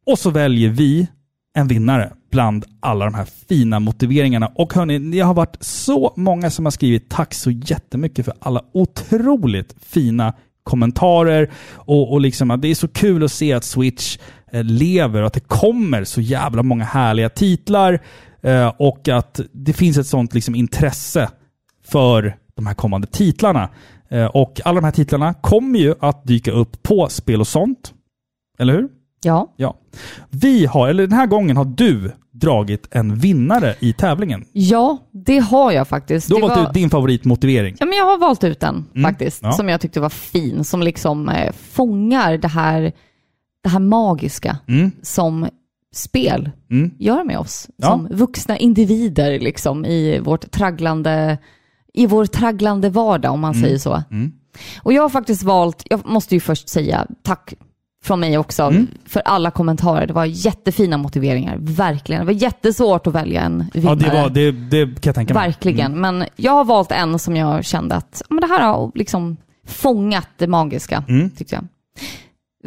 [0.07, 1.07] Och så väljer vi
[1.57, 4.47] en vinnare bland alla de här fina motiveringarna.
[4.55, 8.63] Och hörni, ni har varit så många som har skrivit tack så jättemycket för alla
[8.73, 14.19] otroligt fina kommentarer och, och liksom att det är så kul att se att Switch
[14.53, 18.01] eh, lever och att det kommer så jävla många härliga titlar
[18.43, 21.31] eh, och att det finns ett sånt liksom intresse
[21.85, 23.69] för de här kommande titlarna.
[24.09, 27.95] Eh, och alla de här titlarna kommer ju att dyka upp på Spel och sånt.
[28.59, 28.89] Eller hur?
[29.27, 29.53] Ja.
[29.57, 29.77] Ja.
[30.31, 34.45] Vi har, eller den här gången har du dragit en vinnare i tävlingen.
[34.53, 36.29] ja, det har jag faktiskt.
[36.29, 37.77] Du har Det valt var- ut din favoritmotivering.
[37.79, 39.53] Ja, men jag har valt ut den Mm, faktiskt, ja.
[39.53, 42.93] som jag tyckte var fin, som liksom eh, fångar det här,
[43.63, 44.91] det här magiska Mm.
[45.03, 45.49] som
[45.95, 46.91] spel Mm.
[46.99, 47.87] gör med oss Ja.
[47.89, 51.39] som vuxna individer liksom i vårt tragglande,
[51.95, 54.03] i vår tragglande vardag om man säger så.
[54.11, 54.33] Mm.
[54.83, 57.55] Och jag har faktiskt valt, jag måste ju först säga tack
[58.07, 58.87] från mig också Mm.
[59.07, 60.07] för alla kommentarer.
[60.07, 62.21] Det var jättefina motiveringar, verkligen.
[62.27, 63.99] Det var jättesvårt att välja en vinnare.
[64.05, 65.47] Ja, det, var, det, det kan jag tänka mig.
[65.47, 69.37] Verkligen, men jag har valt en som jag kände att men det här har liksom
[69.67, 71.31] fångat det magiska, Mm.
[71.31, 71.65] tyckte jag.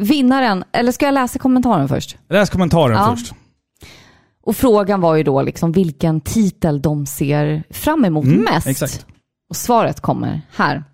[0.06, 2.16] Vinnaren, eller ska jag läsa kommentaren först?
[2.28, 3.16] Läs kommentaren Ja.
[3.16, 3.34] först.
[4.42, 8.66] Och frågan var ju då liksom vilken titel de ser fram emot Mm, mest.
[8.66, 9.06] exakt.
[9.50, 10.84] Och svaret kommer här.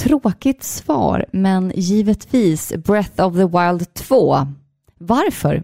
[0.00, 4.46] Tråkigt svar, men givetvis Breath of the Wild 2.
[4.98, 5.62] Varför?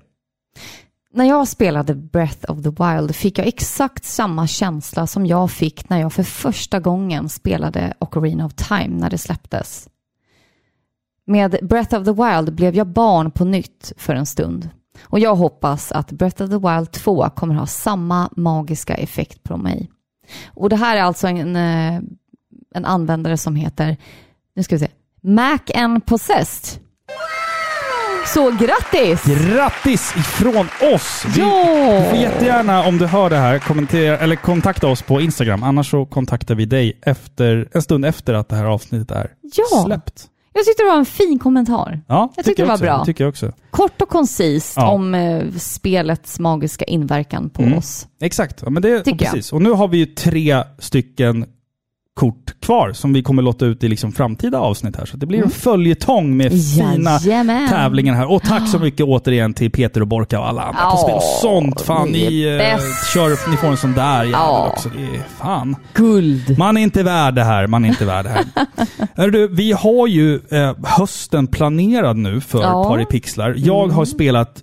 [1.12, 5.88] När jag spelade Breath of the Wild fick jag exakt samma känsla som jag fick
[5.88, 9.88] när jag för första gången spelade Ocarina of Time när det släpptes.
[11.26, 14.70] Med Breath of the Wild blev jag barn på nytt för en stund.
[15.02, 19.56] Och jag hoppas att Breath of the Wild 2 kommer ha samma magiska effekt på
[19.56, 19.90] mig.
[20.46, 22.00] Och det här är alltså en, eh,
[22.74, 23.96] en användare som heter,
[24.56, 24.88] nu ska vi se,
[25.22, 26.80] Mac and Possessed.
[28.34, 29.24] Så grattis!
[29.24, 31.24] Grattis ifrån oss!
[31.28, 32.00] Vi, Ja!
[32.04, 35.62] Du får jättegärna, om du hör det här, kommentera, eller kontakta oss på Instagram.
[35.62, 39.30] Annars så kontaktar vi dig efter, en stund efter att det här avsnittet är
[39.70, 39.84] Ja.
[39.86, 40.24] släppt.
[40.52, 42.00] Jag tyckte det var en fin kommentar.
[42.08, 42.84] Ja, Jag tycker tyckte det var också.
[42.84, 43.04] bra.
[43.04, 43.52] tycker jag också.
[43.70, 44.90] Kort och koncist Ja.
[44.90, 47.78] om eh, spelets magiska inverkan på Mm.
[47.78, 48.06] oss.
[48.20, 49.34] Exakt, ja, men det, Tycker jag.
[49.34, 49.52] precis.
[49.52, 51.46] Och nu har vi ju tre stycken
[52.16, 55.06] kort kvar som vi kommer låta ut i liksom framtida avsnitt här.
[55.06, 57.18] Så det blir en följetong med fina Mm.
[57.22, 57.68] Jajamän.
[57.68, 58.30] tävlingar här.
[58.32, 61.20] Och tack så mycket återigen till Peter och Borka och alla andra på Ja, spel
[61.50, 61.80] sånt.
[61.80, 62.80] Fan, ni eh,
[63.14, 64.70] kör, ni får en sån där jävel Ja.
[64.72, 64.88] också.
[64.88, 65.76] Det är, fan.
[65.94, 66.58] Guld!
[66.58, 67.66] Man är inte värd det här.
[67.66, 68.44] Man är inte värd det här.
[69.14, 72.76] Hör du, vi har ju eh, hösten planerad nu för Ja.
[72.86, 72.88] Mm.
[72.88, 73.54] Paripixlar.
[73.58, 74.62] Jag har spelat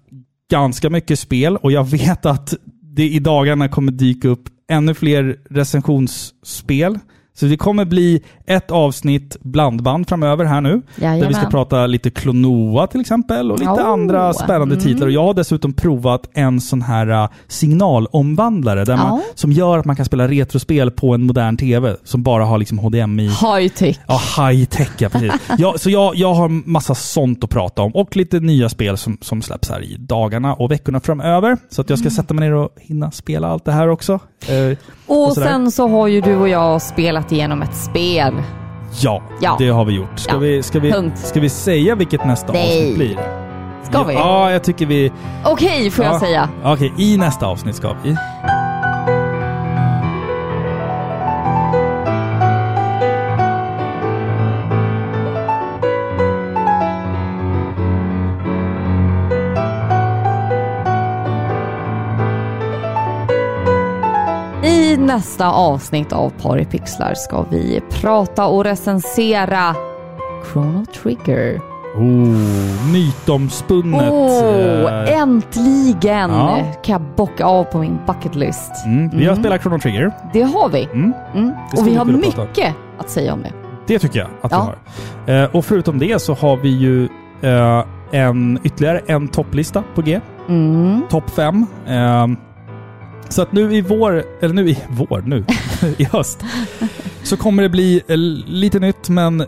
[0.51, 2.53] ganska mycket spel och jag vet att
[2.95, 6.99] det i dagarna kommer dyka upp ännu fler recensionsspel.
[7.35, 10.69] Så det kommer bli ett avsnitt blandband framöver här nu.
[10.71, 11.51] Där vi ska Jajamän.
[11.51, 13.85] prata lite Klonoa till exempel och lite Oh.
[13.87, 14.85] andra spännande Mm.
[14.85, 15.07] titlar.
[15.07, 19.21] Och jag har dessutom provat en sån här uh, signalomvandlare där man, Ja.
[19.35, 22.77] som gör att man kan spela retrospel på en modern TV som bara har liksom
[22.79, 23.27] HDMI.
[23.27, 23.99] High tech.
[24.07, 25.33] Ja, high tech ja, precis.
[25.57, 29.17] ja, så jag, jag har massa sånt att prata om och lite nya spel som,
[29.21, 31.57] som släpps här i dagarna och veckorna framöver.
[31.69, 32.11] Så att jag Mm.
[32.11, 34.13] ska sätta mig ner och hinna spela allt det här också.
[34.47, 34.77] Eh,
[35.07, 35.47] Och sådär.
[35.47, 38.33] sen så har ju du och jag spelat igenom ett spel.
[39.01, 39.55] Ja, Ja.
[39.59, 40.19] det har vi gjort.
[40.19, 40.37] Ska, Ja.
[40.37, 41.17] vi, ska, vi, Punkt.
[41.17, 42.63] ska vi säga vilket nästa Nej.
[42.67, 43.13] avsnitt blir?
[43.83, 44.13] Ska ja, vi?
[44.13, 45.11] Ja, jag tycker vi...
[45.45, 46.19] Okej, får jag ja.
[46.19, 46.49] säga.
[46.63, 48.15] Okej, i nästa avsnitt ska vi.
[65.13, 69.75] Nästa avsnitt av Paripixlar ska vi prata och recensera
[70.51, 71.61] Chrono Trigger.
[71.95, 74.11] Oh, mytomspunnet.
[74.11, 76.57] Åh, eh, äntligen ja.
[76.83, 78.71] kan jag bocka av på min bucket list.
[78.85, 79.43] mm, vi har Mm.
[79.43, 80.11] spelat Chrono Trigger.
[80.33, 80.83] Det har vi.
[80.83, 81.13] Mm.
[81.35, 81.51] Mm.
[81.77, 83.51] Och vi har kunna prata mycket att säga om det.
[83.87, 84.73] Det tycker jag att Ja.
[85.25, 85.43] vi har.
[85.43, 87.03] Eh, och förutom det så har vi ju
[87.41, 90.19] eh, en, ytterligare en topplista på G.
[90.49, 91.01] Mm.
[91.09, 91.65] Topp 5.
[91.87, 92.27] Eh,
[93.29, 95.45] så att nu i vår, eller nu i vår, nu
[95.97, 96.39] i höst,
[97.23, 98.17] så kommer det bli eh,
[98.47, 99.45] lite nytt men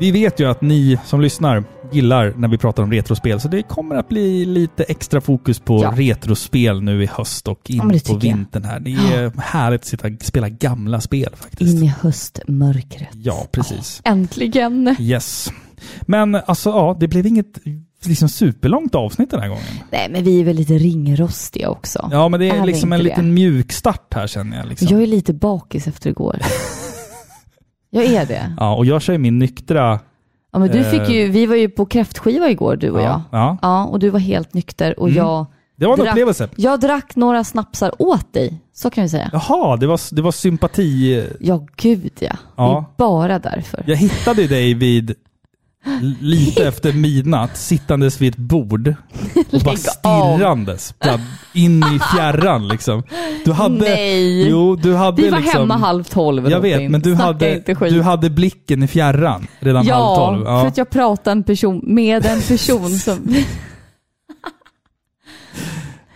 [0.00, 3.62] vi vet ju att ni som lyssnar gillar när vi pratar om retrospel, så det
[3.62, 5.92] kommer att bli lite extra fokus på Ja.
[5.96, 8.80] retrospel nu i höst och in Ja, på vintern här.
[8.80, 11.74] Det är härligt att sitta och spela gamla spel faktiskt.
[11.74, 13.08] In i höstmörkret.
[13.12, 14.00] Ja, precis.
[14.04, 14.96] Äntligen!
[14.98, 15.52] Yes.
[16.00, 17.58] Men alltså, ja, det blev inget
[18.06, 19.62] liksom superlångt avsnitt den här gången.
[19.90, 22.08] Nej, men vi är väl lite ringrostiga också.
[22.12, 24.66] Ja, men det är, Är liksom en liten mjuk start här känner jag.
[24.68, 24.88] Liksom.
[24.90, 26.38] Jag är lite bakis efter igår.
[27.90, 28.54] jag är det.
[28.58, 30.00] Ja, och jag kör ju min nyktra...
[30.52, 30.90] Ja, men du Eh.
[30.90, 33.06] fick ju, vi var ju på kräftskiva igår du och jag.
[33.06, 33.58] Ja, ja.
[33.62, 35.16] Ja, och du var helt nykter och Mm.
[35.18, 35.46] jag,
[35.76, 36.48] Det var en Drack- upplevelse.
[36.56, 38.60] jag drack några snapsar åt dig.
[38.74, 39.30] Så kan vi säga.
[39.32, 41.26] Jaha, det var, det var sympati.
[41.40, 42.36] Ja, gud ja.
[42.56, 42.84] Ja.
[42.96, 43.84] Det är bara därför.
[43.86, 45.14] Jag hittade dig vid
[46.20, 48.88] lite efter midnatt, sittandes vid ett bord
[49.52, 51.20] och bara stirrandes bara
[51.54, 53.02] in i fjärran liksom.
[53.44, 53.74] Du hade...
[53.74, 54.48] Nej!
[54.48, 55.60] Jo, du hade vi var liksom...
[55.60, 59.76] hemma halv tolv Jag vet, men du Snacka hade, du hade blicken i fjärran redan
[59.76, 60.44] halv Ja, tolv.
[60.44, 63.34] för att jag pratade en person, med en person som...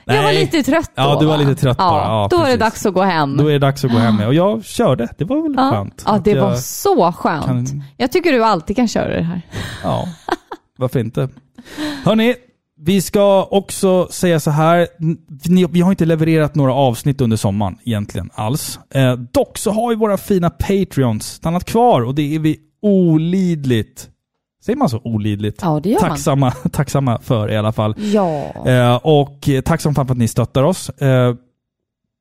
[0.04, 0.40] jag var Nej.
[0.40, 1.44] lite trött då Ja, du var va?
[1.44, 2.02] lite trött bara.
[2.04, 3.36] Ja, då är det dags att gå hem.
[3.36, 4.20] Då är det dags att gå hem.
[4.20, 5.08] Och jag körde.
[5.18, 5.70] Det var väl ja.
[5.70, 6.02] skönt.
[6.06, 7.44] ja, det var så skönt.
[7.46, 9.42] kan- Jag tycker du alltid kan köra det här.
[9.82, 10.08] Ja,
[10.78, 11.28] varför inte?
[12.04, 12.34] Hörni,
[12.84, 14.88] Vi ska också säga så här.
[15.72, 18.78] Vi har inte levererat några avsnitt under sommaren egentligen alls.
[18.94, 24.08] Eh, dock så har ju våra fina Patreons stannat kvar och det är vi olidligt,
[24.64, 25.01] säger man så?
[25.05, 25.59] Olidligt?
[25.62, 26.10] Ja, det gör man.
[26.10, 27.94] tacksamma, tacksamma för i alla fall.
[27.98, 28.52] Ja.
[28.66, 30.89] Eh, och eh, tack som fan för att ni stöttar oss.
[30.89, 31.34] Eh,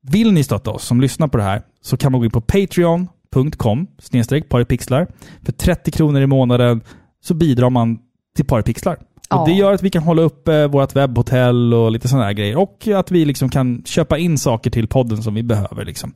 [0.02, 2.40] vill ni stötta oss som lyssnar på det här så kan man gå in på
[2.40, 5.06] patreon.com snedstreck paripixlar.
[5.42, 6.80] För 30 kronor i månaden
[7.24, 7.98] så bidrar man
[8.36, 8.98] till paripixlar.
[9.32, 9.40] Ja.
[9.40, 12.32] Och det gör att vi kan hålla upp eh, vårt webbhotell och lite sådana här
[12.32, 12.56] grejer.
[12.56, 15.84] Och att vi liksom kan köpa in saker till podden som vi behöver.
[15.84, 16.12] Liksom.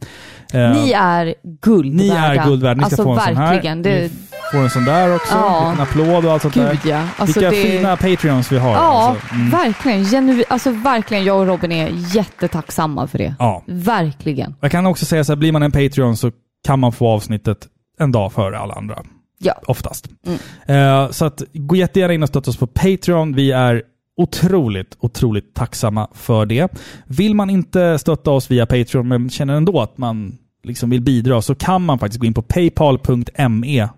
[0.52, 2.43] Eh, Ni är guld ni värda.
[2.43, 2.74] är guld värda.
[2.74, 3.52] Ni ska alltså, få en sån här.
[3.52, 3.82] verkligen.
[3.82, 4.10] Det, Ni
[4.52, 5.34] får en sån där också.
[5.34, 5.72] Ja.
[5.72, 6.70] En applåd och allt sånt där.
[6.70, 7.05] gud ja.
[7.16, 8.70] Alltså, Vilka det, fina Patreons vi har.
[8.72, 8.78] Ja,
[9.09, 9.34] alltså.
[9.34, 9.51] Mm.
[9.51, 10.02] verkligen.
[10.05, 11.24] Genu, alltså verkligen.
[11.24, 13.34] Jag och Robin är jättetacksamma för det.
[13.38, 13.62] Ja.
[13.66, 14.55] Verkligen.
[14.60, 16.30] Jag kan också säga så här, blir man en Patreon så
[16.66, 17.59] kan man få avsnittet
[17.98, 19.02] en dag före alla andra.
[19.38, 19.54] Ja.
[19.66, 20.08] Oftast.
[20.26, 20.38] Mm.
[20.66, 23.32] Eh, så att gå jättegärna in och stötta oss på Patreon.
[23.34, 23.82] Vi är
[24.16, 26.72] otroligt, otroligt tacksamma för det.
[27.06, 31.42] Vill man inte stötta oss via Patreon men känner ändå att man liksom vill bidra
[31.42, 33.88] så kan man faktiskt gå in på paypal.me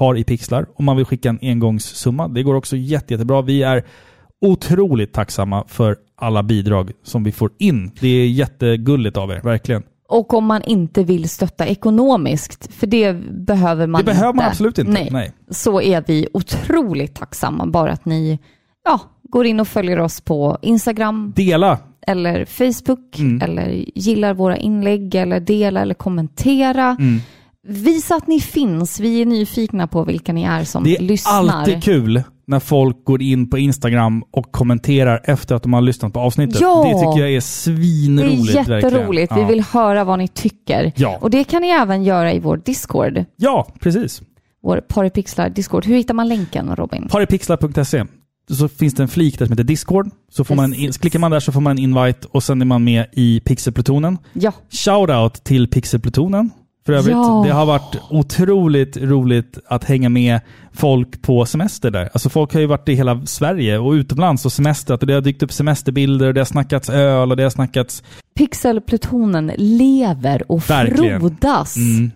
[0.00, 2.28] par i pixlar om man vill skicka en engångssumma.
[2.28, 3.42] Det går också jätte, jättebra.
[3.42, 3.84] Vi är
[4.40, 7.90] otroligt tacksamma för alla bidrag som vi får in.
[8.00, 9.82] Det är jättegulligt av er, verkligen.
[10.10, 14.36] Och om man inte vill stötta ekonomiskt, för det behöver man det behöver inte.
[14.36, 14.92] man absolut inte.
[14.92, 15.08] Nej.
[15.12, 15.32] Nej.
[15.50, 17.66] Så är vi otroligt tacksamma.
[17.66, 18.38] Bara att ni
[18.84, 23.42] ja, går in och följer oss på Instagram Dela eller Facebook Mm.
[23.42, 26.96] eller gillar våra inlägg eller dela eller kommentera.
[27.00, 27.20] Mm.
[27.68, 29.00] Visa att ni finns.
[29.00, 31.32] Vi är nyfikna på vilka ni är som Det är lyssnar.
[31.32, 36.12] alltid kul när folk går in på Instagram och kommenterar efter att de har lyssnat
[36.12, 36.60] på avsnittet.
[36.60, 36.82] Ja.
[36.84, 38.54] Det tycker jag är Det svinroligt.
[38.54, 39.32] är jätteroligt.
[39.32, 39.34] verkligen.
[39.34, 39.48] Vi Ja.
[39.48, 40.92] vill höra vad ni tycker.
[40.96, 41.18] Ja.
[41.20, 43.24] Och det kan ni även göra i vår Discord.
[43.36, 44.22] ja, precis.
[44.62, 45.84] Vår Paripixlar Discord.
[45.86, 47.08] Hur hittar man länken Robin?
[47.10, 48.04] Paripixlar.se
[48.50, 50.10] så finns det en flik där som heter Discord.
[50.32, 52.66] Så får man in- klickar man där så får man en invite och sen är
[52.66, 54.18] man med i Pixelplutonen.
[54.32, 54.52] Ja.
[54.70, 56.50] Shoutout till Pixelplutonen.
[56.86, 57.42] För övrigt, Ja.
[57.46, 60.40] det har varit otroligt roligt att hänga med
[60.72, 62.08] folk på semester där.
[62.12, 65.20] Alltså folk har ju varit i hela Sverige och utomlands och semestrat och det har
[65.20, 68.02] dykt upp semesterbilder och det har snackats öl och det har snackats...
[68.34, 71.20] Pixelplutonen lever och Verkligen.
[71.20, 71.76] frodas.
[71.76, 72.10] Mm.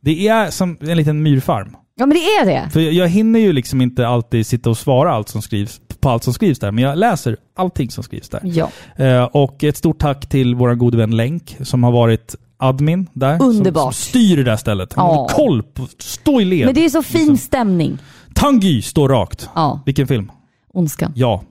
[0.00, 1.76] Det är som en liten myrfarm.
[1.96, 2.70] Ja men det är det.
[2.70, 6.24] För jag hinner ju liksom inte alltid sitta och svara allt som skrivs, på allt
[6.24, 8.40] som skrivs där, men jag läser allting som skrivs där.
[8.44, 8.70] Ja.
[8.96, 13.38] Eh, och ett stort tack till vår gode vän Länk som har varit admin där.
[13.38, 13.82] Som, Underbart.
[13.82, 14.92] som styr det där stället.
[14.92, 16.66] Han har koll på, stå i led.
[16.66, 17.36] Men det är så fin Liksom.
[17.36, 17.98] stämning.
[18.34, 19.48] Tanguy står rakt.
[19.54, 20.30] Ja, Vilken film?
[20.72, 21.12] ondskan.
[21.16, 21.42] Ja.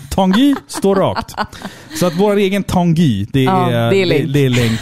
[0.10, 1.34] Tanguy står rakt.
[1.94, 4.26] Så att vår egen Tanguy, det är, Ja, det är Länk.
[4.26, 4.80] Det, det är länk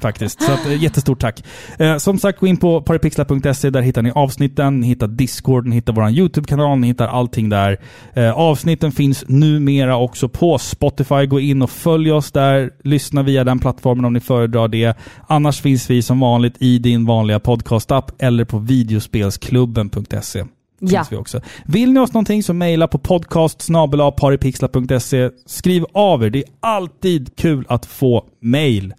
[0.00, 0.42] faktiskt.
[0.42, 1.44] Så att, eh, jättestort tack.
[1.78, 3.70] Eh, som sagt, gå in på paripixlar.se.
[3.70, 7.80] Där hittar ni avsnitten, ni hittar Discord, ni hittar vår YouTube-kanal, ni hittar allting där.
[8.14, 11.26] Eh, avsnitten finns numera också på Spotify.
[11.26, 12.70] Gå in och följ oss där.
[12.84, 14.96] Lyssna via den plattformen om ni föredrar det.
[15.26, 20.44] Annars finns vi som vanligt i din vanliga podcast-app eller på videospelsklubben.se.
[20.88, 21.04] Finns Ja.
[21.10, 21.40] vi också.
[21.64, 23.68] Vill ni oss någonting så mejla på podcast.
[25.46, 26.30] Skriv av er.
[26.30, 28.94] Det är alltid kul att få mejl.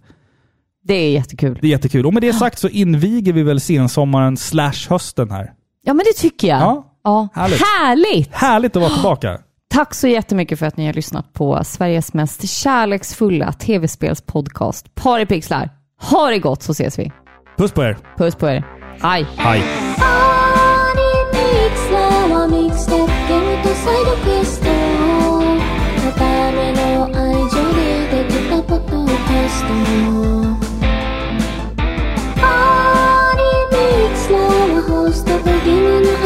[0.86, 1.58] Det är jättekul.
[1.60, 2.06] Det är jättekul.
[2.06, 5.52] Och med det sagt så inviger vi väl sensommaren slash hösten här.
[5.84, 6.60] Ja men det tycker jag.
[6.60, 7.28] Ja, Ja.
[7.34, 7.60] härligt.
[7.80, 8.34] Härligt!
[8.34, 9.38] Härligt att vara tillbaka.
[9.74, 15.70] Tack så jättemycket för att ni har lyssnat på Sveriges mest kärleksfulla tv-spelspodcast Paripixlar.
[16.00, 17.12] Ha det gott så ses vi.
[17.58, 17.96] Puss på er.
[18.18, 18.64] Puss på er.
[19.02, 19.26] Hej!
[19.36, 19.62] Hej.
[21.64, 24.70] パリミキサーはミクステッゲームとサイドクエストの
[26.12, 26.20] た
[26.52, 27.80] めの愛情で
[28.22, 29.68] できたポッドキャスト
[32.38, 32.42] パ
[33.38, 33.40] リ
[33.72, 36.23] ミキスラーはホストとゲームの